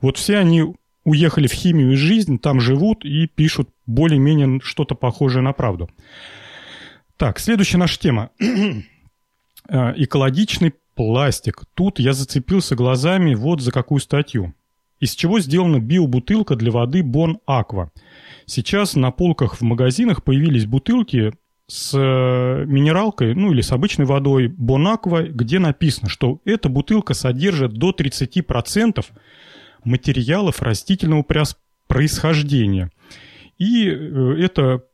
Вот 0.00 0.18
все 0.18 0.38
они 0.38 0.74
уехали 1.04 1.46
в 1.46 1.52
химию 1.52 1.92
и 1.92 1.96
жизнь, 1.96 2.38
там 2.38 2.60
живут 2.60 3.04
и 3.04 3.26
пишут 3.26 3.68
более-менее 3.86 4.60
что-то 4.62 4.94
похожее 4.94 5.42
на 5.42 5.52
правду. 5.52 5.88
Так, 7.24 7.38
следующая 7.38 7.78
наша 7.78 7.98
тема. 7.98 8.30
Э, 9.66 9.94
экологичный 9.96 10.74
пластик. 10.94 11.62
Тут 11.72 11.98
я 11.98 12.12
зацепился 12.12 12.76
глазами 12.76 13.34
вот 13.34 13.62
за 13.62 13.72
какую 13.72 14.00
статью. 14.00 14.52
Из 15.00 15.14
чего 15.14 15.40
сделана 15.40 15.78
биобутылка 15.78 16.54
для 16.54 16.70
воды 16.70 17.02
Бон 17.02 17.38
Аква. 17.46 17.90
Сейчас 18.44 18.94
на 18.94 19.10
полках 19.10 19.54
в 19.58 19.62
магазинах 19.62 20.22
появились 20.22 20.66
бутылки 20.66 21.32
с 21.66 21.94
э, 21.94 22.64
минералкой, 22.66 23.34
ну 23.34 23.52
или 23.52 23.62
с 23.62 23.72
обычной 23.72 24.04
водой 24.04 24.48
Бон 24.48 24.86
Аква, 24.86 25.22
где 25.22 25.58
написано, 25.58 26.10
что 26.10 26.42
эта 26.44 26.68
бутылка 26.68 27.14
содержит 27.14 27.72
до 27.72 27.92
30% 27.92 29.02
материалов 29.82 30.60
растительного 30.60 31.24
происхождения. 31.86 32.90
И 33.56 33.88
э, 33.88 34.36
это 34.40 34.84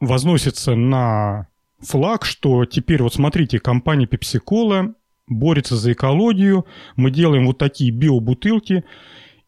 возносится 0.00 0.74
на 0.74 1.49
флаг, 1.80 2.24
что 2.24 2.64
теперь 2.64 3.02
вот 3.02 3.14
смотрите, 3.14 3.58
компания 3.58 4.06
Pepsi 4.06 4.40
Cola 4.44 4.94
борется 5.26 5.76
за 5.76 5.92
экологию, 5.92 6.66
мы 6.96 7.10
делаем 7.10 7.46
вот 7.46 7.58
такие 7.58 7.90
биобутылки, 7.90 8.84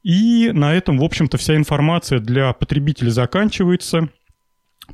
и 0.03 0.51
на 0.53 0.75
этом, 0.75 0.99
в 0.99 1.05
общем-то, 1.05 1.39
вся 1.39 1.57
информация 1.57 2.19
для 2.19 2.53
потребителя 2.53 3.11
заканчивается, 3.11 4.09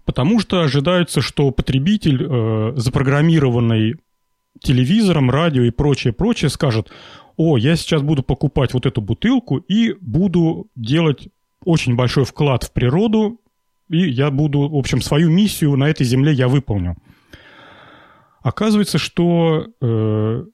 потому 0.05 0.41
что 0.41 0.61
ожидается, 0.61 1.21
что 1.21 1.51
потребитель, 1.51 2.23
э, 2.23 2.73
запрограммированный 2.77 3.97
телевизором, 4.61 5.31
радио 5.31 5.63
и 5.63 5.71
прочее, 5.71 6.13
прочее, 6.13 6.51
скажет, 6.51 6.91
о, 7.37 7.57
я 7.57 7.77
сейчас 7.77 8.03
буду 8.03 8.23
покупать 8.23 8.75
вот 8.75 8.85
эту 8.85 9.01
бутылку 9.01 9.59
и 9.59 9.95
буду 10.01 10.67
делать 10.75 11.29
очень 11.65 11.95
большой 11.95 12.25
вклад 12.25 12.65
в 12.65 12.73
природу, 12.73 13.41
и 13.89 13.99
я 14.11 14.31
буду, 14.31 14.69
в 14.69 14.77
общем, 14.77 15.01
свою 15.01 15.31
миссию 15.31 15.77
на 15.77 15.89
этой 15.89 16.05
земле 16.05 16.33
я 16.33 16.49
выполню. 16.49 16.97
Оказывается, 18.43 18.99
что 18.99 19.67
э, 19.81 20.45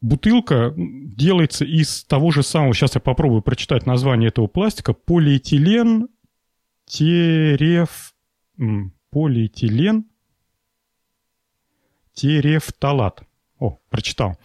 бутылка 0.00 0.72
делается 0.76 1.64
из 1.64 2.04
того 2.04 2.30
же 2.30 2.42
самого, 2.42 2.74
сейчас 2.74 2.94
я 2.94 3.00
попробую 3.00 3.42
прочитать 3.42 3.86
название 3.86 4.28
этого 4.28 4.46
пластика, 4.46 4.92
полиэтилен 4.92 6.08
тереф... 6.86 8.14
полиэтилен 9.10 10.04
терефталат. 12.14 13.22
О, 13.58 13.78
прочитал. 13.90 14.38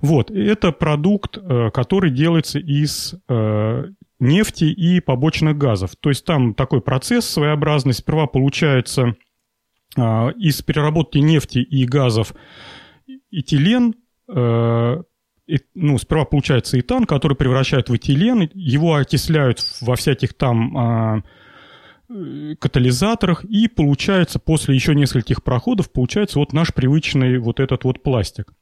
Вот, 0.00 0.30
это 0.30 0.72
продукт, 0.72 1.38
э, 1.38 1.70
который 1.70 2.10
делается 2.10 2.58
из 2.58 3.14
э, 3.28 3.84
нефти 4.18 4.64
и 4.64 5.00
побочных 5.00 5.56
газов. 5.56 5.96
То 5.96 6.10
есть 6.10 6.24
там 6.24 6.54
такой 6.54 6.80
процесс 6.80 7.28
своеобразный. 7.28 7.94
Сперва 7.94 8.26
получается 8.26 9.16
из 9.96 10.62
переработки 10.62 11.18
нефти 11.18 11.58
и 11.58 11.84
газов 11.84 12.34
этилен, 13.30 13.94
э, 14.28 15.02
ну, 15.74 15.98
сперва 15.98 16.24
получается 16.24 16.80
этан, 16.80 17.04
который 17.04 17.36
превращают 17.36 17.88
в 17.88 17.96
этилен, 17.96 18.48
его 18.54 18.94
окисляют 18.94 19.60
во 19.80 19.96
всяких 19.96 20.34
там 20.34 20.76
а, 20.76 21.22
катализаторах, 22.58 23.44
и 23.44 23.68
получается 23.68 24.38
после 24.38 24.74
еще 24.74 24.94
нескольких 24.94 25.42
проходов, 25.42 25.90
получается 25.92 26.38
вот 26.38 26.52
наш 26.52 26.72
привычный 26.72 27.38
вот 27.38 27.60
этот 27.60 27.84
вот 27.84 28.02
пластик. 28.02 28.52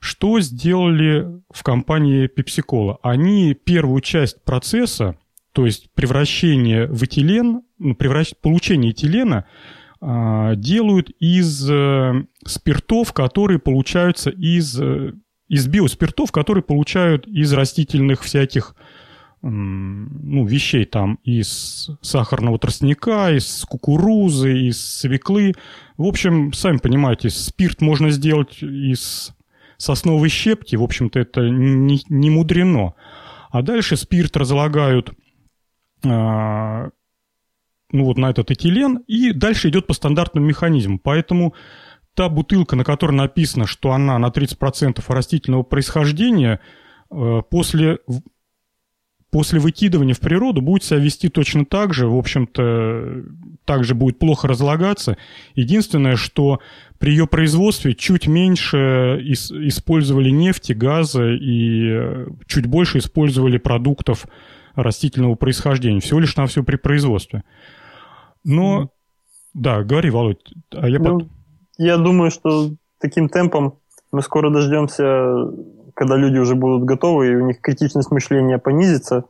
Что 0.00 0.38
сделали 0.40 1.40
в 1.50 1.62
компании 1.62 2.28
PepsiCola? 2.28 2.98
Они 3.02 3.54
первую 3.54 4.00
часть 4.00 4.44
процесса, 4.44 5.16
то 5.52 5.66
есть 5.66 5.88
превращение 5.94 6.86
в 6.86 7.02
этилен, 7.02 7.62
ну, 7.78 7.94
превращ... 7.94 8.32
получение 8.40 8.90
этилена, 8.92 9.38
а, 9.38 9.44
делают 10.56 11.10
из 11.18 11.68
э, 11.70 12.24
спиртов, 12.44 13.12
которые 13.14 13.58
получаются 13.58 14.30
из, 14.30 14.78
э, 14.78 15.12
из 15.48 15.66
биоспиртов, 15.66 16.30
которые 16.30 16.62
получают 16.62 17.26
из 17.26 17.52
растительных 17.52 18.22
всяких 18.22 18.74
ну, 19.46 20.46
вещей 20.46 20.86
там 20.86 21.18
из 21.22 21.90
сахарного 22.00 22.58
тростника, 22.58 23.30
из 23.30 23.66
кукурузы, 23.66 24.68
из 24.68 24.82
свеклы. 24.82 25.52
В 25.98 26.06
общем, 26.06 26.54
сами 26.54 26.78
понимаете, 26.78 27.28
спирт 27.28 27.82
можно 27.82 28.10
сделать 28.10 28.62
из 28.62 29.34
сосновой 29.76 30.30
щепки, 30.30 30.76
в 30.76 30.82
общем-то, 30.82 31.18
это 31.18 31.42
не, 31.42 32.00
не 32.08 32.30
мудрено. 32.30 32.94
А 33.50 33.60
дальше 33.60 33.96
спирт 33.98 34.34
разлагают 34.38 35.12
а, 36.04 36.88
ну, 37.94 38.04
вот 38.04 38.18
на 38.18 38.30
этот 38.30 38.50
этилен, 38.50 38.98
и 39.06 39.32
дальше 39.32 39.68
идет 39.68 39.86
по 39.86 39.94
стандартному 39.94 40.46
механизму. 40.46 40.98
Поэтому 40.98 41.54
та 42.14 42.28
бутылка, 42.28 42.74
на 42.76 42.84
которой 42.84 43.12
написано, 43.12 43.66
что 43.66 43.92
она 43.92 44.18
на 44.18 44.26
30% 44.26 45.02
растительного 45.08 45.62
происхождения, 45.62 46.60
э, 47.10 47.42
после 47.48 47.98
после 49.30 49.58
выкидывания 49.58 50.14
в 50.14 50.20
природу 50.20 50.60
будет 50.60 50.84
себя 50.84 51.00
вести 51.00 51.28
точно 51.28 51.64
так 51.64 51.92
же, 51.92 52.06
в 52.06 52.16
общем-то, 52.16 53.24
также 53.64 53.96
будет 53.96 54.20
плохо 54.20 54.46
разлагаться. 54.46 55.16
Единственное, 55.56 56.14
что 56.14 56.60
при 57.00 57.10
ее 57.10 57.26
производстве 57.26 57.94
чуть 57.94 58.28
меньше 58.28 58.78
использовали 59.24 60.30
нефти, 60.30 60.72
газа 60.72 61.32
и 61.32 61.88
э, 61.90 62.26
чуть 62.46 62.66
больше 62.66 62.98
использовали 62.98 63.58
продуктов 63.58 64.26
растительного 64.76 65.34
происхождения. 65.34 66.00
Всего 66.00 66.20
лишь 66.20 66.36
на 66.36 66.46
все 66.46 66.62
при 66.62 66.76
производстве. 66.76 67.42
Но, 68.44 68.82
mm. 68.82 68.88
да, 69.54 69.82
говори, 69.82 70.10
Володь. 70.10 70.52
А 70.72 70.88
я, 70.88 70.98
ну, 70.98 71.20
под... 71.20 71.28
я 71.78 71.96
думаю, 71.96 72.30
что 72.30 72.70
таким 72.98 73.28
темпом 73.28 73.78
мы 74.12 74.22
скоро 74.22 74.50
дождемся 74.50 75.48
когда 75.94 76.16
люди 76.16 76.38
уже 76.38 76.54
будут 76.54 76.84
готовы, 76.84 77.28
и 77.28 77.36
у 77.36 77.46
них 77.46 77.60
критичность 77.60 78.10
мышления 78.10 78.58
понизится, 78.58 79.24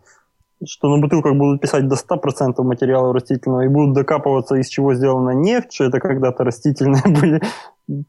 что 0.67 0.89
на 0.89 1.01
бутылках 1.01 1.35
будут 1.35 1.61
писать 1.61 1.87
до 1.89 1.97
100% 1.97 2.63
материала 2.63 3.13
растительного 3.13 3.63
и 3.63 3.69
будут 3.69 3.95
докапываться, 3.95 4.57
из 4.57 4.69
чего 4.69 4.95
сделана 4.95 5.31
нефть, 5.31 5.73
что 5.73 5.85
это 5.85 6.01
когда-то 6.01 6.43
растительные 6.43 7.03
были 7.21 7.43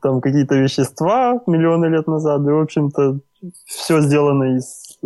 там 0.01 0.21
какие-то 0.21 0.55
вещества 0.55 1.41
миллионы 1.47 1.87
лет 1.87 2.07
назад, 2.07 2.41
и, 2.41 2.51
в 2.51 2.61
общем-то, 2.61 3.19
все 3.65 3.99
сделано 3.99 4.55
из, 4.55 4.97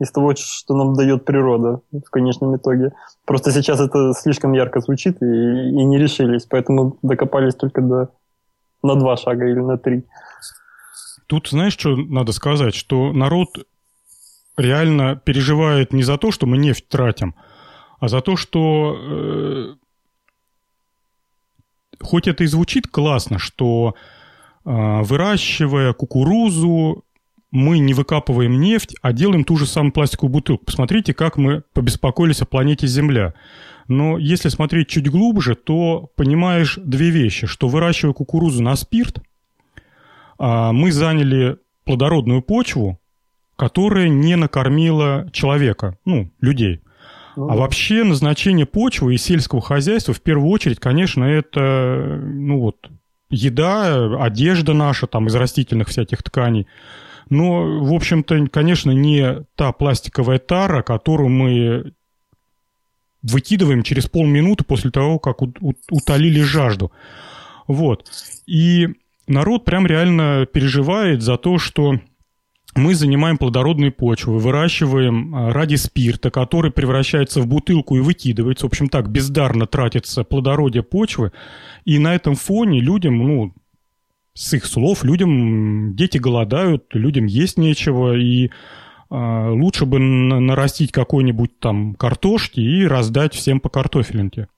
из 0.00 0.10
того, 0.10 0.34
что 0.34 0.74
нам 0.74 0.94
дает 0.94 1.24
природа 1.24 1.82
в 1.92 2.10
конечном 2.10 2.56
итоге. 2.56 2.92
Просто 3.26 3.52
сейчас 3.52 3.80
это 3.80 4.12
слишком 4.14 4.52
ярко 4.52 4.80
звучит 4.80 5.22
и, 5.22 5.24
и 5.24 5.84
не 5.84 5.98
решились, 5.98 6.46
поэтому 6.46 6.98
докопались 7.02 7.54
только 7.54 7.82
до 7.82 8.08
на 8.82 8.94
два 8.94 9.16
шага 9.16 9.46
или 9.46 9.60
на 9.60 9.76
три. 9.76 10.04
Тут 11.26 11.48
знаешь, 11.48 11.74
что 11.74 11.96
надо 11.96 12.32
сказать? 12.32 12.74
Что 12.74 13.12
народ 13.12 13.48
реально 14.56 15.16
переживает 15.16 15.92
не 15.92 16.02
за 16.02 16.16
то, 16.16 16.32
что 16.32 16.46
мы 16.46 16.58
нефть 16.58 16.88
тратим, 16.88 17.34
а 18.00 18.08
за 18.08 18.20
то, 18.20 18.36
что 18.36 18.96
э, 18.98 19.74
хоть 22.00 22.26
это 22.26 22.44
и 22.44 22.46
звучит 22.46 22.86
классно, 22.86 23.38
что 23.38 23.94
э, 24.64 25.02
выращивая 25.02 25.92
кукурузу, 25.92 27.04
мы 27.50 27.78
не 27.78 27.94
выкапываем 27.94 28.60
нефть, 28.60 28.96
а 29.02 29.12
делаем 29.12 29.44
ту 29.44 29.56
же 29.56 29.66
самую 29.66 29.92
пластиковую 29.92 30.32
бутылку. 30.32 30.64
Посмотрите, 30.66 31.14
как 31.14 31.36
мы 31.36 31.62
побеспокоились 31.72 32.42
о 32.42 32.46
планете 32.46 32.86
Земля. 32.86 33.34
Но 33.88 34.18
если 34.18 34.48
смотреть 34.48 34.88
чуть 34.88 35.10
глубже, 35.10 35.56
то 35.56 36.10
понимаешь 36.14 36.78
две 36.82 37.10
вещи, 37.10 37.46
что 37.46 37.68
выращивая 37.68 38.14
кукурузу 38.14 38.62
на 38.62 38.76
спирт, 38.76 39.20
а, 40.38 40.72
мы 40.72 40.92
заняли 40.92 41.58
плодородную 41.84 42.40
почву, 42.40 43.00
которая 43.56 44.08
не 44.08 44.36
накормила 44.36 45.28
человека, 45.32 45.98
ну, 46.04 46.30
людей. 46.40 46.82
Ну, 47.36 47.50
а 47.50 47.56
вообще 47.56 48.04
назначение 48.04 48.66
почвы 48.66 49.14
и 49.14 49.18
сельского 49.18 49.60
хозяйства 49.60 50.14
в 50.14 50.20
первую 50.20 50.50
очередь, 50.50 50.78
конечно, 50.78 51.24
это, 51.24 52.20
ну 52.22 52.60
вот, 52.60 52.88
еда, 53.28 54.22
одежда 54.22 54.72
наша 54.72 55.06
там 55.06 55.26
из 55.26 55.34
растительных 55.34 55.88
всяких 55.88 56.22
тканей. 56.22 56.66
Но, 57.30 57.80
в 57.84 57.94
общем-то, 57.94 58.48
конечно, 58.48 58.90
не 58.90 59.44
та 59.54 59.72
пластиковая 59.72 60.38
тара, 60.38 60.82
которую 60.82 61.30
мы 61.30 61.92
выкидываем 63.22 63.82
через 63.82 64.06
полминуты 64.08 64.64
после 64.64 64.90
того, 64.90 65.18
как 65.18 65.40
утолили 65.40 66.42
жажду. 66.42 66.90
Вот. 67.68 68.10
И 68.46 68.88
народ 69.26 69.64
прям 69.64 69.86
реально 69.86 70.46
переживает 70.52 71.22
за 71.22 71.36
то, 71.36 71.58
что 71.58 72.00
мы 72.74 72.94
занимаем 72.94 73.36
плодородные 73.36 73.90
почвы, 73.90 74.38
выращиваем 74.38 75.34
а, 75.34 75.52
ради 75.52 75.74
спирта, 75.74 76.30
который 76.30 76.70
превращается 76.70 77.40
в 77.40 77.46
бутылку 77.46 77.96
и 77.96 78.00
выкидывается. 78.00 78.66
В 78.66 78.70
общем, 78.70 78.88
так 78.88 79.08
бездарно 79.08 79.66
тратится 79.66 80.22
плодородие 80.22 80.82
почвы. 80.82 81.32
И 81.84 81.98
на 81.98 82.14
этом 82.14 82.36
фоне 82.36 82.80
людям, 82.80 83.18
ну, 83.18 83.54
с 84.34 84.52
их 84.54 84.64
слов, 84.66 85.04
людям 85.04 85.94
дети 85.96 86.18
голодают, 86.18 86.86
людям 86.94 87.26
есть 87.26 87.58
нечего, 87.58 88.16
и 88.16 88.46
э, 88.46 88.50
лучше 89.10 89.86
бы 89.86 89.98
нарастить 89.98 90.92
какой-нибудь 90.92 91.58
там 91.58 91.94
картошки 91.94 92.60
и 92.60 92.86
раздать 92.86 93.34
всем 93.34 93.60
по 93.60 93.68
картофелинке. 93.68 94.48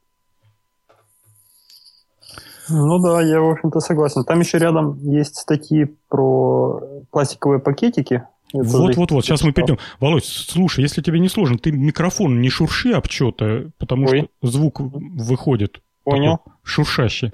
Ну 2.68 2.98
да, 3.00 3.20
я, 3.22 3.40
в 3.40 3.50
общем-то, 3.50 3.80
согласен. 3.80 4.24
Там 4.24 4.40
еще 4.40 4.58
рядом 4.58 4.98
есть 5.02 5.36
статьи 5.36 5.94
про 6.08 6.80
пластиковые 7.10 7.60
пакетики. 7.60 8.22
Вот-вот-вот, 8.52 9.24
сейчас 9.24 9.42
мы 9.42 9.52
перейдем. 9.52 9.78
Володь, 9.98 10.24
слушай, 10.24 10.82
если 10.82 11.00
тебе 11.00 11.18
не 11.18 11.28
сложно, 11.28 11.58
ты 11.58 11.72
микрофон 11.72 12.40
не 12.40 12.50
шурши 12.50 12.92
об 12.92 13.06
что-то, 13.08 13.70
потому 13.78 14.06
Ой. 14.08 14.28
что 14.40 14.48
звук 14.48 14.80
выходит. 14.80 15.80
Понял. 16.04 16.40
Шуршащий. 16.62 17.32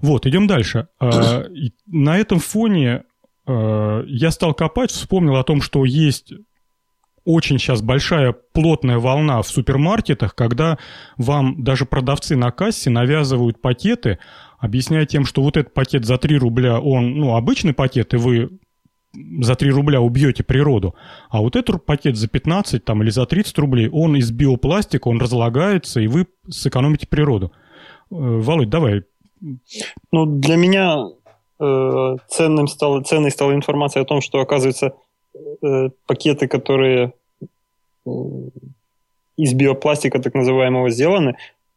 Вот, 0.00 0.26
идем 0.26 0.46
дальше. 0.46 0.88
А, 1.00 1.44
на 1.86 2.18
этом 2.18 2.38
фоне 2.38 3.04
а, 3.46 4.02
я 4.06 4.30
стал 4.30 4.54
копать, 4.54 4.90
вспомнил 4.90 5.36
о 5.36 5.44
том, 5.44 5.62
что 5.62 5.84
есть 5.84 6.32
очень 7.26 7.58
сейчас 7.58 7.82
большая 7.82 8.32
плотная 8.32 8.98
волна 8.98 9.42
в 9.42 9.48
супермаркетах, 9.48 10.34
когда 10.34 10.78
вам 11.16 11.62
даже 11.62 11.84
продавцы 11.84 12.36
на 12.36 12.52
кассе 12.52 12.88
навязывают 12.88 13.60
пакеты, 13.60 14.18
объясняя 14.58 15.04
тем, 15.06 15.26
что 15.26 15.42
вот 15.42 15.56
этот 15.56 15.74
пакет 15.74 16.04
за 16.04 16.18
3 16.18 16.38
рубля, 16.38 16.80
он, 16.80 17.16
ну, 17.16 17.34
обычный 17.34 17.74
пакет, 17.74 18.14
и 18.14 18.16
вы 18.16 18.50
за 19.12 19.56
3 19.56 19.70
рубля 19.70 20.00
убьете 20.00 20.44
природу, 20.44 20.94
а 21.28 21.40
вот 21.40 21.56
этот 21.56 21.84
пакет 21.84 22.16
за 22.16 22.28
15 22.28 22.84
там, 22.84 23.02
или 23.02 23.10
за 23.10 23.26
30 23.26 23.58
рублей, 23.58 23.88
он 23.88 24.14
из 24.16 24.30
биопластика, 24.30 25.08
он 25.08 25.20
разлагается, 25.20 26.00
и 26.00 26.06
вы 26.06 26.28
сэкономите 26.48 27.08
природу. 27.08 27.52
Э, 28.10 28.14
Володь, 28.14 28.70
давай 28.70 29.02
ну, 30.12 30.26
для 30.26 30.56
меня 30.56 31.04
э, 31.60 32.16
ценным 32.28 32.68
стало, 32.68 33.02
ценной 33.02 33.30
стала 33.30 33.52
информация 33.52 34.02
о 34.02 34.06
том, 34.06 34.20
что, 34.20 34.40
оказывается, 34.40 34.94
э, 35.62 35.90
пакеты, 36.06 36.48
которые 36.48 37.12
э, 38.06 38.10
из 39.36 39.52
биопластика 39.54 40.18
так 40.20 40.34
называемого 40.34 40.90
сделаны, 40.90 41.30
э, 41.30 41.34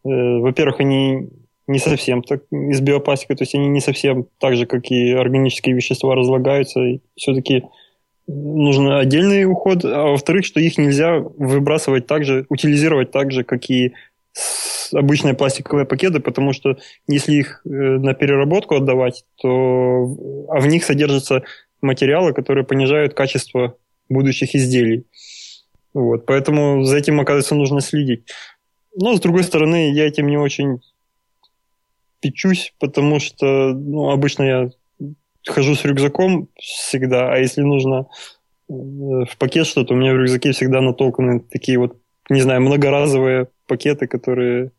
во-первых, 0.09 0.79
они 0.79 1.29
не 1.67 1.79
совсем 1.79 2.23
так 2.23 2.41
из 2.51 2.81
биопластика, 2.81 3.35
то 3.35 3.43
есть 3.43 3.53
они 3.53 3.67
не 3.67 3.79
совсем 3.79 4.25
так 4.39 4.55
же, 4.55 4.65
как 4.65 4.89
и 4.89 5.11
органические 5.11 5.75
вещества 5.75 6.15
разлагаются, 6.15 6.79
и 6.81 6.99
все-таки 7.15 7.63
нужен 8.25 8.87
отдельный 8.91 9.45
уход, 9.45 9.85
а 9.85 10.11
во-вторых, 10.11 10.45
что 10.45 10.59
их 10.59 10.77
нельзя 10.77 11.19
выбрасывать 11.19 12.07
так 12.07 12.25
же, 12.25 12.45
утилизировать 12.49 13.11
так 13.11 13.31
же, 13.31 13.43
как 13.43 13.69
и 13.69 13.93
обычные 14.93 15.33
пластиковые 15.33 15.85
пакеты, 15.85 16.19
потому 16.19 16.53
что 16.53 16.77
если 17.07 17.33
их 17.33 17.61
э, 17.65 17.69
на 17.69 18.13
переработку 18.13 18.75
отдавать, 18.75 19.25
то 19.41 20.47
а 20.49 20.59
в 20.59 20.67
них 20.67 20.83
содержатся 20.83 21.43
материалы, 21.81 22.33
которые 22.33 22.65
понижают 22.65 23.13
качество 23.13 23.75
будущих 24.09 24.55
изделий. 24.55 25.05
Вот, 25.93 26.25
поэтому 26.25 26.83
за 26.83 26.97
этим, 26.97 27.19
оказывается, 27.19 27.55
нужно 27.55 27.81
следить. 27.81 28.25
Но, 28.95 29.15
с 29.15 29.19
другой 29.19 29.43
стороны, 29.43 29.91
я 29.91 30.07
этим 30.07 30.27
не 30.27 30.37
очень 30.37 30.81
печусь, 32.21 32.73
потому 32.79 33.19
что 33.19 33.73
ну, 33.73 34.09
обычно 34.09 34.43
я 34.43 34.69
хожу 35.47 35.75
с 35.75 35.85
рюкзаком 35.85 36.49
всегда, 36.59 37.31
а 37.31 37.37
если 37.37 37.61
нужно 37.61 38.07
э, 38.69 38.73
в 38.73 39.37
пакет 39.37 39.67
что-то, 39.67 39.93
у 39.93 39.97
меня 39.97 40.13
в 40.13 40.17
рюкзаке 40.17 40.51
всегда 40.51 40.81
натолканы 40.81 41.39
такие 41.39 41.79
вот, 41.79 41.97
не 42.29 42.41
знаю, 42.41 42.61
многоразовые 42.61 43.47
пакеты, 43.67 44.07
которые 44.07 44.71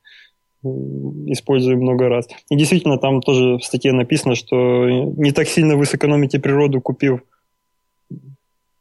использую 0.63 1.79
много 1.79 2.09
раз. 2.09 2.29
И 2.51 2.57
действительно, 2.57 2.99
там 2.99 3.21
тоже 3.21 3.57
в 3.57 3.65
статье 3.65 3.93
написано, 3.93 4.35
что 4.35 4.89
не 4.89 5.33
так 5.33 5.49
сильно 5.49 5.77
вы 5.77 5.87
сэкономите 5.87 6.39
природу, 6.39 6.81
купив 6.81 7.21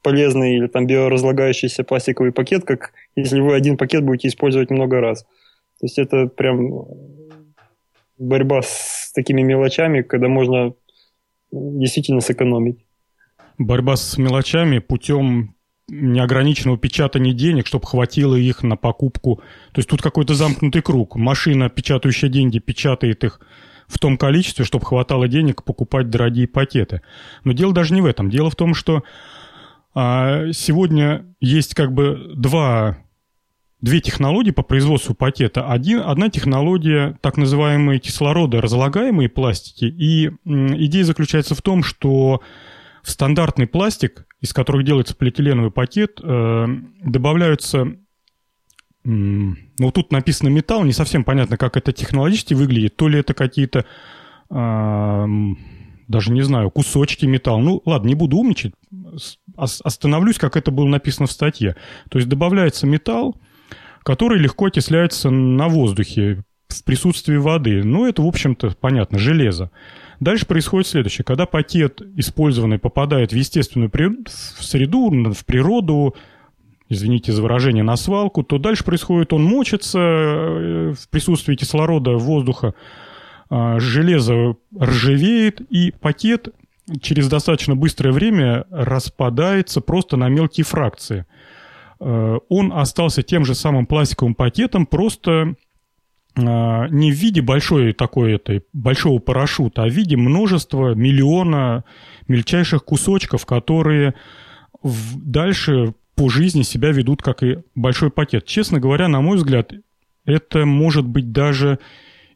полезный 0.01 0.55
или 0.55 0.67
там 0.67 0.87
биоразлагающийся 0.87 1.83
пластиковый 1.83 2.31
пакет, 2.31 2.63
как 2.65 2.93
если 3.15 3.39
вы 3.39 3.55
один 3.55 3.77
пакет 3.77 4.03
будете 4.03 4.29
использовать 4.29 4.69
много 4.69 4.99
раз. 5.01 5.23
То 5.79 5.85
есть 5.85 5.99
это 5.99 6.27
прям 6.27 6.85
борьба 8.17 8.61
с 8.61 9.11
такими 9.13 9.41
мелочами, 9.41 10.01
когда 10.01 10.27
можно 10.27 10.73
действительно 11.51 12.21
сэкономить. 12.21 12.85
Борьба 13.57 13.95
с 13.95 14.17
мелочами 14.17 14.79
путем 14.79 15.55
неограниченного 15.89 16.77
печатания 16.77 17.33
денег, 17.33 17.67
чтобы 17.67 17.85
хватило 17.85 18.35
их 18.35 18.63
на 18.63 18.75
покупку. 18.75 19.41
То 19.71 19.79
есть 19.79 19.89
тут 19.89 20.01
какой-то 20.01 20.33
замкнутый 20.33 20.81
круг. 20.81 21.15
Машина, 21.15 21.69
печатающая 21.69 22.29
деньги, 22.29 22.59
печатает 22.59 23.23
их 23.23 23.39
в 23.87 23.97
том 23.97 24.17
количестве, 24.17 24.65
чтобы 24.65 24.85
хватало 24.85 25.27
денег 25.27 25.63
покупать 25.63 26.09
дорогие 26.09 26.47
пакеты. 26.47 27.01
Но 27.43 27.53
дело 27.53 27.73
даже 27.73 27.93
не 27.93 28.01
в 28.01 28.05
этом. 28.05 28.29
Дело 28.29 28.49
в 28.49 28.55
том, 28.55 28.73
что 28.73 29.03
а, 29.93 30.51
сегодня 30.53 31.25
есть 31.41 31.73
как 31.73 31.91
бы 31.91 32.31
два, 32.35 32.99
две 33.81 33.99
технологии 33.99 34.51
по 34.51 34.61
производству 34.61 35.15
пакета. 35.15 35.67
Один, 35.67 36.01
одна 36.01 36.29
технология, 36.29 37.17
так 37.21 37.37
называемые 37.37 37.99
кислороды, 37.99 38.61
разлагаемые 38.61 39.27
пластики. 39.27 39.85
И 39.85 40.27
м, 40.45 40.77
идея 40.85 41.03
заключается 41.03 41.55
в 41.55 41.61
том, 41.61 41.83
что 41.83 42.41
стандартный 43.09 43.67
пластик 43.67 44.25
из 44.41 44.53
которых 44.53 44.85
делается 44.85 45.15
полиэтиленовый 45.15 45.71
пакет, 45.71 46.19
э, 46.23 46.67
добавляются 47.03 47.95
ну, 49.05 49.91
тут 49.93 50.11
написано 50.11 50.49
металл, 50.49 50.83
не 50.83 50.91
совсем 50.91 51.23
понятно, 51.23 51.57
как 51.57 51.77
это 51.77 51.93
технологически 51.93 52.53
выглядит. 52.53 52.97
То 52.97 53.07
ли 53.07 53.17
это 53.17 53.33
какие-то, 53.33 53.85
э, 54.51 55.25
даже 56.07 56.31
не 56.31 56.41
знаю, 56.41 56.69
кусочки 56.69 57.25
металла. 57.25 57.61
Ну, 57.61 57.81
ладно, 57.85 58.09
не 58.09 58.15
буду 58.15 58.37
умничать. 58.37 58.73
Остановлюсь, 59.55 60.37
как 60.37 60.57
это 60.57 60.69
было 60.69 60.85
написано 60.85 61.27
в 61.27 61.31
статье. 61.31 61.75
То 62.09 62.19
есть 62.19 62.29
добавляется 62.29 62.85
металл, 62.85 63.39
который 64.03 64.37
легко 64.37 64.65
окисляется 64.65 65.29
на 65.29 65.69
воздухе 65.69 66.43
в 66.67 66.83
присутствии 66.83 67.37
воды. 67.37 67.83
Ну, 67.83 68.05
это, 68.05 68.21
в 68.21 68.27
общем-то, 68.27 68.75
понятно, 68.79 69.17
железо. 69.17 69.71
Дальше 70.19 70.45
происходит 70.45 70.87
следующее. 70.87 71.23
Когда 71.23 71.45
пакет 71.45 72.01
использованный 72.15 72.77
попадает 72.77 73.31
в 73.31 73.35
естественную 73.35 73.91
среду, 74.27 75.33
в 75.33 75.45
природу, 75.45 76.15
извините 76.89 77.31
за 77.31 77.41
выражение, 77.41 77.83
на 77.83 77.95
свалку, 77.95 78.43
то 78.43 78.57
дальше 78.57 78.83
происходит, 78.83 79.31
он 79.31 79.43
мочится 79.43 79.99
э, 79.99 80.93
в 80.99 81.09
присутствии 81.09 81.55
кислорода, 81.55 82.11
воздуха, 82.11 82.73
а, 83.49 83.79
железо 83.79 84.57
ржавеет, 84.77 85.61
и 85.61 85.91
пакет 85.91 86.49
через 87.01 87.27
достаточно 87.29 87.75
быстрое 87.75 88.11
время 88.11 88.65
распадается 88.69 89.79
просто 89.81 90.17
на 90.17 90.27
мелкие 90.27 90.65
фракции. 90.65 91.25
он 91.99 92.73
остался 92.73 93.23
тем 93.23 93.45
же 93.45 93.55
самым 93.55 93.85
пластиковым 93.85 94.33
пакетом, 94.33 94.85
просто 94.85 95.55
не 96.35 97.11
в 97.11 97.15
виде 97.15 97.41
большой 97.41 97.93
такой 97.93 98.35
этой, 98.35 98.63
большого 98.71 99.19
парашюта, 99.19 99.83
а 99.83 99.87
в 99.87 99.91
виде 99.91 100.15
множества, 100.15 100.93
миллиона 100.93 101.83
мельчайших 102.27 102.85
кусочков, 102.85 103.45
которые 103.45 104.13
дальше 104.83 105.93
по 106.15 106.29
жизни 106.29 106.61
себя 106.61 106.91
ведут 106.91 107.21
как 107.21 107.43
и 107.43 107.59
большой 107.75 108.11
пакет. 108.11 108.45
Честно 108.45 108.79
говоря, 108.79 109.07
на 109.07 109.21
мой 109.21 109.37
взгляд, 109.37 109.73
это 110.25 110.65
может 110.65 111.05
быть 111.05 111.31
даже 111.31 111.79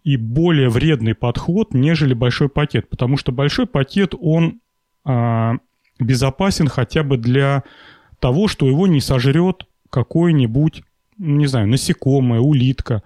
и 0.03 0.17
более 0.17 0.69
вредный 0.69 1.15
подход, 1.15 1.73
нежели 1.73 2.13
большой 2.13 2.49
пакет, 2.49 2.89
потому 2.89 3.17
что 3.17 3.31
большой 3.31 3.67
пакет, 3.67 4.13
он 4.19 4.59
а, 5.05 5.57
безопасен 5.99 6.67
хотя 6.67 7.03
бы 7.03 7.17
для 7.17 7.63
того, 8.19 8.47
что 8.47 8.67
его 8.67 8.87
не 8.87 9.01
сожрет 9.01 9.65
какой-нибудь, 9.89 10.83
не 11.17 11.45
знаю, 11.47 11.67
насекомое, 11.67 12.39
улитка. 12.39 13.03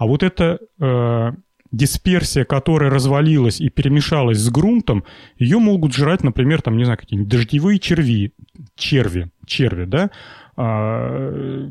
А 0.00 0.06
вот 0.06 0.22
эта 0.22 0.58
э, 0.80 1.32
дисперсия, 1.72 2.46
которая 2.46 2.88
развалилась 2.88 3.60
и 3.60 3.68
перемешалась 3.68 4.38
с 4.38 4.48
грунтом, 4.48 5.04
ее 5.38 5.58
могут 5.58 5.94
жрать, 5.94 6.24
например, 6.24 6.62
там, 6.62 6.78
не 6.78 6.84
знаю, 6.84 6.98
какие-нибудь 6.98 7.30
дождевые 7.30 7.78
черви, 7.78 8.32
черви, 8.76 9.30
черви, 9.44 9.84
да, 9.84 10.10
а, 10.56 11.70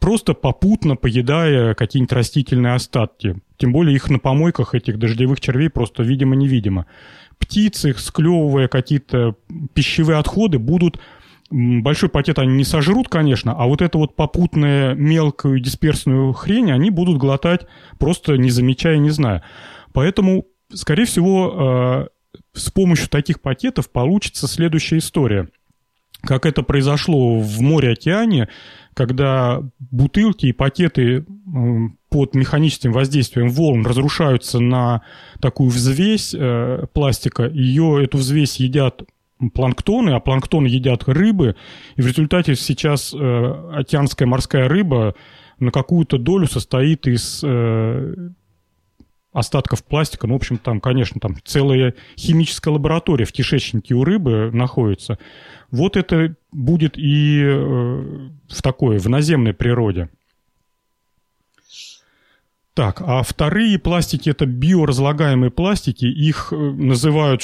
просто 0.00 0.34
попутно 0.34 0.96
поедая 0.96 1.74
какие-нибудь 1.74 2.12
растительные 2.12 2.74
остатки. 2.74 3.36
Тем 3.58 3.72
более 3.72 3.94
их 3.94 4.10
на 4.10 4.18
помойках, 4.18 4.74
этих 4.74 4.98
дождевых 4.98 5.40
червей, 5.40 5.70
просто 5.70 6.02
видимо-невидимо. 6.02 6.86
Птицы, 7.38 7.94
склевывая 7.96 8.66
какие-то 8.66 9.36
пищевые 9.72 10.18
отходы, 10.18 10.58
будут 10.58 10.98
большой 11.52 12.08
пакет 12.08 12.38
они 12.38 12.54
не 12.54 12.64
сожрут, 12.64 13.08
конечно, 13.08 13.52
а 13.52 13.66
вот 13.66 13.82
эту 13.82 13.98
вот 13.98 14.16
попутную 14.16 14.96
мелкую 14.96 15.60
дисперсную 15.60 16.32
хрень 16.32 16.72
они 16.72 16.90
будут 16.90 17.18
глотать, 17.18 17.66
просто 17.98 18.36
не 18.36 18.50
замечая, 18.50 18.98
не 18.98 19.10
зная. 19.10 19.42
Поэтому, 19.92 20.46
скорее 20.72 21.04
всего, 21.04 22.08
э, 22.34 22.38
с 22.54 22.70
помощью 22.70 23.08
таких 23.08 23.40
пакетов 23.40 23.90
получится 23.90 24.48
следующая 24.48 24.98
история. 24.98 25.48
Как 26.22 26.46
это 26.46 26.62
произошло 26.62 27.40
в 27.40 27.60
море-океане, 27.60 28.48
когда 28.94 29.60
бутылки 29.78 30.46
и 30.46 30.52
пакеты 30.52 31.26
под 32.08 32.34
механическим 32.34 32.92
воздействием 32.92 33.50
волн 33.50 33.84
разрушаются 33.84 34.60
на 34.60 35.02
такую 35.40 35.70
взвесь 35.70 36.34
э, 36.34 36.86
пластика, 36.92 37.48
ее, 37.48 38.04
эту 38.04 38.18
взвесь 38.18 38.56
едят 38.56 39.02
планктоны, 39.50 40.10
а 40.10 40.20
планктоны 40.20 40.66
едят 40.66 41.04
рыбы, 41.08 41.56
и 41.96 42.02
в 42.02 42.06
результате 42.06 42.54
сейчас 42.54 43.14
э, 43.14 43.70
океанская 43.74 44.26
морская 44.26 44.68
рыба 44.68 45.14
на 45.58 45.70
какую-то 45.70 46.18
долю 46.18 46.46
состоит 46.46 47.06
из 47.06 47.42
э, 47.44 48.14
остатков 49.32 49.84
пластика. 49.84 50.26
Ну, 50.26 50.34
в 50.34 50.36
общем, 50.36 50.58
там, 50.58 50.80
конечно, 50.80 51.20
там 51.20 51.36
целая 51.44 51.94
химическая 52.16 52.72
лаборатория 52.72 53.24
в 53.24 53.32
кишечнике 53.32 53.94
у 53.94 54.04
рыбы 54.04 54.50
находится. 54.52 55.18
Вот 55.70 55.96
это 55.96 56.34
будет 56.50 56.98
и 56.98 57.40
э, 57.42 58.30
в 58.48 58.62
такой, 58.62 58.98
в 58.98 59.08
наземной 59.08 59.54
природе. 59.54 60.10
Так, 62.74 63.02
а 63.02 63.22
вторые 63.22 63.78
пластики 63.78 64.30
это 64.30 64.46
биоразлагаемые 64.46 65.50
пластики. 65.50 66.06
Их 66.06 66.52
э, 66.52 66.56
называют 66.56 67.42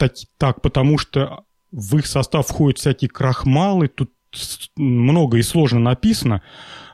так, 0.00 0.12
так, 0.38 0.62
потому 0.62 0.96
что 0.96 1.44
в 1.70 1.98
их 1.98 2.06
состав 2.06 2.46
входят 2.48 2.78
всякие 2.78 3.10
крахмалы, 3.10 3.88
тут 3.88 4.10
много 4.76 5.38
и 5.38 5.42
сложно 5.42 5.80
написано, 5.80 6.40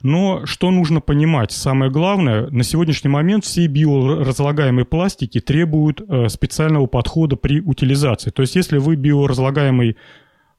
но 0.02 0.44
что 0.44 0.70
нужно 0.70 1.00
понимать? 1.00 1.52
Самое 1.52 1.90
главное, 1.90 2.48
на 2.48 2.64
сегодняшний 2.64 3.10
момент 3.10 3.44
все 3.44 3.66
биоразлагаемые 3.66 4.86
пластики 4.86 5.40
требуют 5.40 6.00
э, 6.00 6.28
специального 6.28 6.86
подхода 6.86 7.36
при 7.36 7.60
утилизации. 7.60 8.30
То 8.30 8.42
есть 8.42 8.56
если 8.56 8.78
вы 8.78 8.96
биоразлагаемый, 8.96 9.96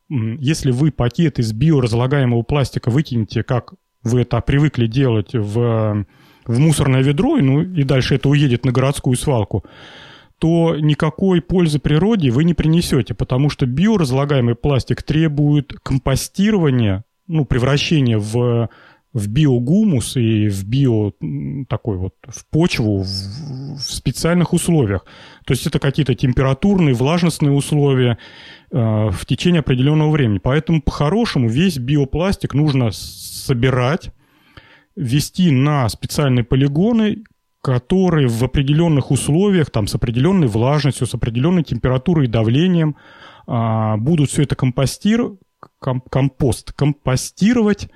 если 0.10 0.72
вы 0.72 0.92
пакет 0.92 1.40
из 1.40 1.52
биоразлагаемого 1.52 2.44
пластика 2.44 2.92
выкинете, 2.92 3.44
как 3.44 3.74
вы 4.04 4.22
это 4.22 4.40
привыкли 4.40 4.88
делать 4.88 5.34
в, 5.34 6.06
в 6.46 6.60
мусорное 6.60 7.02
ведро, 7.02 7.38
ну 7.38 7.62
и 7.62 7.84
дальше 7.84 8.16
это 8.16 8.30
уедет 8.30 8.66
на 8.66 8.72
городскую 8.72 9.18
свалку, 9.18 9.66
то 10.40 10.76
никакой 10.76 11.42
пользы 11.42 11.80
природе 11.80 12.30
вы 12.30 12.44
не 12.44 12.54
принесете, 12.54 13.14
потому 13.14 13.50
что 13.50 13.66
биоразлагаемый 13.66 14.56
пластик 14.56 15.02
требует 15.02 15.74
компостирования, 15.82 17.04
ну, 17.28 17.44
превращения 17.44 18.20
в, 18.20 18.70
в 19.14 19.28
биогумус 19.28 20.16
и 20.16 20.48
в 20.48 20.64
био 20.66 21.12
такой 21.68 21.98
вот 21.98 22.14
в 22.28 22.46
почву 22.52 23.00
в, 23.00 23.08
в 23.08 23.82
специальных 23.82 24.54
условиях. 24.54 25.06
То 25.46 25.54
есть 25.54 25.66
это 25.66 25.80
какие-то 25.80 26.14
температурные, 26.14 26.94
влажностные 26.94 27.52
условия 27.52 28.20
э, 28.72 28.78
в 28.78 29.26
течение 29.26 29.62
определенного 29.62 30.12
времени. 30.12 30.38
Поэтому 30.38 30.82
по-хорошему 30.84 31.50
весь 31.50 31.80
биопластик 31.80 32.54
нужно 32.54 32.92
собирать, 32.92 34.12
вести 34.96 35.52
на 35.52 35.90
специальные 35.90 36.44
полигоны, 36.44 37.24
которые 37.62 38.28
в 38.28 38.44
определенных 38.44 39.12
условиях, 39.12 39.72
там, 39.72 39.88
с 39.88 39.96
определенной 39.96 40.48
влажностью, 40.48 41.08
с 41.08 41.14
определенной 41.14 41.64
температурой 41.64 42.26
и 42.26 42.30
давлением 42.30 42.96
а, 43.46 43.98
будут 43.98 44.30
все 44.30 44.44
это 44.44 44.56
компостировать, 44.56 45.40
компост 45.80 46.72
компостировать, 46.74 47.90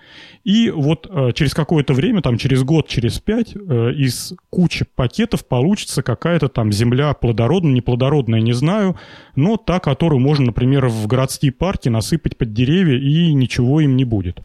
и 0.44 0.70
вот 0.72 1.08
э, 1.10 1.32
через 1.34 1.54
какое-то 1.54 1.94
время, 1.94 2.22
там 2.22 2.38
через 2.38 2.64
год, 2.64 2.88
через 2.88 3.20
пять, 3.20 3.56
э, 3.56 3.92
из 3.94 4.34
кучи 4.50 4.86
пакетов 4.96 5.48
получится 5.48 6.02
какая-то 6.02 6.48
там 6.48 6.72
земля 6.72 7.14
плодородная, 7.14 7.72
неплодородная, 7.72 8.42
не 8.42 8.54
знаю, 8.54 8.98
но 9.36 9.58
та, 9.58 9.80
которую 9.80 10.20
можно, 10.20 10.48
например, 10.48 10.88
в 10.88 11.08
городские 11.08 11.52
парки 11.52 11.90
насыпать 11.90 12.38
под 12.38 12.54
деревья, 12.54 12.98
и 12.98 13.34
ничего 13.34 13.82
им 13.82 13.96
не 13.96 14.06
будет. 14.06 14.40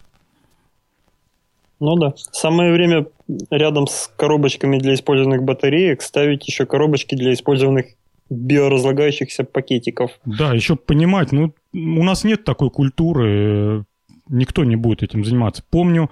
Ну 1.80 1.96
да. 1.96 2.14
Самое 2.16 2.72
время 2.72 3.06
рядом 3.50 3.86
с 3.86 4.10
коробочками 4.16 4.78
для 4.78 4.94
использованных 4.94 5.42
батареек 5.42 6.02
ставить 6.02 6.46
еще 6.46 6.66
коробочки 6.66 7.14
для 7.14 7.32
использованных 7.32 7.86
биоразлагающихся 8.30 9.44
пакетиков. 9.44 10.10
Да, 10.24 10.52
еще 10.52 10.76
понимать, 10.76 11.32
ну, 11.32 11.52
у 11.72 12.02
нас 12.02 12.24
нет 12.24 12.44
такой 12.44 12.70
культуры, 12.70 13.84
никто 14.28 14.64
не 14.64 14.76
будет 14.76 15.02
этим 15.02 15.24
заниматься. 15.24 15.62
Помню, 15.70 16.10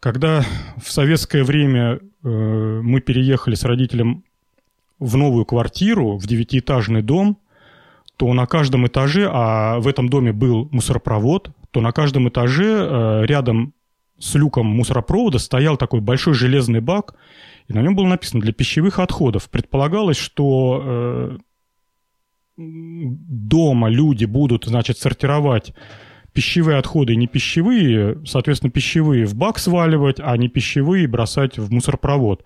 когда 0.00 0.44
в 0.82 0.90
советское 0.90 1.44
время 1.44 2.00
э, 2.24 2.28
мы 2.28 3.00
переехали 3.00 3.54
с 3.54 3.64
родителем 3.64 4.24
в 4.98 5.16
новую 5.16 5.44
квартиру, 5.44 6.16
в 6.16 6.26
девятиэтажный 6.26 7.02
дом, 7.02 7.38
то 8.16 8.32
на 8.32 8.46
каждом 8.46 8.86
этаже, 8.86 9.28
а 9.30 9.78
в 9.78 9.86
этом 9.86 10.08
доме 10.08 10.32
был 10.32 10.68
мусоропровод, 10.72 11.50
то 11.70 11.80
на 11.80 11.92
каждом 11.92 12.28
этаже 12.28 12.64
э, 12.64 13.26
рядом 13.26 13.74
с 14.18 14.34
люком 14.34 14.66
мусоропровода 14.66 15.38
стоял 15.38 15.76
такой 15.76 16.00
большой 16.00 16.34
железный 16.34 16.80
бак, 16.80 17.14
и 17.68 17.72
на 17.72 17.82
нем 17.82 17.96
было 17.96 18.06
написано 18.06 18.40
«для 18.40 18.52
пищевых 18.52 18.98
отходов». 18.98 19.50
Предполагалось, 19.50 20.16
что 20.16 20.82
э, 20.84 21.38
дома 22.56 23.88
люди 23.88 24.24
будут, 24.24 24.64
значит, 24.64 24.98
сортировать 24.98 25.74
пищевые 26.32 26.78
отходы 26.78 27.14
и 27.14 27.16
не 27.16 27.26
пищевые, 27.26 28.18
соответственно, 28.26 28.70
пищевые 28.70 29.24
в 29.24 29.34
бак 29.34 29.58
сваливать, 29.58 30.20
а 30.20 30.36
не 30.36 30.48
пищевые 30.48 31.08
бросать 31.08 31.58
в 31.58 31.72
мусоропровод. 31.72 32.44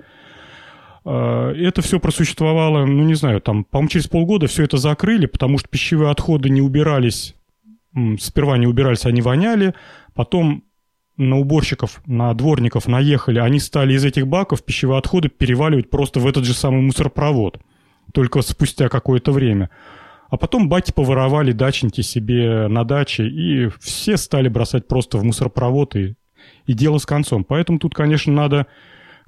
Э, 1.05 1.53
это 1.57 1.83
все 1.83 2.01
просуществовало, 2.01 2.87
ну, 2.87 3.05
не 3.05 3.15
знаю, 3.15 3.41
там, 3.41 3.65
по-моему, 3.65 3.89
через 3.89 4.09
полгода 4.09 4.47
все 4.47 4.65
это 4.65 4.77
закрыли, 4.77 5.27
потому 5.27 5.59
что 5.59 5.69
пищевые 5.69 6.11
отходы 6.11 6.51
не 6.51 6.61
убирались, 6.61 7.35
сперва 8.19 8.59
не 8.59 8.67
убирались, 8.67 9.07
они 9.07 9.23
воняли, 9.23 9.75
потом 10.15 10.65
на 11.17 11.39
уборщиков, 11.39 12.01
на 12.07 12.33
дворников 12.35 12.89
наехали, 12.89 13.39
они 13.39 13.61
стали 13.61 13.95
из 13.95 14.05
этих 14.05 14.27
баков 14.27 14.63
пищевые 14.65 14.99
отходы 14.99 15.29
переваливать 15.29 15.91
просто 15.91 16.21
в 16.21 16.27
этот 16.27 16.45
же 16.45 16.55
самый 16.55 16.83
мусоропровод, 16.83 17.61
только 18.13 18.43
спустя 18.43 18.89
какое-то 18.89 19.33
время. 19.33 19.71
А 20.31 20.37
потом 20.37 20.69
баки 20.69 20.93
поворовали 20.93 21.53
дачники 21.53 22.03
себе 22.03 22.69
на 22.69 22.85
даче, 22.85 23.27
и 23.27 23.69
все 23.81 24.17
стали 24.17 24.49
бросать 24.49 24.87
просто 24.87 25.19
в 25.19 25.25
мусоропровод, 25.25 25.97
и, 25.97 26.15
и 26.67 26.73
дело 26.73 26.99
с 26.99 27.07
концом. 27.07 27.45
Поэтому 27.45 27.81
тут, 27.81 27.95
конечно, 27.95 28.33
надо 28.33 28.67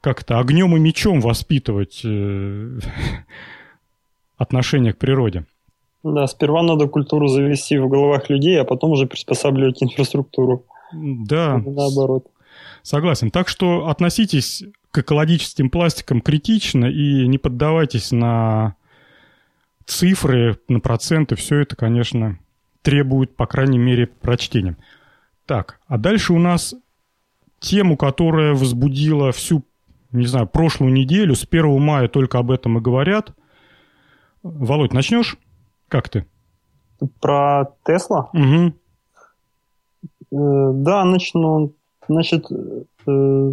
как-то 0.01 0.39
огнем 0.39 0.77
и 0.77 0.81
мечом 0.81 1.21
воспитывать 1.21 2.03
э, 2.05 2.79
отношение 4.37 4.93
к 4.93 4.99
природе. 4.99 5.45
Да, 6.05 6.27
сперва 6.27 6.63
надо 6.63 6.89
культуру 6.89 7.29
завести 7.29 7.79
в 7.79 7.89
головах 7.89 8.29
людей, 8.29 8.61
а 8.61 8.65
потом 8.65 8.93
уже 8.93 9.07
приспосабливать 9.07 9.83
инфраструктуру. 9.83 10.67
Да. 10.93 11.59
Наоборот. 11.59 12.27
Согласен. 12.83 13.31
Так 13.31 13.49
что 13.49 13.89
относитесь 13.89 14.65
к 14.91 14.99
экологическим 14.99 15.71
пластикам 15.71 16.21
критично 16.21 16.87
и 16.87 17.27
не 17.27 17.39
поддавайтесь 17.39 18.13
на 18.13 18.77
цифры, 19.87 20.59
на 20.69 20.81
проценты. 20.81 21.35
Все 21.35 21.61
это, 21.61 21.77
конечно, 21.77 22.39
требует, 22.83 23.35
по 23.37 23.47
крайней 23.47 23.79
мере, 23.79 24.07
прочтения. 24.07 24.77
Так, 25.47 25.81
а 25.87 25.99
дальше 25.99 26.33
у 26.33 26.39
нас 26.39 26.75
тему, 27.59 27.97
которая 27.97 28.53
возбудила 28.53 29.33
всю, 29.33 29.65
не 30.11 30.27
знаю, 30.27 30.47
прошлую 30.47 30.93
неделю. 30.93 31.35
С 31.35 31.47
1 31.49 31.81
мая 31.81 32.09
только 32.09 32.39
об 32.39 32.51
этом 32.51 32.79
и 32.79 32.81
говорят. 32.81 33.33
Володь, 34.43 34.93
начнешь? 34.93 35.37
Как 35.89 36.09
ты? 36.09 36.27
Про 37.21 37.75
Тесла? 37.85 38.31
Угу. 38.33 38.75
Да, 40.33 41.05
начну. 41.05 41.73
Значит, 42.09 42.47
э, 43.07 43.53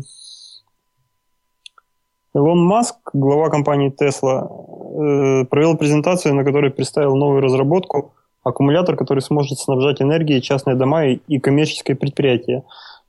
Илон 2.34 2.60
Маск, 2.64 2.96
глава 3.12 3.50
компании 3.50 3.92
Tesla, 3.92 4.48
э, 4.48 5.46
провел 5.46 5.76
презентацию, 5.76 6.34
на 6.36 6.46
которой 6.46 6.72
представил 6.72 7.18
новую 7.18 7.42
разработку 7.42 8.14
аккумулятор, 8.44 8.96
который 8.96 9.20
сможет 9.20 9.60
снабжать 9.60 10.02
энергией 10.02 10.42
частные 10.42 10.78
дома 10.78 11.06
и 11.06 11.40
коммерческие 11.40 11.98
предприятия. 11.98 12.64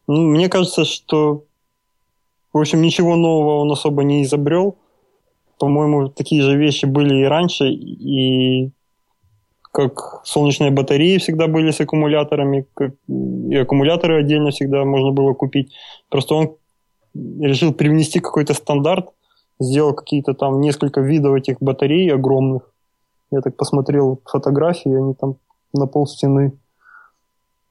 Ну, 0.09 0.27
мне 0.27 0.49
кажется, 0.49 0.85
что, 0.85 1.45
в 2.53 2.59
общем, 2.59 2.83
ничего 2.83 3.15
нового 3.15 3.61
он 3.61 3.71
особо 3.71 4.03
не 4.03 4.25
изобрел. 4.25 4.75
По-моему, 5.61 6.09
такие 6.09 6.43
же 6.43 6.57
вещи 6.57 6.87
были 6.87 7.21
и 7.21 7.25
раньше, 7.25 7.69
и 7.69 8.73
как 9.73 10.23
солнечные 10.25 10.71
батареи 10.71 11.19
всегда 11.19 11.47
были 11.47 11.71
с 11.71 11.81
аккумуляторами, 11.81 12.67
как 12.75 12.93
и 13.09 13.57
аккумуляторы 13.57 14.21
отдельно 14.21 14.51
всегда 14.51 14.85
можно 14.85 15.13
было 15.13 15.33
купить. 15.33 15.73
Просто 16.09 16.35
он 16.35 16.57
решил 17.15 17.73
привнести 17.73 18.21
какой-то 18.21 18.55
стандарт, 18.55 19.11
сделал 19.61 19.95
какие-то 19.95 20.35
там 20.35 20.61
несколько 20.61 21.01
видов 21.01 21.37
этих 21.37 21.59
батарей 21.61 22.13
огромных. 22.13 22.63
Я 23.31 23.43
так 23.43 23.57
посмотрел 23.57 24.21
фотографии, 24.25 24.93
они 24.93 25.15
там 25.15 25.37
на 25.73 25.87
пол 25.87 26.07
стены 26.07 26.53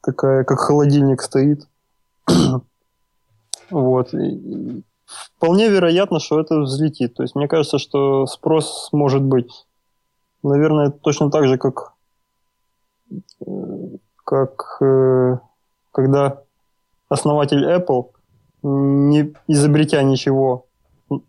такая, 0.01 0.43
как 0.45 0.59
холодильник 0.59 1.21
стоит. 1.21 1.67
вот. 3.69 4.13
И 4.13 4.83
вполне 5.35 5.69
вероятно, 5.69 6.19
что 6.19 6.39
это 6.39 6.61
взлетит. 6.61 7.15
То 7.15 7.23
есть 7.23 7.35
мне 7.35 7.47
кажется, 7.47 7.77
что 7.77 8.25
спрос 8.25 8.89
может 8.93 9.23
быть. 9.23 9.65
Наверное, 10.43 10.89
точно 10.89 11.29
так 11.29 11.47
же, 11.47 11.57
как, 11.57 11.93
как 14.23 14.77
э, 14.81 15.37
когда 15.91 16.41
основатель 17.09 17.65
Apple, 17.65 18.11
не 18.61 19.33
изобретя 19.47 20.01
ничего 20.03 20.65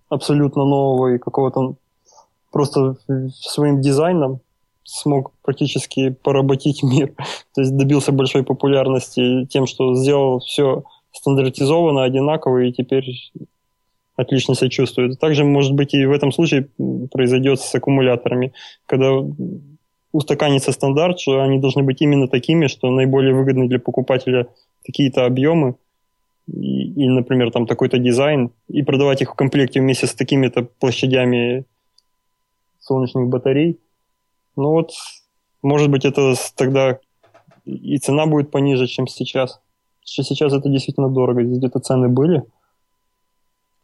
абсолютно 0.09 0.65
нового 0.65 1.15
и 1.15 1.19
какого-то 1.19 1.75
просто 2.51 2.97
своим 3.33 3.81
дизайном 3.81 4.41
смог 4.85 5.33
практически 5.43 6.11
поработить 6.11 6.83
мир. 6.83 7.15
То 7.55 7.63
есть 7.63 7.77
добился 7.77 8.13
большой 8.13 8.43
популярности 8.43 9.47
тем, 9.47 9.67
что 9.67 9.95
сделал 9.95 10.41
все 10.41 10.85
стандартизованно, 11.13 12.05
одинаково, 12.05 12.65
и 12.65 12.73
теперь 12.73 13.05
отлично 14.21 14.55
себя 14.55 14.71
чувствует. 14.71 15.19
Также, 15.19 15.45
может 15.45 15.73
быть, 15.75 15.95
и 15.95 16.07
в 16.07 16.13
этом 16.13 16.33
случае 16.33 16.69
произойдет 17.11 17.61
с 17.61 17.75
аккумуляторами, 17.75 18.53
когда 18.87 19.11
устаканится 20.13 20.73
стандарт, 20.73 21.21
что 21.21 21.41
они 21.41 21.59
должны 21.59 21.83
быть 21.83 22.03
именно 22.03 22.29
такими, 22.29 22.67
что 22.67 22.91
наиболее 22.91 23.35
выгодны 23.35 23.69
для 23.69 23.79
покупателя 23.79 24.47
какие-то 24.85 25.25
объемы, 25.25 25.77
и, 26.47 27.05
и, 27.05 27.09
например, 27.09 27.53
там 27.53 27.67
такой-то 27.67 27.99
дизайн, 27.99 28.51
и 28.69 28.83
продавать 28.83 29.23
их 29.23 29.33
в 29.33 29.35
комплекте 29.35 29.81
вместе 29.81 30.07
с 30.07 30.15
такими-то 30.15 30.63
площадями 30.81 31.65
солнечных 32.81 33.29
батарей. 33.29 33.79
Ну 34.57 34.71
вот, 34.71 34.91
может 35.63 35.91
быть, 35.91 36.05
это 36.05 36.35
тогда 36.57 36.99
и 37.65 37.99
цена 37.99 38.27
будет 38.27 38.51
пониже, 38.51 38.87
чем 38.87 39.07
сейчас. 39.07 39.61
Сейчас 40.03 40.53
это 40.53 40.69
действительно 40.69 41.09
дорого. 41.09 41.45
Здесь 41.45 41.59
где-то 41.59 41.79
цены 41.79 42.09
были. 42.09 42.43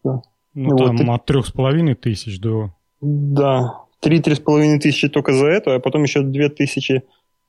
Да. 0.06 0.22
Ну, 0.54 0.70
вот, 0.70 0.96
там 0.96 1.10
от 1.10 1.26
трех 1.26 1.46
с 1.46 1.52
половиной 1.52 1.94
тысяч 1.94 2.40
до... 2.40 2.72
Да, 3.00 3.80
три-три 4.00 4.34
с 4.34 4.40
половиной 4.40 4.78
тысячи 4.78 5.08
только 5.08 5.32
за 5.32 5.46
это, 5.46 5.74
а 5.74 5.80
потом 5.80 6.02
еще 6.04 6.22
две 6.22 6.48
тысячи 6.48 7.02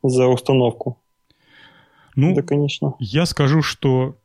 за 0.04 0.28
установку. 0.28 1.00
Ну, 2.16 2.36
да, 2.36 2.42
конечно. 2.42 2.96
Я 3.00 3.26
скажу, 3.26 3.62
что 3.62 4.18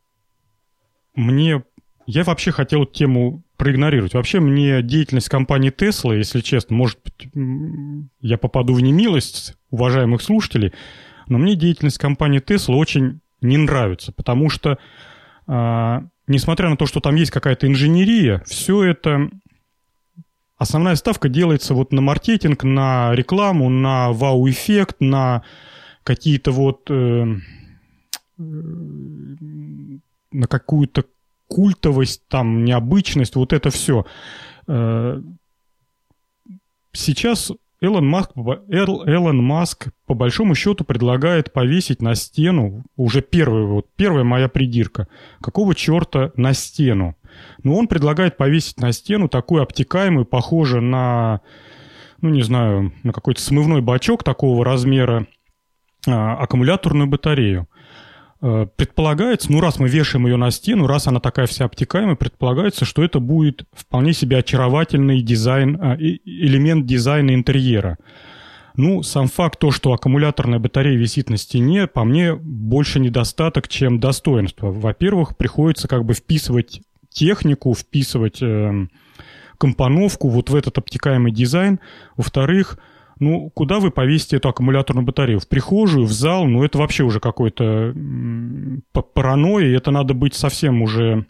мне... 1.14 1.62
Я 2.07 2.24
вообще 2.24 2.51
хотел 2.51 2.85
тему 2.87 3.43
проигнорировать. 3.57 4.14
Вообще 4.14 4.41
мне 4.41 4.83
деятельность 4.83 5.28
компании 5.28 5.70
Tesla, 5.70 6.16
если 6.16 6.41
честно, 6.41 6.74
может 6.74 6.99
быть, 7.05 7.30
я 8.20 8.39
попаду 8.39 8.74
в 8.74 8.80
немилость 8.80 9.55
уважаемых 9.70 10.22
слушателей, 10.22 10.72
но 11.28 11.39
мне 11.39 11.55
деятельность 11.55 11.99
компании 11.99 12.43
Tesla 12.43 12.74
очень 12.74 13.20
не 13.41 13.57
нравится, 13.57 14.11
потому 14.11 14.51
что, 14.51 14.78
а, 15.47 16.05
несмотря 16.27 16.68
на 16.68 16.77
то, 16.77 16.87
что 16.87 17.01
там 17.01 17.16
есть 17.16 17.31
какая-то 17.31 17.66
инженерия, 17.66 18.43
все 18.47 18.85
это 18.85 19.31
основная 20.57 20.97
ставка 20.97 21.29
делается 21.29 21.75
вот 21.75 21.93
на 21.93 22.01
маркетинг, 22.01 22.64
на 22.64 23.14
рекламу, 23.14 23.68
на 23.68 24.12
вау-эффект, 24.12 24.97
на 25.01 25.43
какие-то 26.05 26.53
вот 26.53 26.91
э, 26.91 27.37
на 28.39 30.47
какую-то 30.49 31.05
культовость, 31.49 32.27
там, 32.29 32.64
необычность, 32.64 33.37
вот 33.37 33.53
это 33.53 33.70
все. 33.70 34.07
Э, 34.66 35.20
сейчас 36.93 37.53
Элон 37.83 38.07
Маск, 38.07 38.30
Элон 38.37 39.43
Маск 39.43 39.89
по 40.07 40.14
большому 40.14 40.55
счету 40.55 40.85
предлагает 40.85 41.53
повесить 41.53 42.01
на 42.01 42.14
стену, 42.14 42.85
уже 42.97 43.22
первая, 43.22 43.64
вот 43.64 43.89
первая 43.97 44.22
моя 44.22 44.49
придирка, 44.49 45.09
какого 45.41 45.74
черта 45.74 46.30
на 46.37 46.53
стену? 46.55 47.16
Ну, 47.64 47.76
он 47.76 47.89
предлагает 47.89 48.37
повесить 48.37 48.78
на 48.78 48.93
стену 48.93 49.28
такую 49.28 49.64
обтекаемую, 49.64 50.26
похоже 50.26 50.80
на, 50.80 51.41
ну, 52.20 52.28
не 52.28 52.43
знаю, 52.43 52.93
на 53.03 53.12
какой-то 53.12 53.43
смывной 53.43 53.80
бачок 53.80 54.22
такого 54.22 54.64
размера, 54.64 55.26
а, 56.07 56.37
аккумуляторную 56.37 57.09
батарею. 57.09 57.66
Э, 58.45 58.66
предполагается, 58.74 59.53
ну 59.53 59.61
раз 59.61 59.78
мы 59.78 59.88
вешаем 59.88 60.26
ее 60.26 60.36
на 60.36 60.51
стену, 60.51 60.88
раз 60.88 61.07
она 61.07 61.20
такая 61.20 61.47
вся 61.47 61.64
обтекаемая, 61.64 62.16
предполагается, 62.16 62.84
что 62.84 63.05
это 63.05 63.20
будет 63.20 63.64
вполне 63.72 64.12
себе 64.12 64.38
очаровательный 64.38 65.22
дизайн, 65.22 65.78
а, 65.80 65.97
элемент 65.97 66.84
дизайна 66.84 67.34
интерьера. 67.34 67.99
Ну, 68.74 69.05
сам 69.05 69.28
факт 69.28 69.61
то, 69.61 69.70
что 69.70 69.93
аккумуляторная 69.93 70.59
батарея 70.59 70.97
висит 70.97 71.30
на 71.30 71.36
стене, 71.36 71.86
по 71.86 72.03
мне 72.03 72.34
больше 72.34 72.99
недостаток, 72.99 73.68
чем 73.68 74.01
достоинство. 74.01 74.72
Во-первых, 74.72 75.36
приходится 75.36 75.86
как 75.86 76.05
бы 76.05 76.14
вписывать 76.14 76.80
технику, 77.11 77.74
вписывать 77.74 78.43
э, 78.43 78.88
компоновку 79.57 80.30
вот 80.30 80.51
в 80.51 80.57
этот 80.57 80.78
обтекаемый 80.78 81.30
дизайн. 81.30 81.78
Во-вторых, 82.16 82.78
ну, 83.19 83.51
куда 83.51 83.79
вы 83.79 83.91
повесите 83.91 84.37
эту 84.37 84.49
аккумуляторную 84.49 85.05
батарею? 85.05 85.41
В 85.41 85.49
прихожую, 85.49 86.07
в 86.07 86.13
зал? 86.13 86.47
Ну, 86.47 86.65
это 86.65 86.79
вообще 86.79 87.05
уже 87.05 87.21
какой-то 87.21 87.95
паранойя, 89.15 89.77
это 89.77 89.91
надо 89.91 90.15
быть 90.15 90.35
совсем 90.35 90.83
уже 90.83 91.27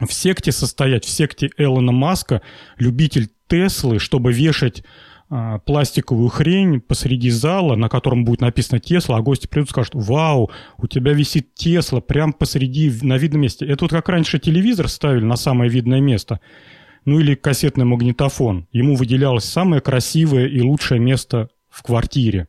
в 0.00 0.12
секте 0.12 0.52
состоять, 0.52 1.04
в 1.04 1.08
секте 1.08 1.50
Элона 1.56 1.92
Маска, 1.92 2.42
любитель 2.76 3.28
Теслы, 3.48 3.98
чтобы 3.98 4.32
вешать 4.32 4.84
а, 5.30 5.58
пластиковую 5.58 6.28
хрень 6.30 6.80
посреди 6.80 7.30
зала, 7.30 7.76
на 7.76 7.88
котором 7.90 8.24
будет 8.24 8.40
написано 8.40 8.80
Тесла, 8.80 9.18
а 9.18 9.20
гости 9.20 9.46
придут 9.46 9.68
и 9.68 9.70
скажут, 9.70 9.94
вау, 9.94 10.50
у 10.78 10.86
тебя 10.86 11.12
висит 11.12 11.54
Тесла 11.54 12.00
прямо 12.00 12.32
посреди, 12.32 12.90
на 13.02 13.18
видном 13.18 13.42
месте. 13.42 13.66
Это 13.66 13.84
вот 13.84 13.90
как 13.90 14.08
раньше 14.08 14.38
телевизор 14.38 14.88
ставили 14.88 15.24
на 15.24 15.36
самое 15.36 15.70
видное 15.70 16.00
место 16.00 16.40
ну 17.08 17.20
или 17.20 17.34
кассетный 17.34 17.86
магнитофон. 17.86 18.66
Ему 18.70 18.94
выделялось 18.94 19.44
самое 19.44 19.80
красивое 19.80 20.46
и 20.46 20.60
лучшее 20.60 21.00
место 21.00 21.48
в 21.70 21.82
квартире. 21.82 22.48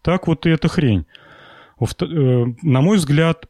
Так 0.00 0.26
вот 0.26 0.46
и 0.46 0.50
эта 0.50 0.68
хрень. 0.68 1.04
Э, 1.78 2.44
на 2.62 2.80
мой 2.80 2.96
взгляд, 2.96 3.46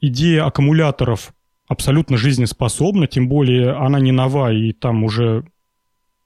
идея 0.00 0.46
аккумуляторов 0.46 1.34
абсолютно 1.66 2.16
жизнеспособна, 2.16 3.08
тем 3.08 3.28
более 3.28 3.72
она 3.72 3.98
не 3.98 4.12
нова, 4.12 4.52
и 4.52 4.72
там 4.72 5.02
уже... 5.02 5.44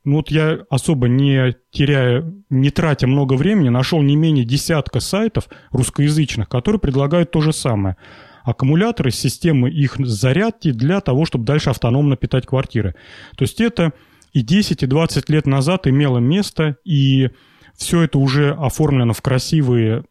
Ну 0.04 0.16
вот 0.16 0.30
я 0.30 0.58
особо 0.68 1.08
не 1.08 1.56
теряя, 1.70 2.30
не 2.50 2.68
тратя 2.68 3.06
много 3.06 3.34
времени, 3.34 3.70
нашел 3.70 4.02
не 4.02 4.16
менее 4.16 4.44
десятка 4.44 5.00
сайтов 5.00 5.48
русскоязычных, 5.70 6.50
которые 6.50 6.78
предлагают 6.78 7.30
то 7.30 7.40
же 7.40 7.54
самое– 7.54 7.96
аккумуляторы, 8.46 9.10
системы 9.10 9.68
их 9.68 9.96
зарядки 9.98 10.70
для 10.70 11.00
того, 11.00 11.26
чтобы 11.26 11.44
дальше 11.44 11.70
автономно 11.70 12.16
питать 12.16 12.46
квартиры. 12.46 12.94
То 13.36 13.42
есть 13.42 13.60
это 13.60 13.92
и 14.32 14.42
10, 14.42 14.82
и 14.82 14.86
20 14.86 15.28
лет 15.30 15.46
назад 15.46 15.86
имело 15.86 16.18
место, 16.18 16.76
и 16.84 17.30
все 17.76 18.02
это 18.02 18.18
уже 18.18 18.52
оформлено 18.52 19.12
в 19.12 19.20
красивые 19.20 20.04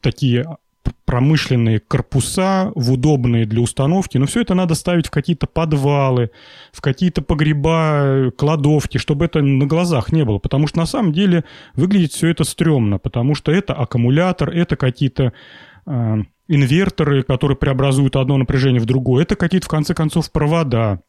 такие 0.00 0.44
промышленные 1.04 1.80
корпуса, 1.80 2.72
в 2.74 2.92
удобные 2.92 3.46
для 3.46 3.60
установки, 3.60 4.18
но 4.18 4.26
все 4.26 4.40
это 4.40 4.54
надо 4.54 4.74
ставить 4.74 5.06
в 5.06 5.10
какие-то 5.10 5.46
подвалы, 5.46 6.30
в 6.72 6.80
какие-то 6.80 7.22
погреба, 7.22 8.32
кладовки, 8.36 8.98
чтобы 8.98 9.24
это 9.26 9.40
на 9.40 9.66
глазах 9.66 10.12
не 10.12 10.24
было, 10.24 10.38
потому 10.38 10.66
что 10.66 10.78
на 10.78 10.86
самом 10.86 11.12
деле 11.12 11.44
выглядит 11.74 12.12
все 12.12 12.28
это 12.28 12.44
стрёмно, 12.44 12.98
потому 12.98 13.34
что 13.34 13.52
это 13.52 13.74
аккумулятор, 13.74 14.50
это 14.50 14.76
какие-то 14.76 15.32
э, 15.86 16.16
инверторы, 16.48 17.22
которые 17.22 17.56
преобразуют 17.56 18.16
одно 18.16 18.36
напряжение 18.36 18.80
в 18.80 18.86
другое. 18.86 19.22
Это 19.22 19.36
какие-то, 19.36 19.66
в 19.66 19.70
конце 19.70 19.94
концов, 19.94 20.32
провода 20.32 21.00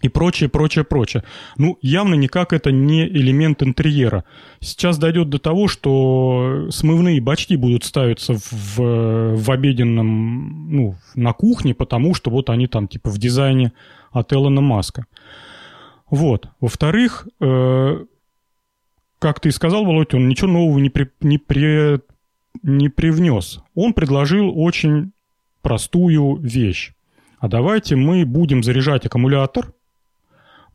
и 0.00 0.08
прочее, 0.08 0.48
прочее, 0.48 0.84
прочее. 0.84 1.24
Ну, 1.56 1.78
явно 1.82 2.14
никак 2.14 2.52
это 2.52 2.70
не 2.70 3.06
элемент 3.06 3.62
интерьера. 3.62 4.24
Сейчас 4.60 4.96
дойдет 4.98 5.28
до 5.28 5.38
того, 5.38 5.66
что 5.66 6.68
смывные 6.70 7.20
бачки 7.20 7.56
будут 7.56 7.84
ставиться 7.84 8.34
в, 8.34 9.36
в 9.36 9.50
обеденном, 9.50 10.70
ну, 10.70 10.94
на 11.16 11.32
кухне, 11.32 11.74
потому 11.74 12.14
что 12.14 12.30
вот 12.30 12.48
они 12.50 12.68
там 12.68 12.86
типа 12.86 13.10
в 13.10 13.18
дизайне 13.18 13.72
от 14.12 14.32
Элона 14.32 14.60
Маска. 14.60 15.06
Вот. 16.08 16.48
Во-вторых, 16.60 17.26
э, 17.40 18.04
как 19.18 19.40
ты 19.40 19.48
и 19.48 19.52
сказал, 19.52 19.84
Володь, 19.84 20.14
он 20.14 20.28
ничего 20.28 20.48
нового 20.48 20.78
не, 20.78 20.90
при, 20.90 21.10
не, 21.20 21.38
при, 21.38 22.00
не 22.62 22.88
привнес. 22.88 23.60
Он 23.74 23.92
предложил 23.92 24.52
очень 24.58 25.12
простую 25.62 26.36
вещь. 26.36 26.92
А 27.38 27.48
давайте 27.48 27.96
мы 27.96 28.24
будем 28.24 28.62
заряжать 28.62 29.06
аккумулятор– 29.06 29.72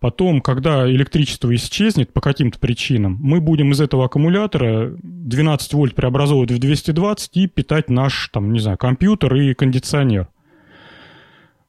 Потом, 0.03 0.41
когда 0.41 0.85
электричество 0.91 1.55
исчезнет 1.55 2.11
по 2.11 2.19
каким-то 2.19 2.59
причинам, 2.59 3.17
мы 3.21 3.39
будем 3.39 3.71
из 3.71 3.79
этого 3.79 4.03
аккумулятора 4.03 4.97
12 5.01 5.73
вольт 5.75 5.95
преобразовывать 5.95 6.51
в 6.51 6.59
220 6.59 7.37
и 7.37 7.47
питать 7.47 7.89
наш, 7.89 8.27
там, 8.33 8.51
не 8.51 8.59
знаю, 8.59 8.77
компьютер 8.77 9.33
и 9.35 9.53
кондиционер. 9.53 10.27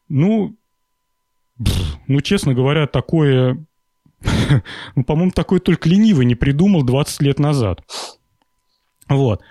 Ну, 0.08 0.56
ну, 2.08 2.20
честно 2.22 2.54
говоря, 2.54 2.88
такое... 2.88 3.64
ну, 4.96 5.04
по-моему, 5.04 5.30
такое 5.30 5.60
только 5.60 5.88
ленивый 5.88 6.26
не 6.26 6.34
придумал 6.34 6.82
20 6.82 7.22
лет 7.22 7.38
назад. 7.38 7.84
Вот. 9.08 9.42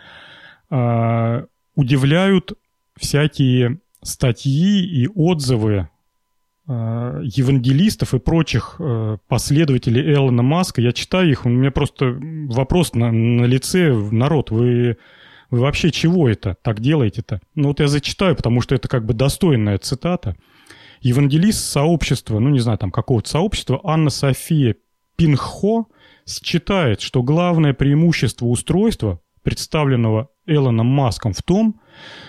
А, 0.75 1.45
удивляют 1.75 2.53
всякие 2.97 3.79
статьи 4.01 4.83
и 4.83 5.07
отзывы 5.07 5.87
Э, 6.65 7.19
евангелистов 7.25 8.13
и 8.13 8.19
прочих 8.19 8.77
э, 8.79 9.17
последователей 9.27 10.13
Элона 10.13 10.43
Маска, 10.43 10.79
я 10.79 10.93
читаю 10.93 11.29
их, 11.29 11.45
у 11.45 11.49
меня 11.49 11.71
просто 11.71 12.17
вопрос 12.17 12.93
на, 12.93 13.11
на 13.11 13.43
лице, 13.43 13.91
народ, 13.91 14.49
вы, 14.49 14.95
вы 15.49 15.59
вообще 15.59 15.91
чего 15.91 16.29
это 16.29 16.55
так 16.61 16.79
делаете-то? 16.79 17.41
Ну 17.55 17.67
вот 17.67 17.81
я 17.81 17.89
зачитаю, 17.89 18.37
потому 18.37 18.61
что 18.61 18.75
это 18.75 18.87
как 18.87 19.05
бы 19.05 19.13
достойная 19.13 19.77
цитата. 19.77 20.37
Евангелист 21.01 21.59
сообщества, 21.65 22.39
ну 22.39 22.47
не 22.47 22.59
знаю, 22.59 22.77
там 22.77 22.91
какого-то 22.91 23.29
сообщества, 23.29 23.81
Анна 23.83 24.09
София 24.09 24.77
Пинхо 25.17 25.87
считает, 26.25 27.01
что 27.01 27.23
главное 27.23 27.73
преимущество 27.73 28.45
устройства, 28.45 29.19
представленного 29.43 30.29
Элоном 30.45 30.87
Маском, 30.87 31.33
в 31.33 31.41
том, 31.43 31.79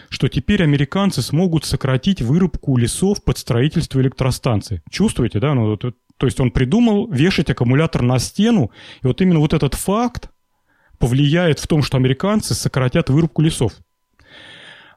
что 0.08 0.28
теперь 0.28 0.62
американцы 0.62 1.22
смогут 1.22 1.64
сократить 1.64 2.22
вырубку 2.22 2.76
лесов 2.76 3.24
под 3.24 3.38
строительство 3.38 4.00
электростанций. 4.00 4.82
Чувствуете, 4.90 5.40
да? 5.40 5.54
Ну, 5.54 5.76
то, 5.76 5.92
то 6.18 6.26
есть 6.26 6.38
он 6.40 6.50
придумал 6.50 7.10
вешать 7.10 7.50
аккумулятор 7.50 8.02
на 8.02 8.18
стену, 8.18 8.70
и 9.02 9.06
вот 9.06 9.20
именно 9.20 9.40
вот 9.40 9.54
этот 9.54 9.74
факт 9.74 10.30
повлияет 10.98 11.58
в 11.58 11.66
том, 11.66 11.82
что 11.82 11.96
американцы 11.96 12.54
сократят 12.54 13.10
вырубку 13.10 13.42
лесов. 13.42 13.72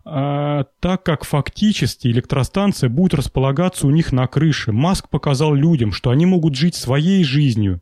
А, 0.09 0.65
так 0.80 1.03
как 1.03 1.26
фактически 1.26 2.07
электростанция 2.07 2.89
будет 2.89 3.13
располагаться 3.13 3.88
у 3.88 3.89
них 3.89 4.13
на 4.13 4.26
крыше, 4.28 4.72
Маск 4.72 5.09
показал 5.09 5.53
людям, 5.53 5.91
что 5.91 6.11
они 6.11 6.26
могут 6.26 6.55
жить 6.55 6.76
своей 6.76 7.26
жизнью, 7.26 7.82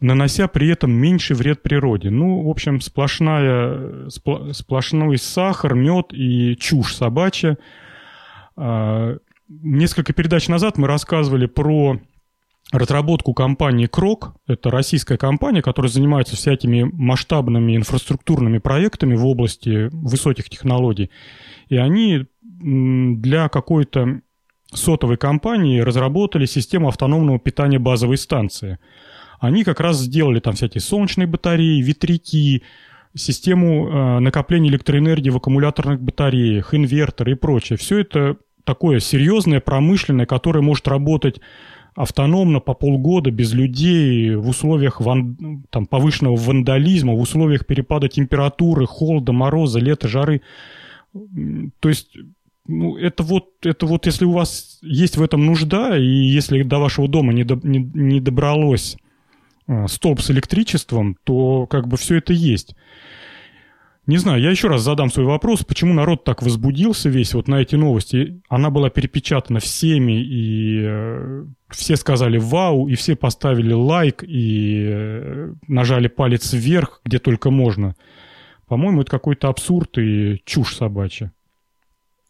нанося 0.00 0.48
при 0.48 0.68
этом 0.68 0.90
меньший 0.90 1.36
вред 1.36 1.62
природе. 1.62 2.10
Ну, 2.10 2.42
в 2.42 2.48
общем, 2.48 2.80
сплошная, 2.80 4.08
сплошной 4.08 5.18
сахар, 5.18 5.74
мед 5.74 6.12
и 6.12 6.56
чушь 6.56 6.94
собачья. 6.94 7.58
А, 8.56 9.16
несколько 9.48 10.12
передач 10.12 10.48
назад 10.48 10.78
мы 10.78 10.86
рассказывали 10.86 11.46
про 11.46 12.00
разработку 12.72 13.34
компании 13.34 13.86
Крок. 13.86 14.34
Это 14.46 14.70
российская 14.70 15.18
компания, 15.18 15.60
которая 15.60 15.90
занимается 15.90 16.36
всякими 16.36 16.82
масштабными 16.82 17.76
инфраструктурными 17.76 18.58
проектами 18.58 19.14
в 19.14 19.26
области 19.26 19.88
высоких 19.92 20.48
технологий. 20.48 21.10
И 21.68 21.76
они 21.76 22.26
для 22.42 23.48
какой-то 23.48 24.20
сотовой 24.72 25.16
компании 25.16 25.80
разработали 25.80 26.46
систему 26.46 26.88
автономного 26.88 27.38
питания 27.38 27.78
базовой 27.78 28.16
станции– 28.16 28.78
они 29.40 29.64
как 29.64 29.80
раз 29.80 29.98
сделали 29.98 30.38
там 30.38 30.54
всякие 30.54 30.82
солнечные 30.82 31.26
батареи, 31.26 31.80
ветряки, 31.80 32.62
систему 33.16 33.88
э, 33.88 34.18
накопления 34.20 34.68
электроэнергии 34.68 35.30
в 35.30 35.38
аккумуляторных 35.38 36.00
батареях, 36.00 36.74
инверторы 36.74 37.32
и 37.32 37.34
прочее. 37.34 37.76
Все 37.78 37.98
это 37.98 38.36
такое 38.64 39.00
серьезное, 39.00 39.60
промышленное, 39.60 40.26
которое 40.26 40.60
может 40.60 40.86
работать 40.86 41.40
автономно 41.94 42.60
по 42.60 42.74
полгода 42.74 43.30
без 43.30 43.52
людей 43.52 44.34
в 44.36 44.48
условиях 44.48 45.00
ван, 45.00 45.64
там, 45.70 45.86
повышенного 45.86 46.36
вандализма, 46.36 47.14
в 47.14 47.20
условиях 47.20 47.66
перепада 47.66 48.08
температуры, 48.08 48.86
холода, 48.86 49.32
мороза, 49.32 49.80
лета, 49.80 50.06
жары. 50.06 50.42
То 51.80 51.88
есть 51.88 52.16
ну, 52.66 52.96
это 52.96 53.22
вот, 53.22 53.48
это 53.62 53.86
вот, 53.86 54.06
если 54.06 54.24
у 54.26 54.32
вас 54.32 54.78
есть 54.82 55.16
в 55.16 55.22
этом 55.22 55.44
нужда, 55.46 55.96
и 55.96 56.04
если 56.04 56.62
до 56.62 56.78
вашего 56.78 57.08
дома 57.08 57.32
не, 57.32 57.42
до, 57.42 57.58
не, 57.62 57.78
не 57.78 58.20
добралось 58.20 58.96
столб 59.88 60.20
с 60.20 60.30
электричеством, 60.30 61.16
то 61.24 61.66
как 61.66 61.88
бы 61.88 61.96
все 61.96 62.16
это 62.16 62.32
есть. 62.32 62.74
Не 64.06 64.16
знаю, 64.16 64.42
я 64.42 64.50
еще 64.50 64.66
раз 64.66 64.82
задам 64.82 65.10
свой 65.10 65.26
вопрос, 65.26 65.62
почему 65.62 65.94
народ 65.94 66.24
так 66.24 66.42
возбудился 66.42 67.08
весь 67.08 67.32
вот 67.34 67.46
на 67.46 67.60
эти 67.60 67.76
новости. 67.76 68.40
Она 68.48 68.70
была 68.70 68.90
перепечатана 68.90 69.60
всеми, 69.60 70.20
и 70.20 70.80
э, 70.82 71.44
все 71.68 71.94
сказали 71.94 72.38
«Вау», 72.38 72.88
и 72.88 72.96
все 72.96 73.14
поставили 73.14 73.72
лайк, 73.72 74.24
и 74.26 74.84
э, 74.88 75.52
нажали 75.68 76.08
палец 76.08 76.52
вверх, 76.52 77.02
где 77.04 77.20
только 77.20 77.50
можно. 77.50 77.94
По-моему, 78.66 79.02
это 79.02 79.10
какой-то 79.10 79.48
абсурд 79.48 79.96
и 79.98 80.40
чушь 80.44 80.74
собачья. 80.74 81.32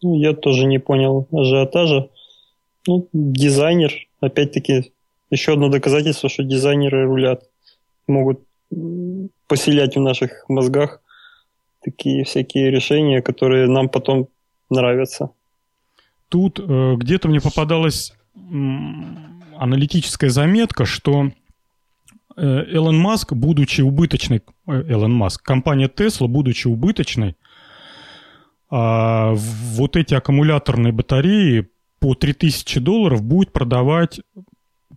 Ну, 0.03 0.19
я 0.19 0.35
тоже 0.35 0.67
не 0.67 0.81
понял 0.81 1.29
ажиотажа. 1.33 2.11
Ну, 2.87 3.09
дизайнер, 3.13 3.93
опять-таки, 4.21 4.93
еще 5.31 5.53
одно 5.53 5.69
доказательство, 5.69 6.29
что 6.29 6.43
дизайнеры 6.43 7.07
рулят, 7.07 7.45
могут 8.07 8.41
поселять 9.47 9.97
в 9.97 10.01
наших 10.01 10.45
мозгах 10.49 11.01
такие 11.83 12.25
всякие 12.25 12.71
решения, 12.71 13.23
которые 13.23 13.69
нам 13.69 13.89
потом 13.89 14.29
нравятся. 14.69 15.31
Тут 16.29 16.61
э, 16.61 16.95
где-то 16.97 17.29
мне 17.29 17.41
попадалась 17.41 18.13
аналитическая 19.57 20.31
заметка, 20.31 20.85
что 20.85 21.31
э, 22.37 22.43
Элон 22.43 22.99
Маск, 22.99 23.33
будучи 23.33 23.81
убыточной, 23.81 24.43
э, 24.67 24.85
Элон 24.89 25.13
Маск, 25.13 25.43
компания 25.43 25.89
Tesla, 25.89 26.29
будучи 26.29 26.69
убыточной, 26.69 27.31
э, 27.31 27.35
вот 28.71 29.97
эти 29.97 30.15
аккумуляторные 30.15 30.93
батареи 30.93 31.69
по 31.99 32.15
3000 32.15 32.81
долларов 32.81 33.23
будет 33.23 33.53
продавать 33.53 34.21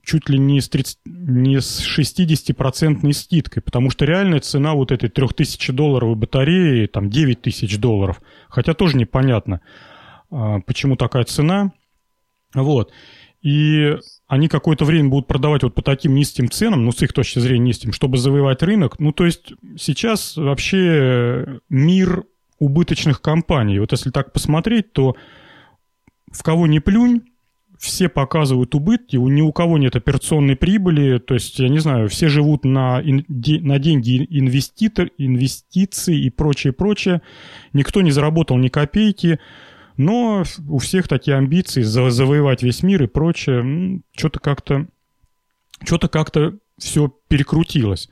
чуть 0.04 0.30
ли 0.30 0.38
не 0.38 0.60
с, 0.60 0.70
30, 0.70 0.99
не 1.06 1.62
с 1.62 1.82
60% 1.97 3.12
скидкой, 3.14 3.64
потому 3.64 3.89
что 3.89 4.06
реальная 4.06 4.41
цена 4.41 4.74
вот 4.74 4.91
этой 4.91 5.10
3000-долларовой 5.10 6.16
батареи 6.16 6.88
там 6.88 7.10
9000 7.10 7.78
долларов, 7.78 8.22
хотя 8.49 8.74
тоже 8.74 8.97
непонятно, 8.97 9.62
а, 10.30 10.60
почему 10.60 10.97
такая 10.97 11.24
цена. 11.24 11.72
Вот. 12.54 12.91
И 13.41 13.97
они 14.28 14.47
какое-то 14.47 14.86
время 14.86 15.10
будут 15.10 15.28
продавать 15.28 15.64
вот 15.64 15.76
по 15.76 15.82
таким 15.82 16.16
низким 16.16 16.49
ценам, 16.49 16.86
ну, 16.86 16.91
с 16.91 17.01
их 17.01 17.12
точки 17.14 17.39
зрения 17.39 17.68
низким, 17.68 17.91
чтобы 17.91 18.18
завоевать 18.18 18.64
рынок. 18.64 18.99
Ну, 18.99 19.12
то 19.12 19.26
есть 19.26 19.54
сейчас 19.78 20.38
вообще 20.38 21.60
мир 21.70 22.24
убыточных 22.60 23.22
компаний. 23.22 23.80
Вот 23.80 23.91
если 23.91 24.12
так 24.12 24.32
посмотреть, 24.32 24.93
то 24.93 25.16
в 26.32 26.41
кого 26.41 26.68
не 26.68 26.80
плюнь, 26.80 27.22
все 27.84 28.07
показывают 28.07 28.73
убытки, 28.75 29.17
ни 29.17 29.41
у 29.41 29.51
кого 29.51 29.77
нет 29.77 29.97
операционной 29.97 30.55
прибыли, 30.55 31.19
то 31.19 31.34
есть, 31.34 31.59
я 31.59 31.67
не 31.67 31.79
знаю, 31.79 32.07
все 32.07 32.29
живут 32.29 32.63
на, 32.63 33.01
на 33.01 33.79
деньги 33.79 34.25
инвеститор, 34.29 35.09
инвестиций 35.17 36.17
и 36.17 36.29
прочее, 36.29 36.71
прочее. 36.71 37.21
Никто 37.73 38.01
не 38.01 38.11
заработал 38.11 38.55
ни 38.55 38.69
копейки, 38.69 39.38
но 39.97 40.45
у 40.69 40.77
всех 40.77 41.09
такие 41.09 41.36
амбиции 41.36 41.81
завоевать 41.81 42.63
весь 42.63 42.84
мир 42.84 43.03
и 43.03 43.07
прочее. 43.07 44.01
Что-то 44.15 44.39
как-то 44.39 44.88
что-то 45.84 46.07
как-то 46.07 46.57
все 46.77 47.13
перекрутилось. 47.27 48.09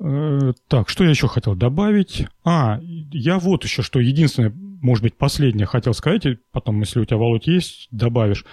Э, 0.00 0.52
так, 0.68 0.90
что 0.90 1.04
я 1.04 1.10
еще 1.10 1.28
хотел 1.28 1.54
добавить? 1.54 2.26
А, 2.44 2.78
я 2.82 3.38
вот 3.38 3.64
еще 3.64 3.80
что 3.80 4.00
единственное 4.00 4.52
может 4.80 5.02
быть, 5.02 5.16
последнее 5.16 5.66
хотел 5.66 5.94
сказать, 5.94 6.26
и 6.26 6.38
потом, 6.52 6.80
если 6.80 7.00
у 7.00 7.04
тебя, 7.04 7.18
Володь, 7.18 7.46
есть, 7.46 7.88
добавишь. 7.90 8.44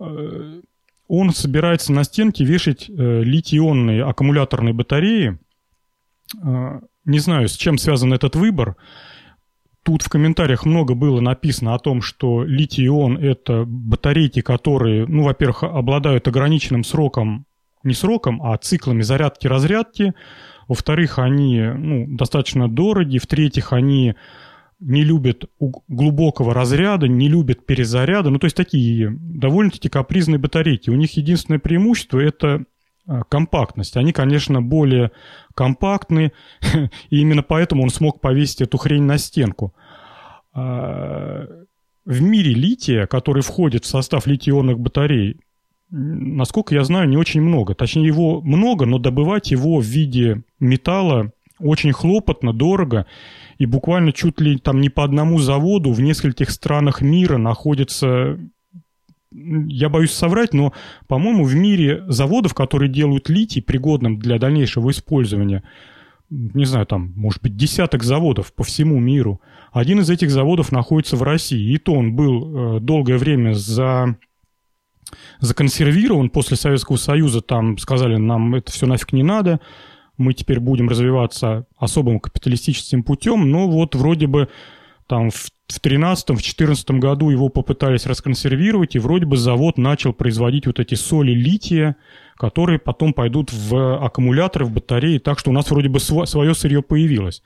Э, 0.00 0.60
он 1.08 1.30
собирается 1.32 1.92
на 1.92 2.04
стенке 2.04 2.44
вешать 2.44 2.88
э, 2.88 3.22
литий-ионные 3.22 4.02
аккумуляторные 4.02 4.74
батареи. 4.74 5.38
Э, 6.42 6.80
не 7.04 7.18
знаю, 7.18 7.48
с 7.48 7.56
чем 7.56 7.78
связан 7.78 8.12
этот 8.12 8.36
выбор. 8.36 8.76
Тут 9.82 10.02
в 10.02 10.10
комментариях 10.10 10.66
много 10.66 10.94
было 10.94 11.20
написано 11.20 11.74
о 11.74 11.78
том, 11.78 12.02
что 12.02 12.44
литий-ион– 12.44 13.16
это 13.22 13.64
батарейки, 13.66 14.42
которые, 14.42 15.06
ну, 15.06 15.22
во-первых, 15.22 15.62
обладают 15.62 16.28
ограниченным 16.28 16.84
сроком, 16.84 17.46
не 17.82 17.94
сроком, 17.94 18.42
а 18.42 18.56
циклами 18.58 19.00
зарядки-разрядки. 19.00 20.12
Во-вторых, 20.66 21.18
они 21.18 21.62
ну, 21.62 22.06
достаточно 22.06 22.68
дороги. 22.68 23.16
В-третьих, 23.16 23.72
они 23.72 24.14
не 24.80 25.02
любят 25.02 25.50
глубокого 25.88 26.54
разряда, 26.54 27.08
не 27.08 27.28
любят 27.28 27.66
перезаряда. 27.66 28.30
Ну, 28.30 28.38
то 28.38 28.46
есть 28.46 28.56
такие 28.56 29.10
довольно-таки 29.10 29.88
капризные 29.88 30.38
батарейки. 30.38 30.90
У 30.90 30.94
них 30.94 31.16
единственное 31.16 31.58
преимущество– 31.58 32.18
это 32.20 32.64
а, 33.06 33.24
компактность. 33.24 33.96
Они, 33.96 34.12
конечно, 34.12 34.62
более 34.62 35.10
компактны, 35.54 36.32
и 37.10 37.20
именно 37.20 37.42
поэтому 37.42 37.82
он 37.82 37.90
смог 37.90 38.20
повесить 38.20 38.60
эту 38.60 38.78
хрень 38.78 39.02
на 39.02 39.18
стенку. 39.18 39.74
А, 40.52 41.46
в 42.04 42.22
мире 42.22 42.54
лития, 42.54 43.06
который 43.06 43.42
входит 43.42 43.84
в 43.84 43.88
состав 43.88 44.26
литий-ионных 44.26 44.78
батарей, 44.78 45.40
насколько 45.90 46.74
я 46.74 46.84
знаю, 46.84 47.08
не 47.08 47.16
очень 47.16 47.40
много. 47.40 47.74
Точнее, 47.74 48.06
его 48.06 48.40
много, 48.42 48.86
но 48.86 48.98
добывать 48.98 49.50
его 49.50 49.78
в 49.78 49.84
виде 49.84 50.42
металла 50.60 51.32
очень 51.58 51.92
хлопотно, 51.92 52.52
дорого, 52.52 53.06
и 53.58 53.66
буквально 53.66 54.12
чуть 54.12 54.40
ли 54.40 54.58
там 54.58 54.80
не 54.80 54.88
по 54.88 55.04
одному 55.04 55.38
заводу 55.38 55.92
в 55.92 56.00
нескольких 56.00 56.50
странах 56.50 57.02
мира 57.02 57.38
находится 57.38 58.38
я 59.30 59.90
боюсь 59.90 60.12
соврать, 60.12 60.54
но, 60.54 60.72
по-моему, 61.06 61.44
в 61.44 61.54
мире 61.54 62.02
заводов, 62.08 62.54
которые 62.54 62.90
делают 62.90 63.28
литий 63.28 63.60
пригодным 63.60 64.18
для 64.18 64.38
дальнейшего 64.38 64.90
использования, 64.90 65.62
не 66.30 66.64
знаю, 66.64 66.86
там, 66.86 67.12
может 67.14 67.42
быть, 67.42 67.56
десяток 67.56 68.02
заводов 68.04 68.54
по 68.54 68.64
всему 68.64 68.98
миру. 68.98 69.40
Один 69.72 70.00
из 70.00 70.10
этих 70.10 70.30
заводов 70.30 70.72
находится 70.72 71.16
в 71.16 71.22
России, 71.22 71.72
и 71.74 71.78
то 71.78 71.92
он 71.92 72.14
был 72.14 72.76
э, 72.76 72.80
долгое 72.80 73.18
время 73.18 73.52
за 73.52 74.16
законсервирован 75.40 76.28
после 76.28 76.56
Советского 76.56 76.96
Союза, 76.96 77.40
там 77.40 77.78
сказали, 77.78 78.16
нам 78.16 78.54
это 78.54 78.72
все 78.72 78.86
нафиг 78.86 79.12
не 79.12 79.22
надо, 79.22 79.60
мы 80.18 80.34
теперь 80.34 80.60
будем 80.60 80.88
развиваться 80.88 81.66
особым 81.76 82.20
капиталистическим 82.20 83.02
путем, 83.02 83.50
но 83.50 83.68
вот 83.68 83.94
вроде 83.94 84.26
бы 84.26 84.48
там 85.06 85.30
в 85.30 85.50
в 85.68 85.80
13-14 85.82 86.98
году 86.98 87.28
его 87.28 87.50
попытались 87.50 88.06
расконсервировать, 88.06 88.96
и 88.96 88.98
вроде 88.98 89.26
бы 89.26 89.36
завод 89.36 89.76
начал 89.76 90.14
производить 90.14 90.66
вот 90.66 90.80
эти 90.80 90.94
соли 90.94 91.32
лития, 91.32 91.96
которые 92.38 92.78
потом 92.78 93.12
пойдут 93.12 93.52
в 93.52 94.02
аккумуляторы, 94.02 94.64
в 94.64 94.72
батареи, 94.72 95.18
так 95.18 95.38
что 95.38 95.50
у 95.50 95.52
нас 95.52 95.70
вроде 95.70 95.88
бы 95.88 96.00
свое 96.00 96.54
сырье 96.54 96.82
появилось. 96.82 97.42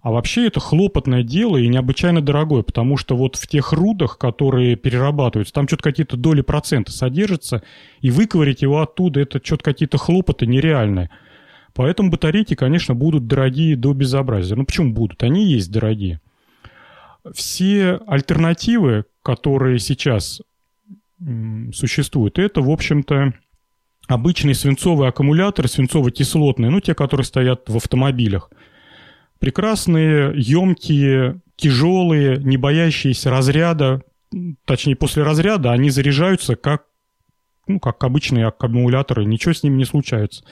А 0.00 0.12
вообще 0.12 0.46
это 0.46 0.60
хлопотное 0.60 1.24
дело 1.24 1.56
и 1.56 1.66
необычайно 1.66 2.20
дорогое, 2.20 2.62
потому 2.62 2.96
что 2.96 3.16
вот 3.16 3.34
в 3.34 3.48
тех 3.48 3.72
рудах, 3.72 4.18
которые 4.18 4.76
перерабатываются, 4.76 5.52
там 5.52 5.66
что-то 5.66 5.82
какие-то 5.82 6.16
доли 6.16 6.42
процента 6.42 6.92
содержатся, 6.92 7.64
и 8.00 8.10
выковырить 8.10 8.62
его 8.62 8.80
оттуда, 8.80 9.20
это 9.20 9.40
что-то 9.42 9.64
какие-то 9.64 9.98
хлопоты 9.98 10.46
нереальные. 10.46 11.10
Поэтому 11.76 12.10
батарейки, 12.10 12.54
конечно, 12.54 12.94
будут 12.94 13.26
дорогие 13.26 13.76
до 13.76 13.92
безобразия. 13.92 14.56
Ну 14.56 14.64
почему 14.64 14.92
будут? 14.92 15.22
Они 15.22 15.46
есть 15.46 15.70
дорогие 15.70 16.20
все 17.34 18.00
альтернативы, 18.06 19.04
которые 19.22 19.78
сейчас 19.78 20.40
существуют, 21.72 22.38
это, 22.38 22.60
в 22.60 22.70
общем-то, 22.70 23.32
обычные 24.06 24.54
свинцовые 24.54 25.08
аккумуляторы, 25.08 25.68
свинцово-кислотные, 25.68 26.70
ну, 26.70 26.80
те, 26.80 26.94
которые 26.94 27.24
стоят 27.24 27.68
в 27.68 27.76
автомобилях. 27.76 28.50
Прекрасные, 29.38 30.32
емкие, 30.36 31.40
тяжелые, 31.56 32.36
не 32.36 32.58
боящиеся 32.58 33.30
разряда, 33.30 34.02
точнее, 34.66 34.94
после 34.96 35.22
разряда 35.22 35.72
они 35.72 35.88
заряжаются 35.88 36.54
как, 36.54 36.84
ну, 37.66 37.80
как 37.80 38.02
обычные 38.04 38.46
аккумуляторы, 38.46 39.24
ничего 39.24 39.52
с 39.52 39.62
ними 39.62 39.76
не 39.76 39.84
случается. 39.84 40.44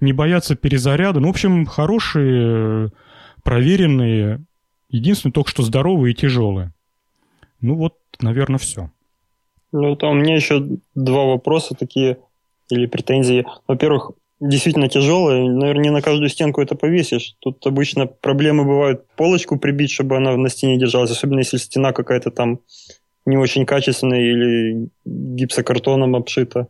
Не 0.00 0.12
боятся 0.12 0.56
перезаряда. 0.56 1.20
Ну, 1.20 1.28
в 1.28 1.30
общем, 1.30 1.66
хорошие, 1.66 2.92
проверенные 3.42 4.44
Единственное, 4.92 5.32
только 5.32 5.50
что 5.50 5.62
здоровые 5.62 6.12
и 6.12 6.14
тяжелые. 6.14 6.72
Ну 7.62 7.76
вот, 7.76 7.96
наверное, 8.20 8.58
все. 8.58 8.90
Ну, 9.72 9.96
там 9.96 10.10
у 10.10 10.14
меня 10.14 10.36
еще 10.36 10.62
два 10.94 11.24
вопроса 11.24 11.74
такие, 11.74 12.18
или 12.68 12.84
претензии. 12.84 13.46
Во-первых, 13.66 14.12
действительно 14.38 14.88
тяжелые, 14.88 15.50
наверное, 15.50 15.84
не 15.84 15.90
на 15.90 16.02
каждую 16.02 16.28
стенку 16.28 16.60
это 16.60 16.74
повесишь. 16.74 17.36
Тут 17.40 17.66
обычно 17.66 18.06
проблемы 18.06 18.64
бывают 18.64 19.06
полочку 19.16 19.58
прибить, 19.58 19.90
чтобы 19.90 20.18
она 20.18 20.36
на 20.36 20.50
стене 20.50 20.78
держалась, 20.78 21.10
особенно 21.10 21.38
если 21.38 21.56
стена 21.56 21.92
какая-то 21.92 22.30
там 22.30 22.60
не 23.26 23.36
очень 23.36 23.66
качественная 23.66 24.20
или 24.20 24.88
гипсокартоном 25.04 26.16
обшита. 26.16 26.68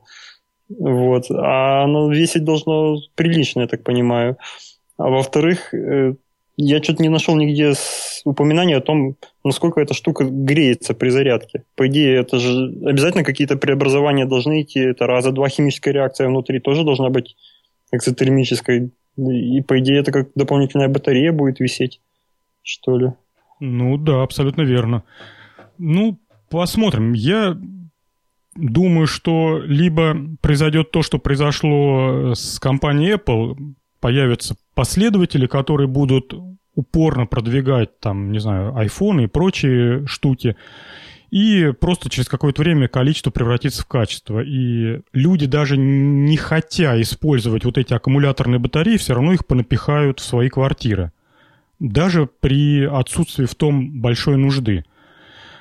Вот. 0.68 1.30
А 1.30 1.84
оно 1.84 2.10
весить 2.10 2.44
должно 2.44 2.96
прилично, 3.14 3.62
я 3.62 3.66
так 3.66 3.82
понимаю. 3.82 4.36
А 4.96 5.08
во-вторых, 5.08 5.74
э, 5.74 6.14
я 6.56 6.82
что-то 6.82 7.02
не 7.02 7.08
нашел 7.08 7.34
нигде 7.36 7.72
упоминания 8.24 8.76
о 8.76 8.80
том, 8.80 9.16
насколько 9.44 9.80
эта 9.80 9.94
штука 9.94 10.24
греется 10.24 10.94
при 10.94 11.08
зарядке. 11.08 11.64
По 11.76 11.86
идее, 11.88 12.20
это 12.20 12.38
же 12.38 12.72
обязательно 12.84 13.24
какие-то 13.24 13.56
преобразования 13.56 14.26
должны 14.26 14.62
идти. 14.62 14.80
Это 14.80 15.06
раза 15.06 15.32
два 15.32 15.48
химическая 15.48 15.94
реакция 15.94 16.28
внутри 16.28 16.60
тоже 16.60 16.84
должна 16.84 17.10
быть 17.10 17.36
экзотермической. 17.90 18.90
И, 19.16 19.60
по 19.62 19.78
идее, 19.78 20.00
это 20.00 20.12
как 20.12 20.28
дополнительная 20.34 20.88
батарея 20.88 21.32
будет 21.32 21.60
висеть, 21.60 22.00
что 22.62 22.96
ли. 22.96 23.12
Ну 23.60 23.96
да, 23.96 24.22
абсолютно 24.22 24.62
верно. 24.62 25.04
Ну, 25.78 26.18
посмотрим. 26.52 27.14
Я 27.14 27.58
думаю, 28.54 29.06
что 29.06 29.60
либо 29.64 30.16
произойдет 30.40 30.90
то, 30.90 31.02
что 31.02 31.18
произошло 31.18 32.34
с 32.34 32.58
компанией 32.60 33.14
Apple, 33.14 33.74
появятся 34.00 34.56
последователи, 34.74 35.46
которые 35.46 35.88
будут 35.88 36.34
упорно 36.74 37.26
продвигать 37.26 37.98
там, 38.00 38.32
не 38.32 38.38
знаю, 38.38 38.72
iPhone 38.74 39.24
и 39.24 39.26
прочие 39.26 40.06
штуки, 40.06 40.56
и 41.30 41.72
просто 41.80 42.10
через 42.10 42.28
какое-то 42.28 42.60
время 42.60 42.88
количество 42.88 43.30
превратится 43.30 43.82
в 43.82 43.86
качество. 43.86 44.40
И 44.40 45.00
люди 45.14 45.46
даже 45.46 45.78
не 45.78 46.36
хотя 46.36 47.00
использовать 47.00 47.64
вот 47.64 47.78
эти 47.78 47.94
аккумуляторные 47.94 48.58
батареи, 48.58 48.98
все 48.98 49.14
равно 49.14 49.32
их 49.32 49.46
понапихают 49.46 50.20
в 50.20 50.24
свои 50.24 50.50
квартиры. 50.50 51.12
Даже 51.78 52.26
при 52.26 52.84
отсутствии 52.84 53.46
в 53.46 53.54
том 53.54 54.00
большой 54.00 54.36
нужды. 54.36 54.84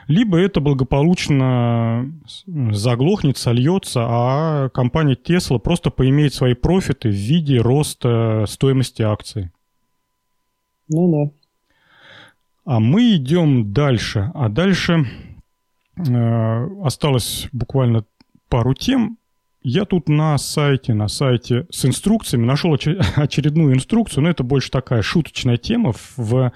Либо 0.07 0.37
это 0.37 0.59
благополучно 0.59 2.11
заглохнет, 2.45 3.37
сольется, 3.37 4.01
а 4.03 4.69
компания 4.69 5.15
Tesla 5.15 5.59
просто 5.59 5.89
поимеет 5.89 6.33
свои 6.33 6.53
профиты 6.53 7.09
в 7.09 7.15
виде 7.15 7.59
роста 7.59 8.45
стоимости 8.47 9.01
акций. 9.01 9.51
Ну 10.89 11.11
да. 11.11 11.31
А 12.65 12.79
мы 12.79 13.15
идем 13.15 13.73
дальше. 13.73 14.31
А 14.33 14.49
дальше 14.49 15.05
э, 15.97 16.67
осталось 16.83 17.47
буквально 17.51 18.05
пару 18.49 18.73
тем. 18.73 19.17
Я 19.63 19.85
тут 19.85 20.09
на 20.09 20.37
сайте, 20.37 20.93
на 20.93 21.07
сайте 21.07 21.67
с 21.69 21.85
инструкциями 21.85 22.45
нашел 22.45 22.73
очередную 23.15 23.75
инструкцию, 23.75 24.23
но 24.23 24.29
это 24.29 24.43
больше 24.43 24.71
такая 24.71 25.01
шуточная 25.01 25.57
тема 25.57 25.93
в, 25.93 26.17
в 26.17 26.51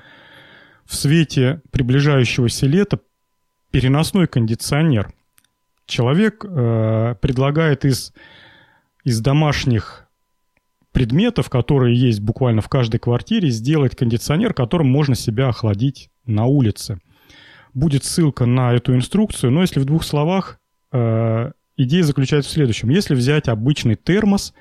свете 0.86 1.62
приближающегося 1.72 2.66
лета 2.66 3.00
переносной 3.76 4.26
кондиционер. 4.26 5.12
Человек 5.86 6.46
э, 6.46 7.16
предлагает 7.20 7.84
из, 7.84 8.14
из 9.04 9.20
домашних 9.20 10.08
предметов, 10.94 11.50
которые 11.50 11.94
есть 11.94 12.22
буквально 12.22 12.62
в 12.62 12.70
каждой 12.70 13.00
квартире, 13.00 13.50
сделать 13.50 13.94
кондиционер, 13.94 14.54
которым 14.54 14.88
можно 14.88 15.14
себя 15.14 15.50
охладить 15.50 16.10
на 16.26 16.46
улице. 16.46 17.00
Будет 17.74 18.06
ссылка 18.06 18.46
на 18.46 18.74
эту 18.74 18.96
инструкцию, 18.96 19.52
но 19.52 19.60
если 19.60 19.82
в 19.82 19.86
двух 19.86 20.06
словах, 20.06 20.58
э, 20.94 21.52
идея 21.76 22.04
заключается 22.04 22.52
в 22.52 22.54
следующем. 22.54 22.88
Если 22.88 23.14
взять 23.14 23.50
обычный 23.50 23.96
термос, 23.96 24.54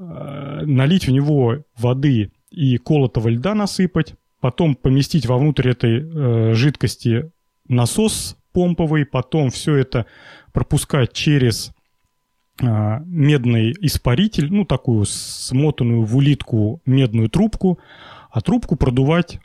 э, 0.00 0.62
налить 0.66 1.06
в 1.06 1.12
него 1.12 1.58
воды 1.78 2.32
и 2.50 2.76
колотого 2.78 3.28
льда 3.28 3.54
насыпать, 3.54 4.16
потом 4.40 4.74
поместить 4.74 5.26
вовнутрь 5.26 5.70
этой 5.70 6.00
э, 6.00 6.54
жидкости 6.54 7.30
насос 7.72 8.36
помповый, 8.52 9.04
потом 9.04 9.50
все 9.50 9.76
это 9.76 10.06
пропускать 10.52 11.12
через 11.12 11.72
а, 12.60 13.00
медный 13.06 13.74
испаритель, 13.80 14.52
ну, 14.52 14.64
такую 14.64 15.06
смотанную 15.06 16.04
в 16.04 16.16
улитку 16.16 16.80
медную 16.86 17.28
трубку, 17.28 17.78
а 18.30 18.40
трубку 18.40 18.76
продувать 18.76 19.40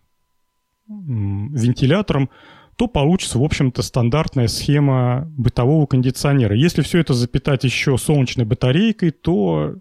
вентилятором, 0.87 2.29
то 2.77 2.87
получится, 2.87 3.39
в 3.39 3.43
общем-то, 3.43 3.81
стандартная 3.81 4.47
схема 4.47 5.27
бытового 5.35 5.85
кондиционера. 5.87 6.55
Если 6.55 6.81
все 6.83 6.99
это 6.99 7.13
запитать 7.13 7.63
еще 7.63 7.97
солнечной 7.97 8.45
батарейкой, 8.45 9.11
то 9.11 9.75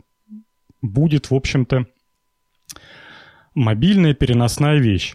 будет, 0.80 1.30
в 1.30 1.34
общем-то, 1.34 1.86
мобильная 3.54 4.14
переносная 4.14 4.78
вещь. 4.78 5.14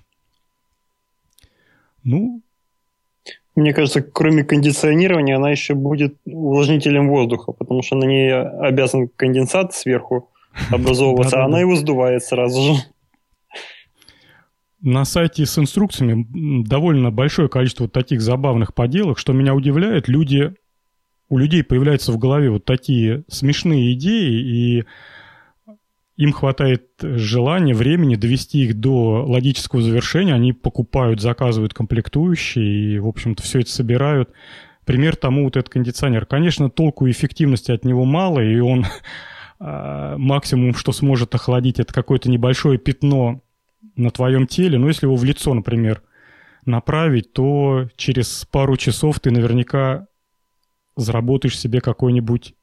Ну, 2.03 2.41
мне 3.55 3.73
кажется, 3.73 4.01
кроме 4.01 4.43
кондиционирования, 4.43 5.35
она 5.35 5.49
еще 5.51 5.73
будет 5.73 6.15
увлажнителем 6.25 7.09
воздуха, 7.09 7.51
потому 7.51 7.83
что 7.83 7.95
на 7.95 8.05
ней 8.05 8.33
обязан 8.33 9.09
конденсат 9.09 9.73
сверху 9.73 10.29
образовываться, 10.71 11.41
а 11.41 11.45
она 11.45 11.59
его 11.59 11.75
сдувает 11.75 12.23
сразу 12.23 12.61
же. 12.61 12.79
На 14.81 15.05
сайте 15.05 15.45
с 15.45 15.59
инструкциями 15.59 16.25
довольно 16.63 17.11
большое 17.11 17.49
количество 17.49 17.83
вот 17.83 17.91
таких 17.91 18.21
забавных 18.21 18.73
поделок. 18.73 19.19
Что 19.19 19.31
меня 19.31 19.53
удивляет, 19.53 20.07
люди, 20.07 20.55
у 21.29 21.37
людей 21.37 21.63
появляются 21.63 22.11
в 22.11 22.17
голове 22.17 22.49
вот 22.49 22.65
такие 22.65 23.23
смешные 23.27 23.93
идеи, 23.93 24.41
и 24.41 24.85
им 26.21 26.33
хватает 26.33 26.85
желания, 27.01 27.73
времени 27.73 28.15
довести 28.15 28.63
их 28.65 28.79
до 28.79 29.25
логического 29.25 29.81
завершения. 29.81 30.35
Они 30.35 30.53
покупают, 30.53 31.19
заказывают 31.19 31.73
комплектующие 31.73 32.93
и, 32.95 32.99
в 32.99 33.07
общем-то, 33.07 33.41
все 33.41 33.61
это 33.61 33.71
собирают. 33.71 34.29
Пример 34.85 35.15
тому 35.15 35.45
вот 35.45 35.57
этот 35.57 35.69
кондиционер. 35.69 36.27
Конечно, 36.27 36.69
толку 36.69 37.07
и 37.07 37.11
эффективности 37.11 37.71
от 37.71 37.85
него 37.85 38.05
мало, 38.05 38.39
и 38.39 38.59
он 38.59 38.85
а, 39.59 40.15
максимум, 40.17 40.75
что 40.75 40.91
сможет 40.91 41.33
охладить, 41.33 41.79
это 41.79 41.91
какое-то 41.91 42.29
небольшое 42.29 42.77
пятно 42.77 43.41
на 43.95 44.11
твоем 44.11 44.45
теле, 44.45 44.77
ну, 44.77 44.89
если 44.89 45.07
его 45.07 45.15
в 45.15 45.23
лицо, 45.23 45.55
например, 45.55 46.03
направить, 46.67 47.33
то 47.33 47.87
через 47.95 48.45
пару 48.51 48.77
часов 48.77 49.19
ты 49.19 49.31
наверняка 49.31 50.05
заработаешь 50.95 51.57
себе 51.57 51.81
какой-нибудь 51.81 52.53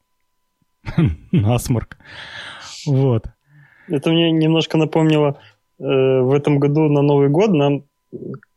насморк. 1.33 1.97
Вот. 2.85 3.25
Это 3.89 4.11
мне 4.11 4.31
немножко 4.31 4.77
напомнило, 4.77 5.39
э, 5.79 5.83
в 5.83 6.33
этом 6.33 6.59
году 6.59 6.89
на 6.89 7.01
Новый 7.01 7.29
год 7.29 7.51
нам 7.51 7.83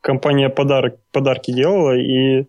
компания 0.01 0.49
подарок, 0.49 0.97
подарки 1.13 1.53
делала, 1.53 1.97
и 1.97 2.47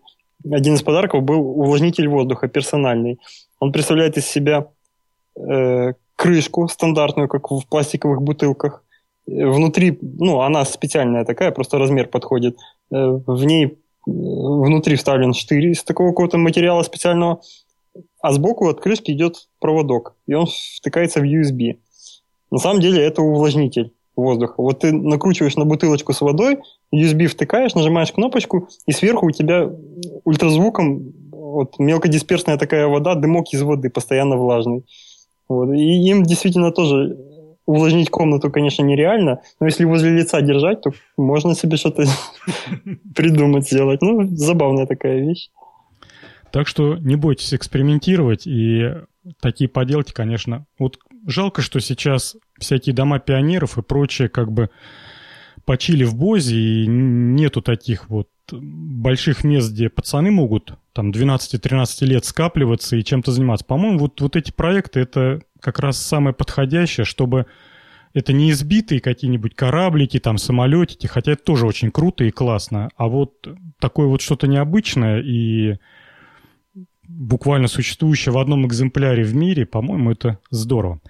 один 0.50 0.74
из 0.74 0.82
подарков 0.82 1.22
был 1.22 1.40
увлажнитель 1.40 2.08
воздуха 2.08 2.48
персональный. 2.48 3.18
Он 3.60 3.72
представляет 3.72 4.18
из 4.18 4.26
себя 4.26 4.68
э, 5.36 5.92
крышку 6.16 6.68
стандартную, 6.68 7.28
как 7.28 7.50
в 7.50 7.66
пластиковых 7.68 8.22
бутылках, 8.22 8.84
внутри, 9.26 9.98
ну, 10.00 10.40
она 10.40 10.64
специальная 10.64 11.24
такая, 11.24 11.50
просто 11.50 11.78
размер 11.78 12.08
подходит. 12.08 12.58
Э, 12.90 13.20
в 13.26 13.44
ней 13.44 13.66
э, 13.66 13.70
внутри 14.06 14.96
вставлен 14.96 15.32
штырь 15.32 15.66
из 15.66 15.82
такого 15.82 16.08
какого-то 16.08 16.38
материала 16.38 16.82
специального, 16.82 17.40
а 18.20 18.32
сбоку 18.32 18.68
от 18.68 18.80
крышки 18.80 19.12
идет 19.12 19.48
проводок, 19.60 20.14
и 20.26 20.34
он 20.34 20.46
втыкается 20.46 21.20
в 21.20 21.24
USB. 21.24 21.78
На 22.54 22.60
самом 22.60 22.80
деле 22.80 23.02
это 23.02 23.20
увлажнитель 23.20 23.92
воздуха. 24.14 24.54
Вот 24.58 24.78
ты 24.78 24.92
накручиваешь 24.92 25.56
на 25.56 25.64
бутылочку 25.64 26.12
с 26.12 26.20
водой, 26.20 26.58
USB 26.94 27.26
втыкаешь, 27.26 27.74
нажимаешь 27.74 28.12
кнопочку, 28.12 28.68
и 28.86 28.92
сверху 28.92 29.26
у 29.26 29.32
тебя 29.32 29.68
ультразвуком 30.22 31.14
вот, 31.32 31.80
мелкодисперсная 31.80 32.56
такая 32.56 32.86
вода, 32.86 33.16
дымок 33.16 33.52
из 33.52 33.62
воды 33.62 33.90
постоянно 33.90 34.36
влажный. 34.36 34.84
Вот. 35.48 35.74
И 35.74 36.08
им 36.08 36.22
действительно 36.22 36.70
тоже 36.70 37.18
увлажнить 37.66 38.08
комнату, 38.08 38.52
конечно, 38.52 38.84
нереально, 38.84 39.40
но 39.58 39.66
если 39.66 39.84
возле 39.84 40.10
лица 40.10 40.40
держать, 40.40 40.80
то 40.80 40.92
можно 41.16 41.56
себе 41.56 41.76
что-то 41.76 42.04
придумать, 43.16 43.66
сделать. 43.66 44.00
Ну, 44.00 44.28
забавная 44.28 44.86
такая 44.86 45.18
вещь. 45.18 45.48
Так 46.52 46.68
что 46.68 46.98
не 46.98 47.16
бойтесь 47.16 47.52
экспериментировать, 47.52 48.46
и 48.46 48.92
такие 49.40 49.68
поделки, 49.68 50.12
конечно... 50.12 50.66
Вот 50.78 50.98
жалко, 51.26 51.62
что 51.62 51.80
сейчас 51.80 52.36
всякие 52.58 52.94
дома 52.94 53.18
пионеров 53.18 53.78
и 53.78 53.82
прочее 53.82 54.28
как 54.28 54.52
бы 54.52 54.70
почили 55.64 56.04
в 56.04 56.14
Бозе, 56.14 56.56
и 56.56 56.86
нету 56.86 57.62
таких 57.62 58.08
вот 58.08 58.28
больших 58.52 59.44
мест, 59.44 59.72
где 59.72 59.88
пацаны 59.88 60.30
могут 60.30 60.74
там 60.92 61.10
12-13 61.10 62.04
лет 62.04 62.24
скапливаться 62.24 62.96
и 62.96 63.04
чем-то 63.04 63.32
заниматься. 63.32 63.64
По-моему, 63.64 63.98
вот, 63.98 64.20
вот 64.20 64.36
эти 64.36 64.52
проекты, 64.52 65.00
это 65.00 65.40
как 65.60 65.78
раз 65.80 65.98
самое 65.98 66.34
подходящее, 66.34 67.04
чтобы 67.04 67.46
это 68.12 68.32
не 68.32 68.50
избитые 68.50 69.00
какие-нибудь 69.00 69.56
кораблики, 69.56 70.20
там, 70.20 70.38
самолетики, 70.38 71.06
хотя 71.06 71.32
это 71.32 71.42
тоже 71.42 71.66
очень 71.66 71.90
круто 71.90 72.24
и 72.24 72.30
классно, 72.30 72.90
а 72.96 73.08
вот 73.08 73.32
такое 73.80 74.06
вот 74.06 74.20
что-то 74.20 74.46
необычное 74.46 75.20
и 75.20 75.78
буквально 77.08 77.68
существующее 77.68 78.32
в 78.32 78.38
одном 78.38 78.66
экземпляре 78.66 79.24
в 79.24 79.34
мире, 79.34 79.66
по-моему, 79.66 80.12
это 80.12 80.38
здорово. 80.50 81.00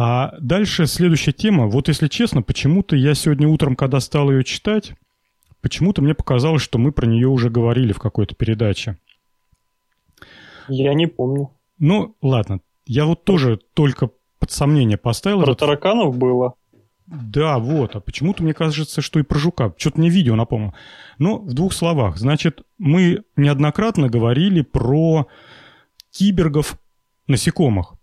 А 0.00 0.36
дальше 0.38 0.86
следующая 0.86 1.32
тема. 1.32 1.66
Вот 1.66 1.88
если 1.88 2.06
честно, 2.06 2.40
почему-то 2.40 2.94
я 2.94 3.14
сегодня 3.14 3.48
утром, 3.48 3.74
когда 3.74 3.98
стал 3.98 4.30
ее 4.30 4.44
читать, 4.44 4.92
почему-то 5.60 6.02
мне 6.02 6.14
показалось, 6.14 6.62
что 6.62 6.78
мы 6.78 6.92
про 6.92 7.04
нее 7.04 7.26
уже 7.26 7.50
говорили 7.50 7.92
в 7.92 7.98
какой-то 7.98 8.36
передаче. 8.36 8.96
Я 10.68 10.94
не 10.94 11.08
помню. 11.08 11.50
Ну, 11.80 12.14
ладно, 12.22 12.60
я 12.86 13.06
вот 13.06 13.24
тоже 13.24 13.58
только 13.74 14.10
под 14.38 14.52
сомнение 14.52 14.98
поставил. 14.98 15.42
Про 15.42 15.54
этот... 15.54 15.58
тараканов 15.58 16.16
было. 16.16 16.54
Да, 17.06 17.58
вот. 17.58 17.96
А 17.96 18.00
почему-то 18.00 18.44
мне 18.44 18.54
кажется, 18.54 19.02
что 19.02 19.18
и 19.18 19.24
про 19.24 19.40
жука. 19.40 19.74
Что-то 19.78 19.98
мне 19.98 20.10
видео 20.10 20.36
напомнил. 20.36 20.74
Но 21.18 21.38
в 21.38 21.54
двух 21.54 21.72
словах. 21.72 22.18
Значит, 22.18 22.62
мы 22.78 23.24
неоднократно 23.34 24.08
говорили 24.08 24.60
про 24.60 25.26
кибергов 26.12 26.78
насекомых. 27.26 27.97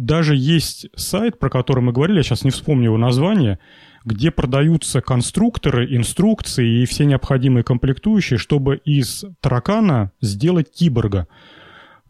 Даже 0.00 0.36
есть 0.36 0.86
сайт, 0.96 1.38
про 1.38 1.50
который 1.50 1.82
мы 1.82 1.92
говорили, 1.92 2.18
я 2.18 2.22
сейчас 2.22 2.44
не 2.44 2.50
вспомню 2.50 2.86
его 2.86 2.96
название, 2.96 3.58
где 4.04 4.30
продаются 4.30 5.00
конструкторы, 5.00 5.94
инструкции 5.94 6.82
и 6.82 6.86
все 6.86 7.04
необходимые 7.04 7.64
комплектующие, 7.64 8.38
чтобы 8.38 8.76
из 8.76 9.24
таракана 9.40 10.12
сделать 10.20 10.70
киборга. 10.72 11.28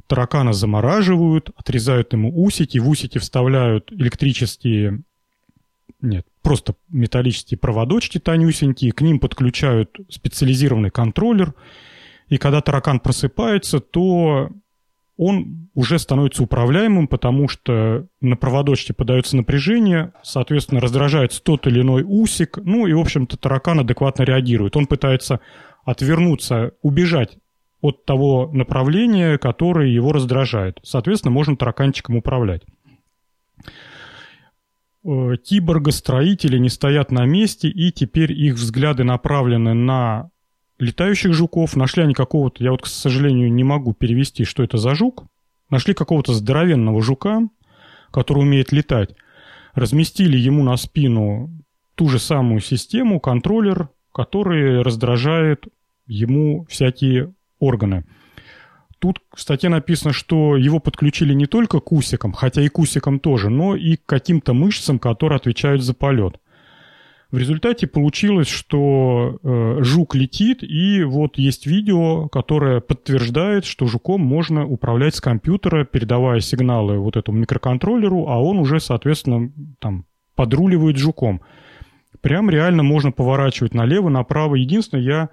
Таракана 0.07 0.53
замораживают, 0.53 1.51
отрезают 1.57 2.13
ему 2.13 2.33
усики, 2.45 2.79
в 2.79 2.89
усики 2.89 3.19
вставляют 3.19 3.93
электрические, 3.93 5.03
нет, 6.01 6.27
просто 6.43 6.75
металлические 6.89 7.59
проводочки 7.59 8.19
тонюсенькие, 8.19 8.93
к 8.93 9.03
ним 9.03 9.21
подключают 9.21 9.97
специализированный 10.09 10.91
контроллер, 10.91 11.55
и 12.29 12.39
когда 12.39 12.61
таракан 12.61 13.01
просыпается, 13.01 13.81
то 13.81 14.51
он 15.23 15.69
уже 15.75 15.99
становится 15.99 16.43
управляемым, 16.43 17.07
потому 17.07 17.47
что 17.47 18.07
на 18.23 18.37
проводочке 18.37 18.95
подается 18.95 19.37
напряжение, 19.37 20.15
соответственно, 20.23 20.81
раздражается 20.81 21.43
тот 21.43 21.67
или 21.67 21.83
иной 21.83 22.05
усик, 22.07 22.57
ну 22.57 22.87
и, 22.87 22.95
в 22.95 23.01
общем-то, 23.01 23.37
таракан 23.37 23.81
адекватно 23.81 24.23
реагирует. 24.23 24.77
Он 24.77 24.87
пытается 24.87 25.41
отвернуться, 25.85 26.73
убежать 26.81 27.37
от 27.83 28.07
того 28.07 28.51
направления, 28.51 29.37
которое 29.37 29.89
его 29.89 30.13
раздражает. 30.13 30.81
Соответственно, 30.83 31.33
можно 31.33 31.55
тараканчиком 31.55 32.17
управлять. 32.17 32.63
Э, 35.05 35.37
киборгостроители 35.37 36.57
не 36.57 36.71
стоят 36.71 37.13
на 37.13 37.27
месте, 37.27 37.69
и 37.69 37.93
теперь 37.93 38.33
их 38.33 38.55
взгляды 38.55 39.05
направлены 39.05 39.75
на 39.75 40.31
летающих 40.81 41.33
жуков. 41.33 41.77
Нашли 41.77 42.03
они 42.03 42.15
какого-то, 42.15 42.65
я 42.65 42.73
вот, 42.73 42.83
к 42.83 42.87
сожалению, 42.87 43.53
не 43.53 43.65
могу 43.65 43.93
перевести, 43.95 44.45
что 44.45 44.63
это 44.63 44.79
за 44.79 44.95
жук. 44.95 45.25
Нашли 45.69 45.95
какого-то 45.95 46.35
здоровенного 46.35 47.01
жука, 47.03 47.43
который 48.11 48.41
умеет 48.41 48.73
летать. 48.73 49.15
Разместили 49.75 50.37
ему 50.37 50.65
на 50.65 50.77
спину 50.77 51.51
ту 51.95 52.09
же 52.09 52.19
самую 52.19 52.61
систему, 52.61 53.21
контроллер, 53.21 53.91
который 54.13 54.83
раздражает 54.83 55.67
ему 56.07 56.67
всякие 56.69 57.33
органы. 57.61 58.05
Тут 58.99 59.21
в 59.35 59.41
статье 59.41 59.71
написано, 59.71 60.13
что 60.13 60.57
его 60.57 60.79
подключили 60.79 61.33
не 61.33 61.47
только 61.47 61.81
к 61.81 61.93
усикам, 61.93 62.33
хотя 62.33 62.63
и 62.63 62.69
к 62.69 62.79
усикам 62.79 63.19
тоже, 63.19 63.49
но 63.49 63.75
и 63.75 63.97
к 63.97 64.05
каким-то 64.05 64.53
мышцам, 64.53 64.99
которые 64.99 65.37
отвечают 65.37 65.83
за 65.83 65.95
полет. 65.95 66.39
В 67.31 67.39
результате 67.39 67.87
получилось, 67.87 68.49
что 68.49 69.39
э, 69.43 69.79
жук 69.83 70.17
летит, 70.17 70.65
и 70.65 71.05
вот 71.05 71.39
есть 71.39 71.65
видео, 71.65 72.29
которое 72.29 72.81
подтверждает, 72.81 73.65
что 73.65 73.87
жуком 73.87 74.21
можно 74.21 74.67
управлять 74.67 75.15
с 75.15 75.21
компьютера, 75.21 75.85
передавая 75.85 76.41
сигналы 76.41 76.99
вот 76.99 77.17
этому 77.17 77.39
микроконтроллеру, 77.39 78.27
а 78.29 78.43
он 78.43 78.59
уже, 78.59 78.81
соответственно, 78.81 79.53
там 79.79 80.07
подруливает 80.35 80.97
жуком. 80.97 81.41
Прям 82.21 82.51
реально 82.51 82.83
можно 82.83 83.13
поворачивать 83.13 83.75
налево, 83.75 84.09
направо. 84.09 84.57
Единственное, 84.57 85.05
я 85.05 85.29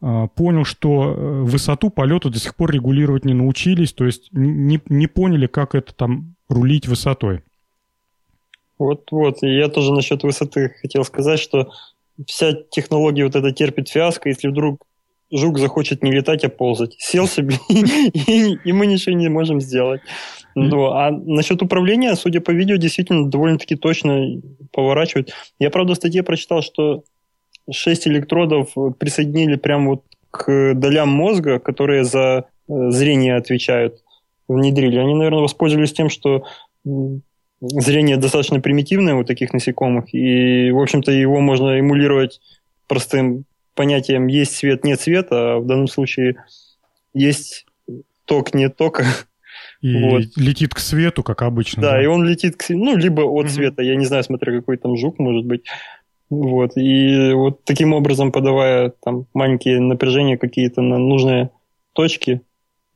а, 0.00 0.28
понял, 0.28 0.64
что 0.64 1.12
э, 1.12 1.42
высоту 1.42 1.90
полета 1.90 2.30
до 2.30 2.38
сих 2.38 2.54
пор 2.54 2.70
регулировать 2.70 3.24
не 3.24 3.34
научились, 3.34 3.92
то 3.92 4.06
есть 4.06 4.28
не, 4.32 4.80
не 4.88 5.06
поняли, 5.08 5.46
как 5.46 5.74
это 5.74 5.94
там 5.94 6.36
рулить 6.48 6.86
высотой. 6.86 7.42
Вот-вот, 8.80 9.42
я 9.42 9.68
тоже 9.68 9.92
насчет 9.92 10.22
высоты 10.22 10.74
хотел 10.80 11.04
сказать, 11.04 11.38
что 11.38 11.70
вся 12.26 12.54
технология 12.70 13.24
вот 13.24 13.36
эта 13.36 13.52
терпит 13.52 13.90
фиаско, 13.90 14.30
если 14.30 14.48
вдруг 14.48 14.86
жук 15.30 15.58
захочет 15.58 16.02
не 16.02 16.10
летать, 16.10 16.44
а 16.44 16.48
ползать. 16.48 16.96
Сел 16.98 17.28
себе, 17.28 17.56
и, 17.68 18.56
и 18.64 18.72
мы 18.72 18.86
ничего 18.86 19.14
не 19.14 19.28
можем 19.28 19.60
сделать. 19.60 20.00
Ну, 20.54 20.86
а 20.86 21.10
насчет 21.10 21.60
управления, 21.60 22.14
судя 22.14 22.40
по 22.40 22.52
видео, 22.52 22.76
действительно 22.76 23.30
довольно-таки 23.30 23.76
точно 23.76 24.40
поворачивают. 24.72 25.30
Я, 25.58 25.68
правда, 25.68 25.92
в 25.92 25.96
статье 25.96 26.22
прочитал, 26.22 26.62
что 26.62 27.04
шесть 27.70 28.08
электродов 28.08 28.72
присоединили 28.98 29.56
прямо 29.56 29.90
вот 29.90 30.04
к 30.30 30.72
долям 30.74 31.10
мозга, 31.10 31.58
которые 31.58 32.04
за 32.04 32.46
э, 32.68 32.90
зрение 32.90 33.36
отвечают, 33.36 33.98
внедрили. 34.48 34.96
Они, 34.96 35.14
наверное, 35.14 35.42
воспользовались 35.42 35.92
тем, 35.92 36.08
что 36.08 36.44
зрение 37.60 38.16
достаточно 38.16 38.60
примитивное 38.60 39.14
у 39.14 39.24
таких 39.24 39.52
насекомых, 39.52 40.14
и, 40.14 40.70
в 40.70 40.80
общем-то, 40.80 41.12
его 41.12 41.40
можно 41.40 41.78
эмулировать 41.78 42.40
простым 42.86 43.44
понятием 43.74 44.26
«есть 44.26 44.56
свет, 44.56 44.84
нет 44.84 45.00
света», 45.00 45.54
а 45.54 45.58
в 45.58 45.66
данном 45.66 45.88
случае 45.88 46.44
«есть 47.14 47.66
ток, 48.24 48.54
нет 48.54 48.76
тока». 48.76 49.04
И 49.80 49.98
вот. 50.02 50.22
летит 50.36 50.74
к 50.74 50.78
свету, 50.78 51.22
как 51.22 51.40
обычно. 51.40 51.80
Да, 51.80 51.92
да? 51.92 52.02
и 52.02 52.06
он 52.06 52.24
летит 52.24 52.56
к 52.56 52.68
ну, 52.68 52.96
либо 52.96 53.22
от 53.22 53.46
mm-hmm. 53.46 53.48
света, 53.48 53.82
я 53.82 53.96
не 53.96 54.04
знаю, 54.04 54.22
смотря 54.24 54.52
какой 54.52 54.76
там 54.76 54.96
жук, 54.96 55.18
может 55.18 55.46
быть. 55.46 55.64
Вот, 56.28 56.76
и 56.76 57.32
вот 57.32 57.64
таким 57.64 57.92
образом, 57.92 58.30
подавая 58.30 58.92
там 59.02 59.26
маленькие 59.32 59.80
напряжения 59.80 60.36
какие-то 60.36 60.82
на 60.82 60.98
нужные 60.98 61.50
точки, 61.92 62.42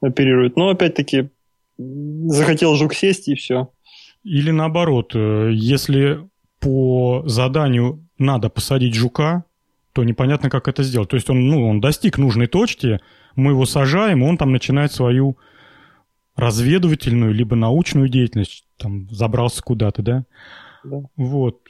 оперирует. 0.00 0.56
Но 0.56 0.68
опять-таки, 0.68 1.30
захотел 1.78 2.76
жук 2.76 2.94
сесть 2.94 3.28
и 3.28 3.34
все. 3.34 3.70
Или 4.24 4.50
наоборот, 4.50 5.12
э, 5.14 5.50
если 5.52 6.28
по 6.58 7.22
заданию 7.26 8.04
надо 8.18 8.48
посадить 8.48 8.94
жука, 8.94 9.44
то 9.92 10.02
непонятно, 10.02 10.50
как 10.50 10.66
это 10.66 10.82
сделать. 10.82 11.10
То 11.10 11.16
есть 11.16 11.30
он, 11.30 11.46
ну, 11.46 11.68
он 11.68 11.80
достиг 11.80 12.18
нужной 12.18 12.46
точки, 12.46 13.00
мы 13.36 13.52
его 13.52 13.66
сажаем, 13.66 14.22
и 14.22 14.26
он 14.26 14.36
там 14.36 14.50
начинает 14.50 14.92
свою 14.92 15.36
разведывательную 16.36 17.32
либо 17.32 17.54
научную 17.54 18.08
деятельность, 18.08 18.66
там 18.76 19.08
забрался 19.10 19.62
куда-то, 19.62 20.02
да? 20.02 20.24
Да. 20.82 21.02
Вот. 21.16 21.60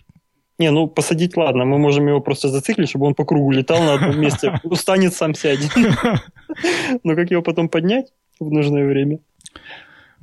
Не, 0.59 0.71
ну 0.71 0.87
посадить 0.87 1.37
ладно, 1.37 1.65
мы 1.65 1.79
можем 1.79 2.07
его 2.07 2.21
просто 2.21 2.49
зациклить, 2.49 2.89
чтобы 2.89 3.07
он 3.07 3.15
по 3.15 3.25
кругу 3.25 3.51
летал 3.51 3.83
на 3.83 3.95
одном 3.95 4.21
месте, 4.21 4.61
устанет, 4.63 5.13
сам 5.13 5.35
сядет. 5.35 5.71
Но 7.05 7.15
как 7.17 7.31
его 7.31 7.43
потом 7.43 7.69
поднять 7.69 8.13
в 8.39 8.51
нужное 8.51 8.87
время? 8.87 9.19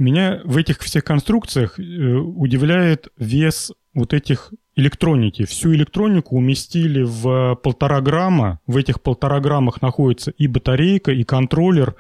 Меня 0.01 0.41
в 0.45 0.57
этих 0.57 0.79
всех 0.79 1.03
конструкциях 1.03 1.79
э, 1.79 1.83
удивляет 1.83 3.09
вес 3.17 3.71
вот 3.93 4.15
этих 4.15 4.51
электроники. 4.75 5.45
Всю 5.45 5.75
электронику 5.75 6.37
уместили 6.37 7.03
в 7.03 7.53
полтора 7.61 8.01
грамма. 8.01 8.59
В 8.65 8.77
этих 8.77 8.99
полтора 9.03 9.39
граммах 9.39 9.83
находится 9.83 10.31
и 10.31 10.47
батарейка, 10.47 11.11
и 11.11 11.23
контроллер, 11.23 11.95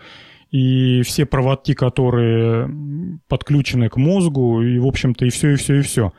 и 0.49 1.03
все 1.03 1.27
проводки, 1.27 1.75
которые 1.75 3.19
подключены 3.27 3.87
к 3.87 3.97
мозгу, 3.97 4.63
и, 4.63 4.79
в 4.79 4.87
общем-то, 4.87 5.25
и 5.25 5.29
все, 5.29 5.51
и 5.51 5.55
все, 5.57 5.75
и 5.75 5.81
все. 5.81 6.11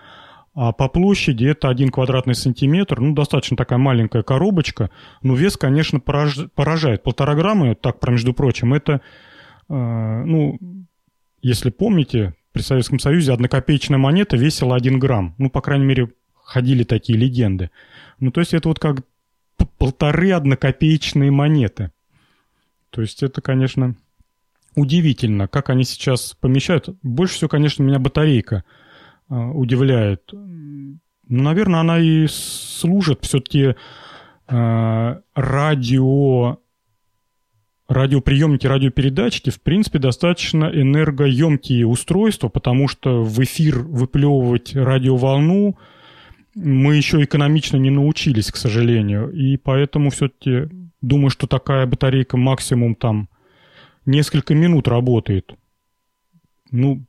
А 0.55 0.71
по 0.71 0.87
площади 0.87 1.47
это 1.47 1.69
один 1.69 1.89
квадратный 1.89 2.37
сантиметр, 2.37 3.01
ну, 3.01 3.13
достаточно 3.13 3.57
такая 3.57 3.81
маленькая 3.81 4.23
коробочка, 4.23 4.91
но 5.21 5.35
вес, 5.35 5.57
конечно, 5.57 5.99
поражает. 5.99 7.03
Полтора 7.03 7.35
грамма, 7.35 7.75
так, 7.75 7.99
про 7.99 8.13
между 8.13 8.35
прочим, 8.35 8.73
это, 8.73 9.01
э, 9.69 9.75
ну, 10.25 10.61
если 11.43 11.71
помните, 11.71 12.35
при 12.53 12.63
Советском 12.63 12.99
Союзе 12.99 13.33
однокопеечная 13.33 13.99
монета 13.99 14.37
весила 14.37 14.77
один 14.77 14.99
грамм. 14.99 15.35
Ну, 15.39 15.51
по 15.51 15.61
крайней 15.61 15.85
мере, 15.85 16.13
ходили 16.35 16.85
такие 16.85 17.19
легенды. 17.19 17.71
Ну, 18.21 18.31
то 18.31 18.41
есть 18.41 18.55
это 18.55 18.69
вот 18.69 18.79
как 18.79 19.05
полторы 19.79 20.33
однокопеечные 20.33 21.31
монеты. 21.31 21.93
То 22.91 23.01
есть 23.01 23.23
это, 23.23 23.41
конечно, 23.41 23.97
удивительно, 24.77 25.49
как 25.49 25.71
они 25.71 25.85
сейчас 25.85 26.35
помещают. 26.41 26.89
Больше 27.03 27.35
всего, 27.35 27.49
конечно, 27.49 27.83
меня 27.83 27.99
батарейка– 27.99 28.65
а, 29.33 29.51
удивляет. 29.51 30.31
Ну, 30.33 30.99
наверное, 31.29 31.81
она 31.81 31.99
и 31.99 32.27
служит 32.27 33.25
все-таки 33.25 33.75
э, 34.49 35.21
радио 35.35 36.59
радиоприемники, 37.89 38.67
радиопередатчики, 38.67 39.51
в 39.51 39.61
принципе, 39.61 39.99
достаточно 39.99 40.65
энергоемкие 40.67 41.87
устройства, 41.87 42.49
потому 42.49 42.89
что 42.89 43.23
в 43.23 43.43
эфир 43.43 43.81
выплевывать 43.81 44.75
радиоволну 44.75 45.77
мы 46.55 46.97
еще 46.97 47.23
экономично 47.23 47.77
не 47.79 47.91
научились, 47.91 48.51
к 48.51 48.57
сожалению. 48.57 49.31
И 49.33 49.57
поэтому 49.57 50.11
все-таки 50.11 50.69
думаю, 51.01 51.31
что 51.31 51.47
такая 51.47 51.87
батарейка 51.87 52.37
максимум 52.37 52.95
там 52.95 53.29
несколько 54.07 54.55
минут 54.55 54.89
работает. 54.89 55.55
Ну, 56.71 57.05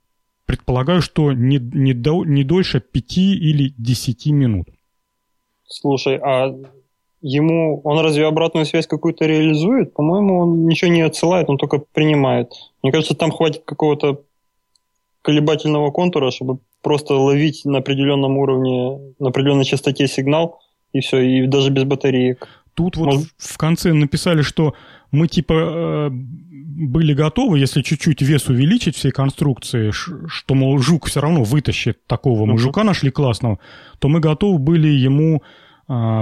предполагаю, 0.46 1.02
что 1.02 1.34
не, 1.34 1.58
не, 1.58 1.94
до, 1.94 2.26
не 2.26 2.44
дольше 2.44 2.80
5 2.80 3.18
или 3.18 3.74
10 3.78 4.28
минут. 4.28 4.68
Слушай, 5.66 6.18
а 6.18 6.54
ему 7.24 7.82
он 7.84 8.00
разве 8.00 8.28
обратную 8.28 8.66
связь 8.66 8.86
какую-то 8.86 9.26
реализует? 9.26 9.94
По-моему, 9.94 10.40
он 10.40 10.68
ничего 10.68 10.92
не 10.92 11.02
отсылает, 11.02 11.50
он 11.50 11.58
только 11.58 11.80
принимает. 11.80 12.52
Мне 12.84 12.92
кажется, 12.92 13.16
там 13.16 13.32
хватит 13.32 13.64
какого-то 13.66 14.22
колебательного 15.22 15.90
контура, 15.92 16.32
чтобы 16.32 16.60
просто 16.82 17.16
ловить 17.16 17.64
на 17.64 17.80
определенном 17.80 18.38
уровне, 18.38 19.14
на 19.20 19.30
определенной 19.30 19.64
частоте 19.64 20.08
сигнал, 20.08 20.60
и 20.92 21.00
все, 21.00 21.20
и 21.20 21.48
даже 21.48 21.72
без 21.72 21.86
батареек. 21.86 22.48
Тут 22.74 22.98
вот 22.98 23.06
Может... 23.06 23.30
в 23.38 23.58
конце 23.58 23.94
написали, 23.94 24.42
что 24.42 24.74
мы 25.12 25.28
типа 25.30 25.54
э, 25.54 26.10
были 26.10 27.14
готовы, 27.14 27.60
если 27.60 27.82
чуть-чуть 27.82 28.22
вес 28.22 28.50
увеличить 28.50 28.98
всей 28.98 29.12
конструкции, 29.12 29.92
что, 29.92 30.56
мол, 30.56 30.78
жук 30.80 31.06
все 31.06 31.22
равно 31.22 31.44
вытащит 31.44 32.06
такого, 32.06 32.46
мы 32.46 32.58
жука 32.58 32.84
нашли 32.84 33.12
классного, 33.12 33.60
то 34.00 34.10
мы 34.10 34.20
готовы 34.20 34.58
были 34.58 34.90
ему 34.90 35.42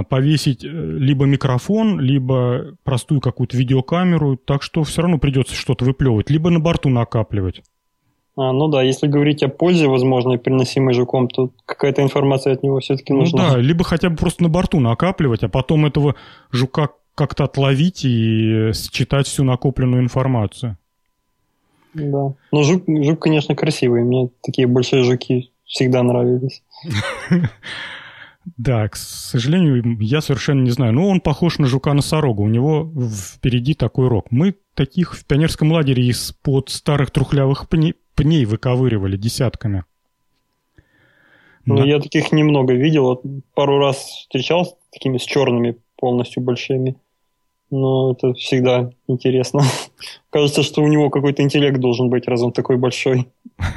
повесить 0.08 0.64
э, 0.64 0.68
либо 0.68 1.24
микрофон, 1.24 2.00
либо 2.00 2.76
простую 2.84 3.20
какую-то 3.20 3.56
видеокамеру, 3.56 4.36
так 4.36 4.62
что 4.62 4.82
все 4.82 5.02
равно 5.02 5.18
придется 5.18 5.54
что-то 5.54 5.84
выплевывать, 5.84 6.30
либо 6.30 6.50
на 6.50 6.60
борту 6.60 6.88
накапливать. 6.88 7.62
А, 8.34 8.52
ну 8.52 8.68
да, 8.68 8.82
если 8.82 9.06
говорить 9.06 9.42
о 9.42 9.48
пользе, 9.48 9.88
возможной, 9.88 10.38
приносимой 10.38 10.94
жуком, 10.94 11.28
то 11.28 11.50
какая-то 11.66 12.02
информация 12.02 12.54
от 12.54 12.62
него 12.62 12.80
все-таки 12.80 13.12
нужна. 13.12 13.42
Ну 13.42 13.54
да, 13.54 13.58
либо 13.58 13.84
хотя 13.84 14.08
бы 14.08 14.16
просто 14.16 14.42
на 14.42 14.48
борту 14.48 14.80
накапливать, 14.80 15.42
а 15.42 15.48
потом 15.48 15.84
этого 15.84 16.14
жука 16.50 16.88
как-то 17.14 17.44
отловить 17.44 18.04
и 18.04 18.72
считать 18.72 19.26
всю 19.26 19.44
накопленную 19.44 20.02
информацию. 20.02 20.78
Да. 21.94 22.32
Но 22.52 22.62
жук, 22.62 22.84
жук, 22.86 23.20
конечно, 23.20 23.54
красивый. 23.54 24.02
Мне 24.02 24.30
такие 24.42 24.66
большие 24.66 25.02
жуки 25.02 25.52
всегда 25.66 26.02
нравились. 26.02 26.62
Да, 28.56 28.88
к 28.88 28.96
сожалению, 28.96 29.98
я 30.00 30.20
совершенно 30.20 30.62
не 30.62 30.70
знаю. 30.70 30.92
Но 30.92 31.08
он 31.08 31.20
похож 31.20 31.58
на 31.58 31.66
жука-носорога. 31.66 32.40
У 32.40 32.48
него 32.48 32.92
впереди 33.34 33.74
такой 33.74 34.08
рог. 34.08 34.30
Мы 34.30 34.56
таких 34.74 35.14
в 35.14 35.24
пионерском 35.24 35.70
лагере 35.70 36.06
из-под 36.08 36.68
старых 36.68 37.10
трухлявых 37.10 37.68
пней, 37.68 37.94
пней 38.14 38.44
выковыривали 38.44 39.16
десятками. 39.16 39.84
Ну, 41.64 41.76
да. 41.76 41.84
я 41.84 42.00
таких 42.00 42.32
немного 42.32 42.72
видел. 42.74 43.22
Пару 43.54 43.78
раз 43.78 43.98
встречался 43.98 44.72
с 44.72 44.90
такими 44.92 45.18
с 45.18 45.22
черными 45.22 45.78
полностью 45.96 46.42
большими. 46.42 46.96
Но 47.70 48.12
это 48.12 48.34
всегда 48.34 48.90
интересно. 49.06 49.62
Кажется, 50.30 50.62
что 50.62 50.82
у 50.82 50.88
него 50.88 51.10
какой-то 51.10 51.42
интеллект 51.42 51.78
должен 51.78 52.10
быть, 52.10 52.26
раз 52.26 52.42
он 52.42 52.52
такой 52.52 52.76
большой. 52.76 53.28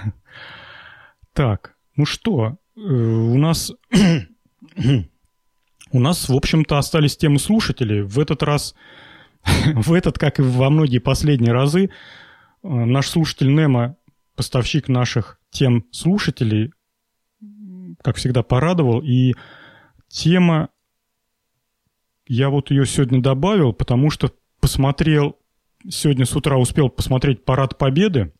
Так, 1.33 1.75
ну 1.97 2.05
что, 2.05 2.55
э, 2.77 2.79
у 2.79 3.37
нас... 3.37 3.69
у 5.91 5.99
нас, 5.99 6.27
в 6.29 6.35
общем-то, 6.35 6.77
остались 6.77 7.17
темы 7.17 7.39
слушателей. 7.39 8.01
В 8.01 8.19
этот 8.19 8.43
раз, 8.43 8.75
в 9.73 9.93
этот, 9.93 10.17
как 10.17 10.39
и 10.39 10.41
во 10.41 10.69
многие 10.69 10.99
последние 10.99 11.53
разы, 11.53 11.85
э, 11.85 11.89
наш 12.67 13.07
слушатель 13.07 13.53
Немо, 13.53 13.97
поставщик 14.35 14.87
наших 14.87 15.39
тем 15.51 15.85
слушателей, 15.91 16.73
как 18.01 18.17
всегда, 18.17 18.43
порадовал. 18.43 19.01
И 19.01 19.33
тема 20.09 20.69
я 22.27 22.49
вот 22.49 22.71
ее 22.71 22.85
сегодня 22.85 23.21
добавил, 23.21 23.71
потому 23.73 24.09
что 24.09 24.31
посмотрел, 24.59 25.37
сегодня 25.87 26.25
с 26.25 26.35
утра 26.35 26.57
успел 26.57 26.89
посмотреть 26.89 27.45
Парад 27.45 27.77
Победы 27.77 28.33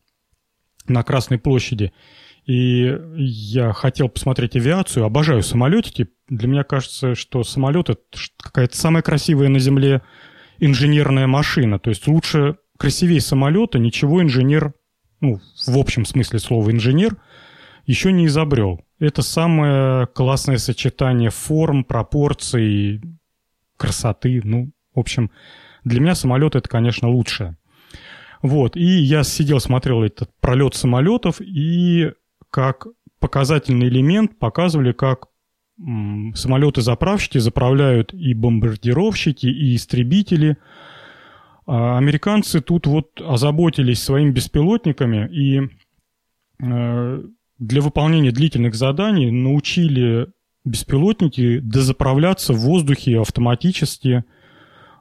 на 0.88 1.03
Красной 1.03 1.38
площади. 1.38 1.94
И 2.46 2.96
я 3.16 3.74
хотел 3.74 4.08
посмотреть 4.08 4.56
авиацию, 4.56 5.06
обожаю 5.06 5.42
самолетики. 5.42 6.10
Для 6.30 6.48
меня 6.48 6.64
кажется, 6.64 7.16
что 7.16 7.44
самолет 7.44 7.90
это 7.90 8.02
какая-то 8.38 8.78
самая 8.78 9.02
красивая 9.02 9.50
на 9.50 9.60
Земле 9.60 10.02
инженерная 10.60 11.28
машина. 11.28 11.80
То 11.80 11.90
есть 11.90 12.08
лучше, 12.08 12.58
красивее 12.78 13.22
самолета 13.22 13.80
ничего 13.80 14.22
инженер, 14.22 14.74
ну, 15.22 15.40
в 15.66 15.78
общем 15.78 16.06
смысле 16.06 16.40
слова 16.40 16.70
инженер, 16.70 17.18
еще 17.86 18.12
не 18.12 18.28
изобрел. 18.28 18.82
Это 19.00 19.22
самое 19.22 20.08
классное 20.08 20.58
сочетание 20.58 21.32
форм, 21.32 21.84
пропорций, 21.84 23.02
красоты. 23.78 24.42
Ну, 24.44 24.72
в 24.94 25.00
общем, 25.00 25.32
для 25.84 26.00
меня 26.00 26.16
самолет 26.16 26.56
это, 26.56 26.70
конечно, 26.70 27.10
лучшее. 27.10 27.58
Вот, 28.42 28.76
и 28.76 28.84
я 28.84 29.24
сидел, 29.24 29.60
смотрел 29.60 30.04
этот 30.04 30.30
пролет 30.40 30.76
самолетов, 30.76 31.42
и 31.42 32.12
как 32.56 32.88
показательный 33.19 33.90
элемент 33.90 34.40
показывали, 34.40 34.94
как 34.94 35.26
самолеты-заправщики 35.77 37.38
заправляют 37.38 38.14
и 38.14 38.34
бомбардировщики, 38.34 39.48
и 39.48 39.76
истребители. 39.76 40.56
А 41.68 41.98
американцы 41.98 42.61
тут 42.61 42.88
вот 42.88 43.19
озаботились 43.19 44.02
своими 44.02 44.32
беспилотниками 44.32 45.27
и 45.34 45.69
э, 46.64 47.23
для 47.60 47.82
выполнения 47.82 48.32
длительных 48.32 48.76
заданий 48.76 49.32
научили 49.32 50.27
беспилотники 50.64 51.60
дозаправляться 51.60 52.53
в 52.53 52.60
воздухе 52.60 53.19
автоматически. 53.19 54.23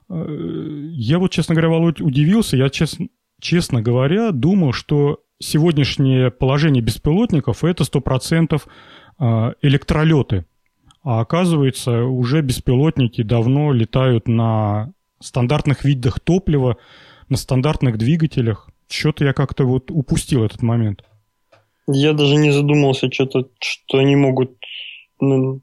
Э, 0.09 0.89
я 0.91 1.19
вот, 1.19 1.31
честно 1.31 1.55
говоря, 1.55 1.69
Володь, 1.69 2.01
удивился. 2.01 2.57
Я, 2.57 2.69
честно, 2.69 3.07
честно 3.39 3.81
говоря, 3.81 4.31
думал, 4.31 4.73
что 4.73 5.21
сегодняшнее 5.39 6.31
положение 6.31 6.81
беспилотников– 6.81 7.63
это 7.65 7.83
100% 7.83 8.61
э, 9.19 9.53
электролеты. 9.61 10.45
А 11.03 11.21
оказывается, 11.21 12.03
уже 12.03 12.41
беспилотники 12.41 13.21
давно 13.21 13.71
летают 13.71 14.27
на 14.27 14.91
стандартных 15.19 15.83
видах 15.83 16.19
топлива, 16.19 16.77
на 17.29 17.37
стандартных 17.37 17.97
двигателях. 17.97 18.69
Что-то 18.87 19.25
я 19.25 19.33
как-то 19.33 19.65
вот 19.65 19.91
упустил 19.91 20.43
этот 20.43 20.61
момент. 20.61 21.03
Я 21.87 22.13
даже 22.13 22.35
не 22.35 22.51
задумался, 22.51 23.11
что-то, 23.11 23.47
что 23.59 23.99
они 23.99 24.15
могут 24.15 24.57
ну, 25.19 25.61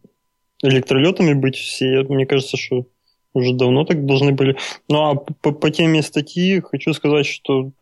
электролетами 0.62 1.35
быть 1.35 1.57
все. 1.57 2.05
Мне 2.09 2.27
кажется, 2.27 2.57
что 2.57 2.86
уже 3.35 3.55
давно 3.55 3.85
так 3.85 4.07
должны 4.07 4.32
были. 4.32 4.57
Ну 4.89 5.11
а 5.11 5.15
по, 5.16 5.53
по 5.53 5.70
теме 5.70 6.03
статьи 6.03 6.61
хочу 6.61 6.93
сказать, 6.93 7.27
что 7.27 7.73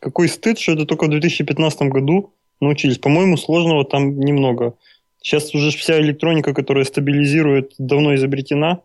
какой 0.00 0.28
стыд, 0.28 0.58
что 0.58 0.72
это 0.72 0.84
только 0.84 1.06
в 1.06 1.10
2015 1.10 1.82
году 1.82 2.32
научились. 2.60 2.98
По-моему, 2.98 3.36
сложного 3.36 3.84
там 3.84 4.18
немного. 4.18 4.74
Сейчас 5.20 5.54
уже 5.54 5.76
вся 5.76 6.00
электроника, 6.00 6.54
которая 6.54 6.84
стабилизирует, 6.84 7.72
давно 7.78 8.14
изобретена. 8.14 8.80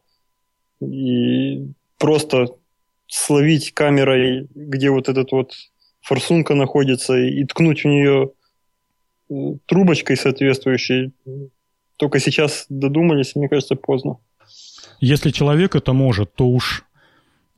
И 0.82 1.68
просто 1.98 2.48
словить 3.08 3.74
камерой, 3.74 4.48
где 4.56 4.90
вот 4.90 5.10
этот 5.10 5.32
вот 5.32 5.54
форсунка 6.02 6.56
находится, 6.56 7.16
и 7.18 7.44
ткнуть 7.46 7.84
в 7.84 7.88
нее 7.88 8.32
э, 9.30 9.34
трубочкой 9.68 10.18
соответствующей. 10.18 11.12
Только 11.98 12.20
сейчас 12.20 12.66
додумались, 12.70 13.36
мне 13.36 13.48
кажется, 13.48 13.76
поздно. 13.76 14.18
Если 15.00 15.30
человек 15.32 15.76
это 15.76 15.94
может, 15.94 16.34
то 16.34 16.48
уж 16.48 16.84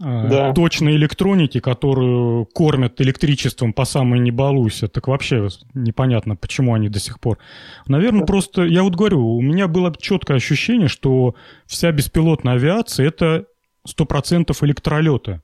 да. 0.03 0.53
точной 0.53 0.95
электроники, 0.95 1.59
которую 1.59 2.45
кормят 2.45 2.99
электричеством 2.99 3.71
по 3.73 3.85
самой 3.85 4.19
не 4.19 4.31
балуйся, 4.31 4.87
так 4.87 5.07
вообще 5.07 5.47
непонятно, 5.73 6.35
почему 6.35 6.73
они 6.73 6.89
до 6.89 6.99
сих 6.99 7.19
пор. 7.19 7.37
Наверное, 7.87 8.21
да. 8.21 8.25
просто, 8.25 8.63
я 8.63 8.83
вот 8.83 8.95
говорю, 8.95 9.25
у 9.25 9.41
меня 9.41 9.67
было 9.67 9.93
четкое 9.97 10.37
ощущение, 10.37 10.89
что 10.89 11.35
вся 11.65 11.91
беспилотная 11.91 12.55
авиация– 12.55 13.07
это 13.07 13.45
100% 13.87 14.53
электролета. 14.61 15.41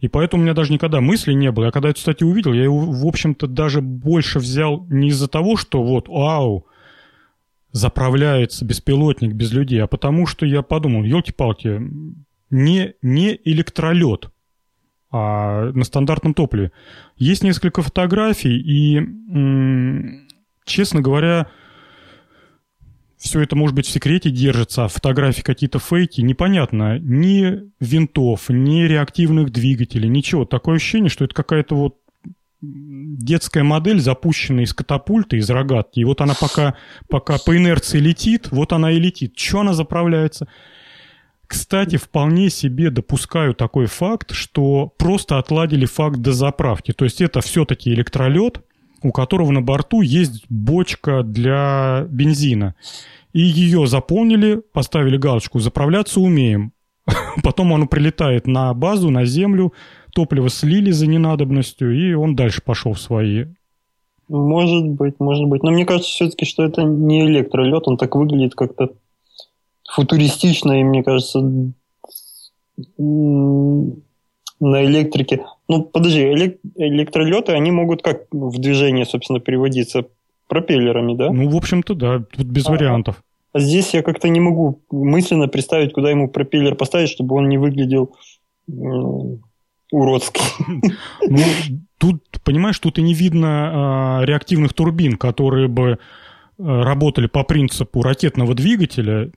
И 0.00 0.08
поэтому 0.08 0.42
у 0.42 0.44
меня 0.44 0.54
даже 0.54 0.72
никогда 0.72 1.00
мысли 1.00 1.32
не 1.32 1.52
было. 1.52 1.66
Я 1.66 1.70
когда 1.70 1.88
эту 1.90 2.00
статью 2.00 2.28
увидел, 2.28 2.52
я 2.52 2.64
его, 2.64 2.80
в 2.80 3.06
общем-то, 3.06 3.46
даже 3.46 3.80
больше 3.80 4.40
взял 4.40 4.84
не 4.88 5.08
из-за 5.08 5.28
того, 5.28 5.56
что 5.56 5.80
вот, 5.80 6.08
вау, 6.08 6.66
заправляется 7.70 8.64
беспилотник 8.64 9.32
без 9.32 9.52
людей, 9.52 9.80
а 9.80 9.86
потому 9.86 10.26
что 10.26 10.44
я 10.44 10.62
подумал, 10.62 11.04
елки-палки, 11.04 11.80
не, 12.52 12.94
не 13.02 13.40
электролет, 13.44 14.30
а 15.10 15.72
на 15.72 15.84
стандартном 15.84 16.34
топливе. 16.34 16.70
Есть 17.16 17.42
несколько 17.42 17.82
фотографий, 17.82 18.56
и, 18.56 19.00
честно 20.64 21.00
говоря, 21.00 21.48
все 23.16 23.40
это, 23.40 23.56
может 23.56 23.74
быть, 23.74 23.86
в 23.86 23.90
секрете 23.90 24.30
держится, 24.30 24.84
а 24.84 24.88
фотографии 24.88 25.42
какие-то 25.42 25.78
фейки, 25.78 26.20
непонятно. 26.20 26.98
Ни 26.98 27.70
винтов, 27.80 28.48
ни 28.48 28.82
реактивных 28.82 29.50
двигателей, 29.50 30.08
ничего. 30.08 30.44
Такое 30.44 30.76
ощущение, 30.76 31.08
что 31.08 31.24
это 31.24 31.34
какая-то 31.34 31.76
вот 31.76 31.96
детская 32.60 33.62
модель, 33.62 34.00
запущенная 34.00 34.64
из 34.64 34.74
катапульты, 34.74 35.36
из 35.36 35.48
рогатки. 35.50 36.00
И 36.00 36.04
вот 36.04 36.20
она 36.20 36.34
пока, 36.38 36.76
пока 37.08 37.38
по 37.38 37.56
инерции 37.56 37.98
летит, 37.98 38.48
вот 38.50 38.72
она 38.72 38.90
и 38.90 38.98
летит. 38.98 39.38
Что 39.38 39.60
она 39.60 39.72
заправляется? 39.72 40.48
Кстати, 41.52 41.96
вполне 41.96 42.48
себе 42.48 42.88
допускаю 42.88 43.52
такой 43.52 43.84
факт, 43.84 44.32
что 44.32 44.90
просто 44.96 45.36
отладили 45.36 45.84
факт 45.84 46.16
дозаправки. 46.16 46.92
То 46.92 47.04
есть 47.04 47.20
это 47.20 47.42
все-таки 47.42 47.92
электролет, 47.92 48.62
у 49.02 49.12
которого 49.12 49.50
на 49.50 49.60
борту 49.60 50.00
есть 50.00 50.46
бочка 50.48 51.22
для 51.22 52.06
бензина. 52.08 52.74
И 53.34 53.40
ее 53.40 53.86
заполнили, 53.86 54.62
поставили 54.72 55.18
галочку 55.18 55.58
«Заправляться 55.58 56.20
умеем». 56.20 56.72
Потом 57.44 57.74
оно 57.74 57.86
прилетает 57.86 58.46
на 58.46 58.72
базу, 58.72 59.10
на 59.10 59.26
землю, 59.26 59.74
топливо 60.14 60.48
слили 60.48 60.90
за 60.90 61.06
ненадобностью, 61.06 61.94
и 61.94 62.14
он 62.14 62.34
дальше 62.34 62.62
пошел 62.64 62.94
в 62.94 63.00
свои. 63.00 63.44
Может 64.26 64.88
быть, 64.88 65.20
может 65.20 65.44
быть. 65.44 65.62
Но 65.62 65.70
мне 65.70 65.84
кажется 65.84 66.08
все-таки, 66.08 66.46
что 66.46 66.64
это 66.64 66.82
не 66.82 67.26
электролет, 67.26 67.82
он 67.84 67.98
так 67.98 68.16
выглядит 68.16 68.54
как-то 68.54 68.92
футуристично, 69.92 70.80
и 70.80 70.84
мне 70.84 71.02
кажется, 71.02 71.40
на 72.98 74.84
электрике. 74.84 75.44
Ну, 75.68 75.82
подожди, 75.82 76.20
элек- 76.20 76.58
электролеты, 76.76 77.52
они 77.52 77.70
могут 77.70 78.02
как 78.02 78.26
в 78.30 78.58
движение, 78.58 79.04
собственно, 79.04 79.40
переводиться 79.40 80.06
пропеллерами, 80.48 81.14
да? 81.14 81.30
Ну, 81.30 81.48
в 81.48 81.56
общем-то, 81.56 81.94
да, 81.94 82.20
тут 82.20 82.46
без 82.46 82.66
а, 82.66 82.72
вариантов. 82.72 83.22
А 83.52 83.60
здесь 83.60 83.92
я 83.92 84.02
как-то 84.02 84.28
не 84.28 84.40
могу 84.40 84.82
мысленно 84.90 85.48
представить, 85.48 85.92
куда 85.92 86.10
ему 86.10 86.28
пропеллер 86.28 86.74
поставить, 86.74 87.10
чтобы 87.10 87.36
он 87.36 87.48
не 87.48 87.58
выглядел 87.58 88.16
уродский. 89.90 90.42
Ну, 91.28 91.38
тут, 91.98 92.24
понимаешь, 92.44 92.78
тут 92.78 92.98
и 92.98 93.02
не 93.02 93.14
видно 93.14 94.20
а, 94.20 94.24
реактивных 94.24 94.72
турбин, 94.72 95.16
которые 95.16 95.68
бы 95.68 95.98
а, 96.58 96.82
работали 96.82 97.26
по 97.26 97.44
принципу 97.44 98.02
ракетного 98.02 98.54
двигателя, 98.54 99.30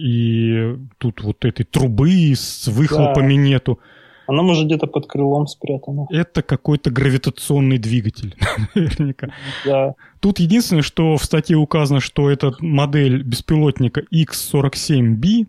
и 0.00 0.76
тут 0.98 1.22
вот 1.22 1.44
этой 1.44 1.64
трубы 1.64 2.32
с 2.34 2.66
выхлопами 2.68 3.34
да. 3.34 3.40
нету. 3.40 3.78
Она 4.26 4.42
может 4.42 4.66
где-то 4.66 4.86
под 4.86 5.06
крылом 5.06 5.46
спрятана. 5.46 6.06
Это 6.08 6.42
какой-то 6.42 6.90
гравитационный 6.90 7.78
двигатель, 7.78 8.36
наверняка. 8.74 9.28
Да. 9.66 9.94
Тут 10.20 10.38
единственное, 10.38 10.82
что 10.82 11.16
в 11.16 11.24
статье 11.24 11.56
указано, 11.56 12.00
что 12.00 12.30
это 12.30 12.54
модель 12.60 13.22
беспилотника 13.22 14.00
X-47B. 14.10 15.46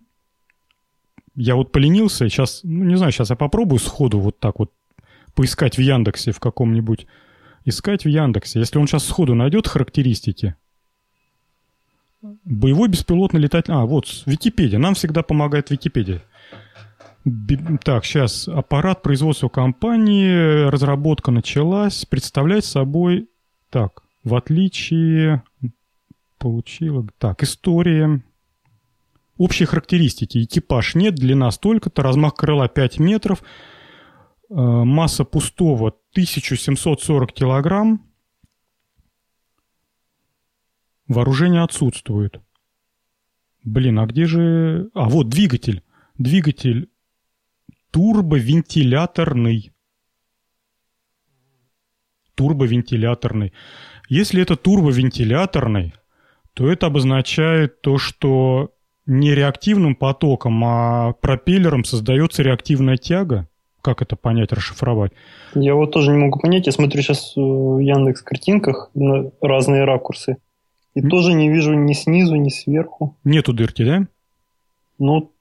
Я 1.36 1.56
вот 1.56 1.72
поленился, 1.72 2.28
сейчас, 2.28 2.62
ну 2.64 2.84
не 2.84 2.96
знаю, 2.96 3.12
сейчас 3.12 3.30
я 3.30 3.36
попробую 3.36 3.80
сходу 3.80 4.20
вот 4.20 4.40
так 4.40 4.60
вот 4.60 4.72
поискать 5.34 5.78
в 5.78 5.82
Яндексе 5.82 6.32
в 6.32 6.40
каком-нибудь. 6.40 7.08
Искать 7.64 8.04
в 8.04 8.10
Яндексе. 8.10 8.60
Если 8.60 8.80
он 8.80 8.88
сейчас 8.88 9.06
сходу 9.06 9.36
найдет 9.36 9.68
характеристики, 9.68 10.56
Боевой 12.22 12.88
беспилотный 12.88 13.40
летательный... 13.40 13.80
А, 13.80 13.86
вот, 13.86 14.06
Википедия. 14.26 14.78
Нам 14.80 14.94
всегда 14.94 15.24
помогает 15.24 15.72
Википедия. 15.72 16.22
Так, 17.84 18.06
сейчас. 18.06 18.48
Аппарат 18.48 19.02
производства 19.02 19.50
компании, 19.50 20.70
разработка 20.70 21.32
началась. 21.32 22.06
Представляет 22.06 22.66
собой... 22.66 23.30
Так, 23.70 24.04
в 24.24 24.36
отличие... 24.36 25.44
Получила... 26.38 27.08
Так, 27.18 27.44
история. 27.44 28.22
Общие 29.38 29.66
характеристики. 29.66 30.44
Экипаж 30.44 30.94
нет, 30.94 31.16
длина 31.16 31.50
столько-то, 31.50 32.04
размах 32.04 32.36
крыла 32.36 32.68
5 32.68 33.00
метров, 33.00 33.42
э, 33.42 34.54
масса 34.54 35.24
пустого 35.24 35.88
1740 36.12 37.32
килограмм, 37.34 38.06
вооружение 41.14 41.64
отсутствует. 41.64 42.40
Блин, 43.64 44.00
а 44.00 44.06
где 44.06 44.26
же... 44.26 44.90
А, 44.94 45.10
вот 45.10 45.30
двигатель. 45.30 45.84
Двигатель 46.18 46.90
турбовентиляторный. 47.92 49.72
Турбовентиляторный. 52.36 53.54
Если 54.10 54.42
это 54.42 54.56
турбовентиляторный, 54.56 55.94
то 56.54 56.70
это 56.70 56.88
обозначает 56.88 57.82
то, 57.82 57.98
что 57.98 58.74
не 59.06 59.34
реактивным 59.36 59.96
потоком, 59.96 60.64
а 60.64 61.14
пропеллером 61.14 61.84
создается 61.84 62.44
реактивная 62.44 62.98
тяга. 62.98 63.48
Как 63.82 64.02
это 64.02 64.16
понять, 64.16 64.52
расшифровать? 64.52 65.12
Я 65.56 65.76
вот 65.76 65.92
тоже 65.92 66.12
не 66.12 66.18
могу 66.18 66.40
понять. 66.40 66.68
Я 66.68 66.72
смотрю 66.72 67.02
сейчас 67.02 67.34
в 67.36 67.80
Яндекс 67.80 68.22
картинках 68.22 68.92
на 68.94 69.32
разные 69.42 69.86
ракурсы. 69.86 70.38
И 70.94 71.02
тоже 71.02 71.34
не 71.34 71.50
вижу 71.50 71.74
ни 71.74 71.94
снизу, 71.94 72.36
ни 72.36 72.50
сверху. 72.50 73.16
Нету 73.24 73.54
дырки, 73.54 73.84
да? 73.84 74.08
Ну, 75.00 75.32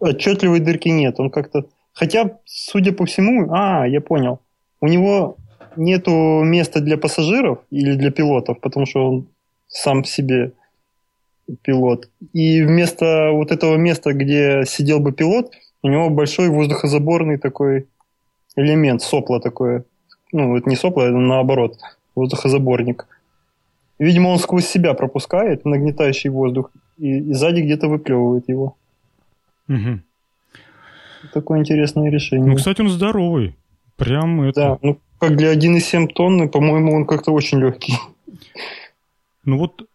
отчетливой 0.00 0.60
дырки 0.60 0.88
нет. 0.88 1.20
Он 1.20 1.30
как-то 1.30 1.66
Хотя, 1.96 2.38
судя 2.44 2.92
по 2.92 3.06
всему, 3.06 3.48
а, 3.50 3.86
я 3.88 4.02
понял, 4.02 4.40
у 4.82 4.86
него 4.86 5.38
нету 5.76 6.42
места 6.44 6.80
для 6.80 6.98
пассажиров 6.98 7.60
или 7.70 7.94
для 7.94 8.10
пилотов, 8.10 8.60
потому 8.60 8.84
что 8.84 9.08
он 9.08 9.28
сам 9.66 10.04
себе 10.04 10.52
пилот. 11.62 12.10
И 12.34 12.62
вместо 12.62 13.30
вот 13.32 13.50
этого 13.50 13.76
места, 13.76 14.12
где 14.12 14.64
сидел 14.66 15.00
бы 15.00 15.12
пилот, 15.12 15.52
у 15.82 15.88
него 15.88 16.10
большой 16.10 16.50
воздухозаборный 16.50 17.38
такой 17.38 17.88
элемент, 18.56 19.00
сопло 19.00 19.40
такое. 19.40 19.84
Ну, 20.32 20.54
это 20.54 20.68
не 20.68 20.76
сопло, 20.76 21.02
это 21.02 21.16
наоборот, 21.16 21.78
воздухозаборник. 22.14 23.06
Видимо, 23.98 24.28
он 24.28 24.38
сквозь 24.38 24.66
себя 24.66 24.94
пропускает 24.94 25.64
нагнетающий 25.64 26.30
воздух 26.30 26.70
и, 26.98 27.18
и 27.18 27.32
сзади 27.32 27.62
где-то 27.62 27.88
выплевывает 27.88 28.48
его. 28.48 28.76
Угу. 29.68 30.00
Такое 31.32 31.60
интересное 31.60 32.10
решение. 32.10 32.48
Ну, 32.48 32.56
кстати, 32.56 32.80
он 32.82 32.88
здоровый. 32.88 33.56
Прям 33.96 34.42
это... 34.42 34.60
Да, 34.60 34.78
ну, 34.82 34.98
как 35.18 35.36
для 35.36 35.54
1,7 35.54 36.08
тонны, 36.08 36.48
по-моему, 36.48 36.94
он 36.94 37.06
как-то 37.06 37.32
очень 37.32 37.58
легкий. 37.58 37.94
Ну 39.44 39.58
вот 39.58 39.86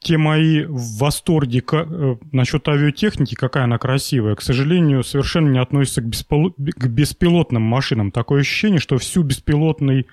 те 0.00 0.18
мои 0.18 0.64
в 0.64 0.98
восторге 0.98 1.62
э, 1.72 2.16
насчет 2.30 2.68
авиатехники, 2.68 3.34
какая 3.34 3.64
она 3.64 3.78
красивая, 3.78 4.34
к 4.34 4.42
сожалению, 4.42 5.02
совершенно 5.02 5.48
не 5.48 5.58
относится 5.58 6.02
к, 6.02 6.04
беспол... 6.04 6.52
к 6.52 6.86
беспилотным 6.86 7.62
машинам. 7.62 8.10
Такое 8.10 8.42
ощущение, 8.42 8.80
что 8.80 8.98
всю 8.98 9.22
беспилотный, 9.22 10.06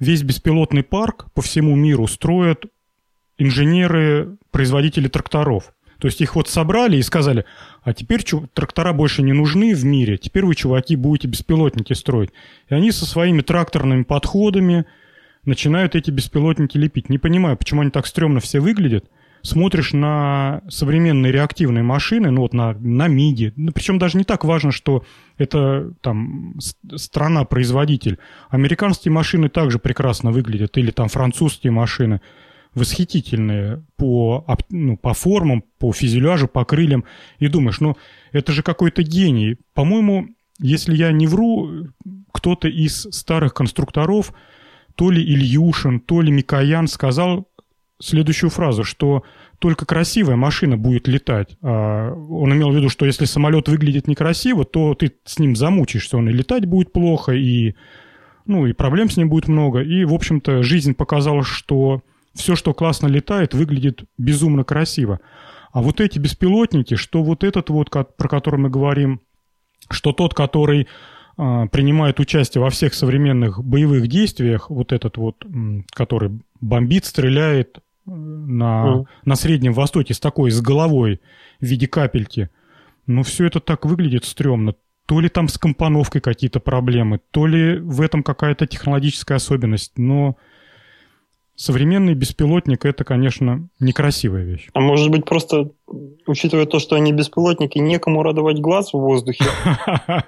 весь 0.00 0.22
беспилотный 0.22 0.82
парк 0.82 1.26
по 1.34 1.42
всему 1.42 1.74
миру 1.76 2.06
строят 2.06 2.66
инженеры, 3.38 4.36
производители 4.50 5.08
тракторов. 5.08 5.72
То 5.98 6.06
есть 6.06 6.20
их 6.20 6.36
вот 6.36 6.48
собрали 6.48 6.96
и 6.96 7.02
сказали, 7.02 7.44
а 7.82 7.92
теперь 7.92 8.22
трактора 8.54 8.92
больше 8.92 9.22
не 9.22 9.32
нужны 9.32 9.74
в 9.74 9.84
мире, 9.84 10.16
теперь 10.16 10.44
вы, 10.44 10.54
чуваки, 10.54 10.94
будете 10.94 11.26
беспилотники 11.26 11.92
строить. 11.92 12.30
И 12.68 12.74
они 12.74 12.92
со 12.92 13.04
своими 13.04 13.40
тракторными 13.40 14.04
подходами 14.04 14.86
начинают 15.44 15.96
эти 15.96 16.12
беспилотники 16.12 16.76
лепить. 16.76 17.08
Не 17.08 17.18
понимаю, 17.18 17.56
почему 17.56 17.80
они 17.80 17.90
так 17.90 18.06
стрёмно 18.06 18.38
все 18.38 18.60
выглядят. 18.60 19.06
Смотришь 19.42 19.92
на 19.92 20.62
современные 20.68 21.32
реактивные 21.32 21.82
машины, 21.82 22.30
ну 22.30 22.42
вот 22.42 22.52
на, 22.54 22.72
на 22.74 23.06
МИГи, 23.08 23.52
ну, 23.56 23.72
причем 23.72 23.98
даже 23.98 24.18
не 24.18 24.24
так 24.24 24.44
важно, 24.44 24.72
что 24.72 25.04
это 25.36 25.92
там 26.00 26.56
страна-производитель. 26.94 28.18
Американские 28.50 29.12
машины 29.12 29.48
также 29.48 29.78
прекрасно 29.78 30.32
выглядят, 30.32 30.76
или 30.76 30.90
там 30.90 31.08
французские 31.08 31.70
машины 31.70 32.20
восхитительные 32.74 33.84
по, 33.96 34.44
ну, 34.70 34.96
по 34.96 35.14
формам, 35.14 35.64
по 35.78 35.92
фюзеляжу, 35.92 36.48
по 36.48 36.64
крыльям. 36.64 37.04
И 37.38 37.48
думаешь, 37.48 37.80
ну, 37.80 37.96
это 38.32 38.52
же 38.52 38.62
какой-то 38.62 39.02
гений. 39.02 39.56
По-моему, 39.74 40.28
если 40.58 40.94
я 40.96 41.12
не 41.12 41.26
вру, 41.26 41.88
кто-то 42.32 42.68
из 42.68 43.06
старых 43.10 43.54
конструкторов, 43.54 44.32
то 44.96 45.10
ли 45.10 45.22
Ильюшин, 45.22 46.00
то 46.00 46.20
ли 46.20 46.32
Микоян 46.32 46.88
сказал 46.88 47.48
следующую 48.00 48.50
фразу, 48.50 48.84
что 48.84 49.24
только 49.58 49.86
красивая 49.86 50.36
машина 50.36 50.76
будет 50.76 51.08
летать. 51.08 51.56
А 51.62 52.12
он 52.12 52.52
имел 52.52 52.70
в 52.70 52.76
виду, 52.76 52.88
что 52.88 53.06
если 53.06 53.24
самолет 53.24 53.68
выглядит 53.68 54.06
некрасиво, 54.06 54.64
то 54.64 54.94
ты 54.94 55.12
с 55.24 55.38
ним 55.38 55.56
замучишься, 55.56 56.16
он 56.16 56.28
и 56.28 56.32
летать 56.32 56.66
будет 56.66 56.92
плохо, 56.92 57.32
и, 57.32 57.74
ну, 58.46 58.66
и 58.66 58.72
проблем 58.72 59.10
с 59.10 59.16
ним 59.16 59.28
будет 59.28 59.48
много. 59.48 59.80
И, 59.80 60.04
в 60.04 60.14
общем-то, 60.14 60.62
жизнь 60.62 60.94
показала, 60.94 61.42
что 61.42 62.02
все, 62.34 62.54
что 62.54 62.72
классно 62.72 63.08
летает, 63.08 63.54
выглядит 63.54 64.04
безумно 64.16 64.64
красиво. 64.64 65.20
А 65.72 65.82
вот 65.82 66.00
эти 66.00 66.18
беспилотники, 66.18 66.94
что 66.94 67.22
вот 67.22 67.42
этот 67.44 67.68
вот, 67.68 67.90
про 67.90 68.28
который 68.28 68.60
мы 68.60 68.70
говорим, 68.70 69.20
что 69.90 70.12
тот, 70.12 70.34
который 70.34 70.86
э, 71.36 71.66
принимает 71.72 72.20
участие 72.20 72.62
во 72.62 72.70
всех 72.70 72.94
современных 72.94 73.62
боевых 73.62 74.06
действиях, 74.06 74.70
вот 74.70 74.92
этот 74.92 75.16
вот, 75.16 75.44
который 75.92 76.40
бомбит, 76.60 77.04
стреляет 77.04 77.80
на, 78.08 78.86
mm. 78.86 79.06
на 79.24 79.36
Среднем 79.36 79.72
Востоке 79.72 80.14
с 80.14 80.20
такой, 80.20 80.50
с 80.50 80.60
головой 80.60 81.20
в 81.60 81.64
виде 81.64 81.86
капельки, 81.86 82.50
ну, 83.06 83.22
все 83.22 83.46
это 83.46 83.60
так 83.60 83.84
выглядит 83.84 84.24
стрёмно. 84.24 84.74
То 85.06 85.20
ли 85.20 85.28
там 85.28 85.48
с 85.48 85.56
компоновкой 85.56 86.20
какие-то 86.20 86.60
проблемы, 86.60 87.20
то 87.30 87.46
ли 87.46 87.78
в 87.78 88.02
этом 88.02 88.22
какая-то 88.22 88.66
технологическая 88.66 89.36
особенность, 89.36 89.96
но 89.96 90.36
современный 91.54 92.14
беспилотник 92.14 92.84
это, 92.84 93.04
конечно, 93.04 93.68
некрасивая 93.80 94.44
вещь. 94.44 94.68
А 94.74 94.80
может 94.80 95.10
быть, 95.10 95.24
просто, 95.24 95.70
учитывая 96.26 96.66
то, 96.66 96.78
что 96.78 96.96
они 96.96 97.12
беспилотники, 97.12 97.78
некому 97.78 98.22
радовать 98.22 98.60
глаз 98.60 98.92
в 98.92 98.98
воздухе? 98.98 99.44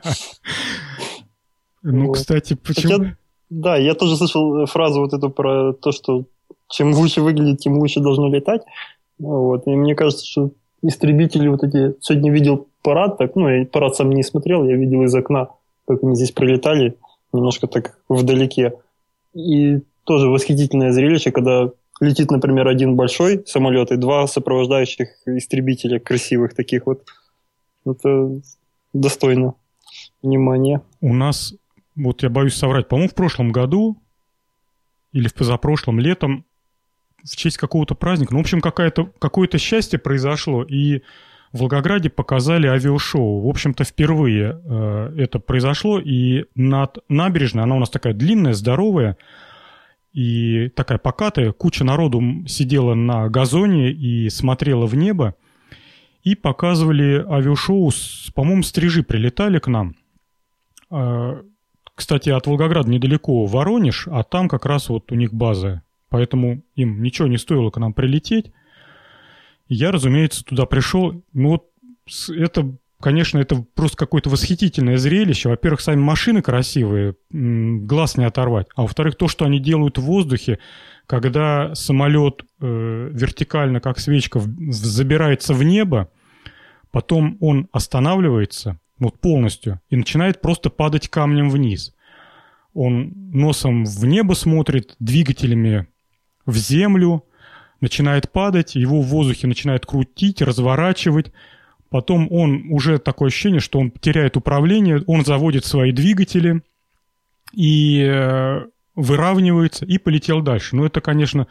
Ну, 1.83 2.13
кстати, 2.13 2.53
почему... 2.55 3.13
Да, 3.49 3.77
я 3.79 3.95
тоже 3.95 4.17
слышал 4.17 4.67
фразу 4.67 5.01
вот 5.01 5.15
эту 5.15 5.31
про 5.31 5.73
то, 5.73 5.93
что 5.93 6.27
чем 6.69 6.93
лучше 6.93 7.21
выглядит, 7.21 7.61
тем 7.61 7.79
лучше 7.79 8.01
должно 8.01 8.29
летать. 8.29 8.63
Вот. 9.19 9.67
И 9.67 9.71
мне 9.71 9.95
кажется, 9.95 10.25
что 10.25 10.51
истребители 10.83 11.49
вот 11.49 11.63
эти... 11.63 11.95
Сегодня 12.01 12.33
видел 12.33 12.69
парад, 12.83 13.19
так, 13.19 13.37
ну, 13.37 13.49
я 13.49 13.67
парад 13.67 13.97
сам 13.97 14.11
не 14.11 14.23
смотрел, 14.23 14.65
я 14.65 14.77
видел 14.77 15.03
из 15.03 15.15
окна, 15.15 15.49
как 15.87 16.03
они 16.03 16.15
здесь 16.15 16.33
пролетали, 16.33 16.97
немножко 17.33 17.67
так 17.67 17.99
вдалеке. 18.09 18.75
И 19.35 19.81
тоже 20.05 20.29
восхитительное 20.29 20.93
зрелище, 20.93 21.31
когда 21.31 21.71
летит, 22.01 22.31
например, 22.31 22.67
один 22.67 22.97
большой 22.97 23.45
самолет 23.47 23.93
и 23.93 23.97
два 23.97 24.27
сопровождающих 24.27 25.09
истребителя 25.27 26.01
красивых 26.01 26.55
таких 26.55 26.87
вот. 26.87 27.03
Это 27.85 28.41
достойно 28.93 29.55
внимания. 30.23 30.83
У 31.01 31.15
нас, 31.15 31.55
вот 31.97 32.23
я 32.23 32.31
боюсь 32.31 32.55
соврать, 32.55 32.89
по-моему, 32.89 33.11
в 33.11 33.15
прошлом 33.15 33.53
году 33.53 33.97
или 35.13 35.29
в 35.29 35.35
позапрошлом 35.35 35.99
летом 36.01 36.45
в 37.25 37.37
честь 37.37 37.59
какого-то 37.59 37.95
праздника, 37.95 38.33
ну, 38.33 38.39
в 38.39 38.43
общем, 38.43 38.61
какое-то 38.61 39.13
какое 39.19 39.49
счастье 39.59 39.99
произошло, 39.99 40.63
и 40.63 41.03
в 41.53 41.59
Волгограде 41.59 42.11
показали 42.11 42.67
авиашоу. 42.67 43.41
В 43.41 43.49
общем-то, 43.49 43.85
впервые 43.85 44.61
э, 44.63 45.15
это 45.19 45.39
произошло, 45.39 45.99
и 45.99 46.45
над 46.55 46.99
набережной, 47.09 47.65
она 47.65 47.77
у 47.77 47.79
нас 47.81 47.91
такая 47.91 48.15
длинная, 48.15 48.55
здоровая, 48.55 49.17
и 50.13 50.69
такая 50.75 50.99
покатая, 50.99 51.53
куча 51.53 51.85
народу 51.85 52.23
сидела 52.47 52.95
на 52.95 53.29
газоне 53.29 53.91
и 53.93 54.29
смотрела 54.29 54.87
в 54.87 54.95
небо, 54.95 55.35
и 56.23 56.35
показывали 56.35 57.25
авиашоу, 57.29 57.91
по-моему, 58.35 58.63
стрижи 58.63 59.03
прилетали 59.03 59.59
к 59.59 59.69
нам. 59.69 59.97
А, 60.91 61.43
кстати, 62.01 62.31
от 62.31 62.47
Волгограда 62.47 62.89
недалеко 62.89 63.45
Воронеж, 63.45 64.09
а 64.11 64.23
там 64.23 64.49
как 64.49 64.65
раз 64.65 64.89
вот 64.89 65.13
у 65.13 65.15
них 65.15 65.35
база, 65.35 65.83
поэтому 66.09 66.63
им 66.75 67.03
ничего 67.03 67.29
не 67.29 67.37
стоило 67.37 67.71
к 67.71 67.77
нам 67.77 67.93
прилететь. 67.93 68.53
Я, 69.69 69.93
разумеется, 69.93 70.43
туда 70.43 70.65
пришел. 70.65 71.23
Ну 71.35 71.49
вот 71.51 71.67
это 72.31 72.75
конечно, 73.03 73.39
это 73.39 73.67
просто 73.75 73.99
какое-то 73.99 74.31
восхитительное 74.31 74.97
зрелище. 74.97 75.51
Во-первых, 75.51 75.83
сами 75.83 76.01
машины 76.01 76.41
красивые, 76.41 77.17
глаз 77.29 78.17
не 78.17 78.25
оторвать. 78.25 78.69
А 78.77 78.83
во-вторых, 78.83 79.17
то, 79.17 79.29
что 79.29 79.45
они 79.45 79.59
делают 79.59 79.99
в 79.99 80.03
воздухе, 80.03 80.59
когда 81.07 81.75
самолет 81.75 82.45
э, 82.63 83.11
вертикально, 83.13 83.81
как 83.81 83.99
свечка, 83.99 84.41
забирается 84.41 85.53
в 85.53 85.63
небо, 85.63 86.11
потом 86.93 87.37
он 87.41 87.69
останавливается, 87.73 88.81
вот 89.01 89.19
полностью, 89.19 89.81
и 89.91 89.97
начинает 89.97 90.41
просто 90.41 90.71
падать 90.71 91.09
камнем 91.09 91.51
вниз. 91.51 91.95
Он 92.73 93.13
носом 93.33 93.85
в 93.85 94.07
небо 94.07 94.35
смотрит, 94.35 94.95
двигателями 95.01 95.89
в 96.47 96.57
землю, 96.57 97.25
начинает 97.81 98.31
падать, 98.31 98.77
его 98.77 99.03
в 99.03 99.07
воздухе 99.07 99.49
начинает 99.49 99.85
крутить, 99.87 100.41
разворачивать, 100.41 101.33
Потом 101.91 102.29
он 102.31 102.67
уже 102.71 102.99
такое 102.99 103.29
ощущение, 103.29 103.61
что 103.61 103.81
он 103.81 103.91
теряет 103.91 104.37
управление, 104.37 105.03
он 105.07 105.25
заводит 105.25 105.65
свои 105.65 105.91
двигатели 105.91 106.63
и 107.53 108.01
э, 108.01 108.67
выравнивается 108.95 109.85
и 109.85 109.99
полетел 109.99 110.41
дальше. 110.41 110.77
Ну, 110.77 110.85
это, 110.85 111.01
конечно, 111.01 111.49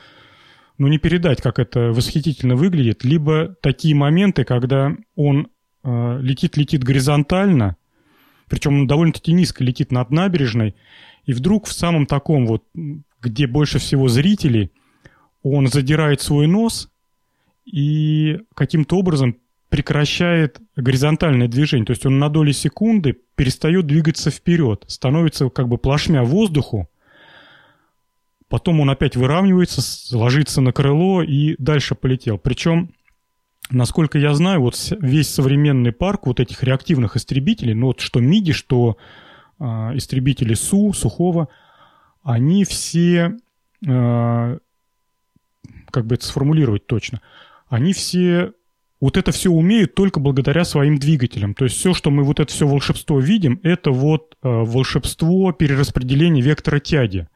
ну, 0.78 0.88
не 0.88 0.98
передать, 0.98 1.42
как 1.42 1.60
это 1.60 1.92
восхитительно 1.92 2.56
выглядит. 2.56 3.04
Либо 3.04 3.54
такие 3.62 3.94
моменты, 3.94 4.46
когда 4.46 4.96
он 5.18 5.50
летит-летит 5.84 6.84
горизонтально, 6.84 7.78
причем 8.48 8.82
он 8.82 8.88
довольно-таки 8.88 9.32
низко 9.32 9.64
летит 9.64 9.92
над 9.92 10.12
набережной, 10.12 10.76
и 11.26 11.34
вдруг 11.34 11.68
в 11.68 11.74
самом 11.74 12.06
таком 12.06 12.48
вот, 12.48 12.64
где 13.22 13.48
больше 13.48 13.80
всего 13.80 14.08
зрителей, 14.08 14.72
он 15.44 15.68
задирает 15.68 16.22
свой 16.22 16.48
нос 16.48 16.90
и 17.66 18.40
каким-то 18.56 18.98
образом 18.98 19.38
прекращает 19.70 20.60
горизонтальное 20.76 21.48
движение, 21.48 21.86
то 21.86 21.92
есть 21.92 22.06
он 22.06 22.18
на 22.18 22.30
доли 22.30 22.52
секунды 22.52 23.16
перестает 23.36 23.86
двигаться 23.86 24.32
вперед, 24.32 24.84
становится 24.88 25.50
как 25.50 25.68
бы 25.68 25.78
плашмя 25.78 26.24
воздуху, 26.24 26.90
потом 28.50 28.80
он 28.80 28.90
опять 28.90 29.16
выравнивается, 29.16 29.82
ложится 30.18 30.60
на 30.60 30.74
крыло 30.74 31.22
и 31.22 31.56
дальше 31.60 31.94
полетел. 31.94 32.40
Причем, 32.40 32.92
насколько 33.70 34.18
я 34.18 34.34
знаю, 34.34 34.62
вот 34.62 34.76
весь 35.00 35.30
современный 35.30 35.92
парк 35.92 36.28
вот 36.28 36.40
этих 36.40 36.64
реактивных 36.64 37.16
истребителей, 37.16 37.74
ну 37.74 37.88
вот 37.88 38.02
что 38.02 38.20
МИДи, 38.20 38.52
что 38.54 38.98
э, 39.60 39.64
истребители 39.64 40.54
Су, 40.54 40.94
Сухого, 40.94 41.50
они 42.24 42.66
все, 42.66 43.38
э, 43.86 44.58
как 45.92 46.06
бы 46.06 46.16
это 46.16 46.26
сформулировать 46.26 46.86
точно– 46.86 47.22
они 47.70 47.94
все 47.94 48.52
вот 49.00 49.16
это 49.16 49.32
все 49.32 49.50
умеют 49.50 49.96
только 49.96 50.20
благодаря 50.20 50.66
своим 50.66 50.98
двигателям. 50.98 51.54
То 51.54 51.64
есть 51.66 51.78
все, 51.78 51.94
что 51.94 52.12
мы 52.12 52.24
вот 52.24 52.42
это 52.42 52.52
все 52.52 52.68
волшебство 52.68 53.20
видим, 53.20 53.62
это 53.64 53.92
вот 53.92 54.36
э, 54.44 54.50
волшебство 54.50 55.54
перераспределения 55.54 56.42
вектора 56.42 56.80
тяги. 56.80 57.30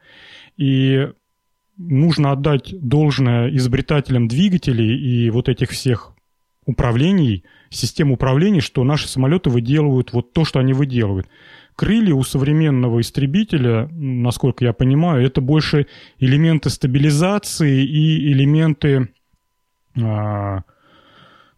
И 0.57 1.07
нужно 1.77 2.31
отдать 2.31 2.73
должное 2.81 3.49
изобретателям 3.55 4.27
двигателей 4.27 4.97
и 4.97 5.30
вот 5.30 5.47
этих 5.47 5.69
всех 5.69 6.12
управлений, 6.65 7.44
систем 7.69 8.11
управлений, 8.11 8.61
что 8.61 8.84
наши 8.84 9.07
самолеты 9.07 9.49
выделывают 9.49 10.14
вот 10.14 10.34
то, 10.34 10.45
что 10.45 10.60
они 10.60 10.73
выделывают. 10.73 11.27
Крылья 11.76 12.14
у 12.14 12.23
современного 12.23 13.02
истребителя, 13.02 13.88
насколько 13.91 14.64
я 14.64 14.73
понимаю, 14.73 15.26
это 15.26 15.41
больше 15.41 15.88
элементы 16.19 16.69
стабилизации 16.69 17.84
и 17.84 18.31
элементы 18.31 19.10
а, 19.99 20.61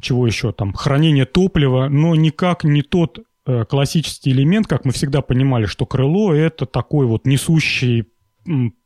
чего 0.01 0.27
еще 0.27 0.51
там, 0.51 0.73
хранение 0.73 1.25
топлива, 1.25 1.87
но 1.89 2.15
никак 2.15 2.63
не 2.63 2.81
тот 2.81 3.19
э, 3.45 3.65
классический 3.65 4.31
элемент, 4.31 4.67
как 4.67 4.85
мы 4.85 4.91
всегда 4.91 5.21
понимали, 5.21 5.65
что 5.65 5.85
крыло 5.85 6.33
это 6.33 6.65
такой 6.65 7.07
вот 7.07 7.25
несущий 7.25 8.07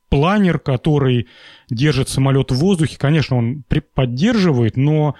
планер, 0.10 0.60
который 0.60 1.28
держит 1.70 2.10
самолет 2.10 2.52
в 2.52 2.56
воздухе. 2.56 2.98
Конечно, 2.98 3.38
он 3.38 3.64
поддерживает, 3.94 4.78
но 4.78 5.16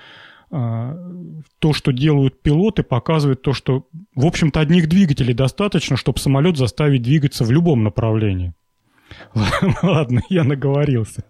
то, 0.50 1.74
что 1.74 1.92
делают 1.92 2.42
пилоты, 2.42 2.82
показывает 2.84 3.42
то, 3.42 3.54
что, 3.54 3.88
в 4.16 4.26
общем-то, 4.26 4.60
одних 4.60 4.90
двигателей 4.90 5.34
достаточно, 5.34 5.96
чтобы 5.96 6.20
самолет 6.20 6.58
заставить 6.58 7.04
двигаться 7.04 7.44
в 7.44 7.52
любом 7.52 7.84
направлении. 7.84 8.54
Ладно, 9.84 10.22
я 10.30 10.44
наговорился. 10.44 11.24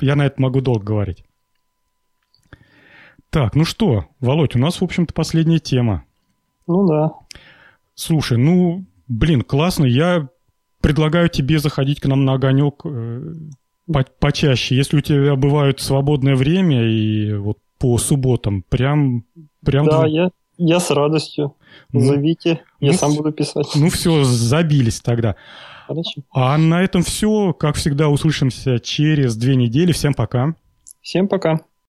Я 0.00 0.16
на 0.16 0.26
это 0.26 0.40
могу 0.40 0.60
долго 0.60 0.84
говорить. 0.84 1.24
Так, 3.30 3.54
ну 3.54 3.64
что, 3.64 4.06
Володь, 4.20 4.56
у 4.56 4.58
нас, 4.58 4.80
в 4.80 4.84
общем-то, 4.84 5.14
последняя 5.14 5.58
тема. 5.58 6.04
Ну 6.66 6.86
да. 6.86 7.12
Слушай, 7.94 8.36
ну, 8.36 8.84
блин, 9.08 9.42
классно. 9.42 9.84
Я 9.84 10.28
предлагаю 10.80 11.28
тебе 11.28 11.58
заходить 11.58 12.00
к 12.00 12.06
нам 12.06 12.24
на 12.24 12.34
огонек 12.34 12.84
э, 12.84 13.32
по 13.90 14.04
почаще. 14.18 14.76
Если 14.76 14.98
у 14.98 15.00
тебя 15.00 15.36
бывает 15.36 15.80
свободное 15.80 16.34
время 16.34 16.84
и 16.84 17.32
вот 17.34 17.58
по 17.82 17.98
субботам, 17.98 18.62
прям... 18.62 19.24
прям 19.64 19.86
да, 19.86 20.06
я, 20.06 20.30
я 20.56 20.78
с 20.78 20.88
радостью. 20.92 21.56
Ну, 21.90 21.98
Зовите, 21.98 22.62
я 22.78 22.92
ну, 22.92 22.96
сам 22.96 23.16
буду 23.16 23.32
писать. 23.32 23.66
Ну 23.74 23.90
все, 23.90 24.22
забились 24.22 25.00
тогда. 25.00 25.34
Хорошо. 25.88 26.22
А 26.32 26.56
на 26.58 26.80
этом 26.80 27.02
все. 27.02 27.52
Как 27.52 27.74
всегда, 27.74 28.08
услышимся 28.08 28.78
через 28.78 29.34
две 29.34 29.56
недели. 29.56 29.90
Всем 29.90 30.14
пока. 30.14 30.54
Всем 31.00 31.26
пока. 31.26 31.58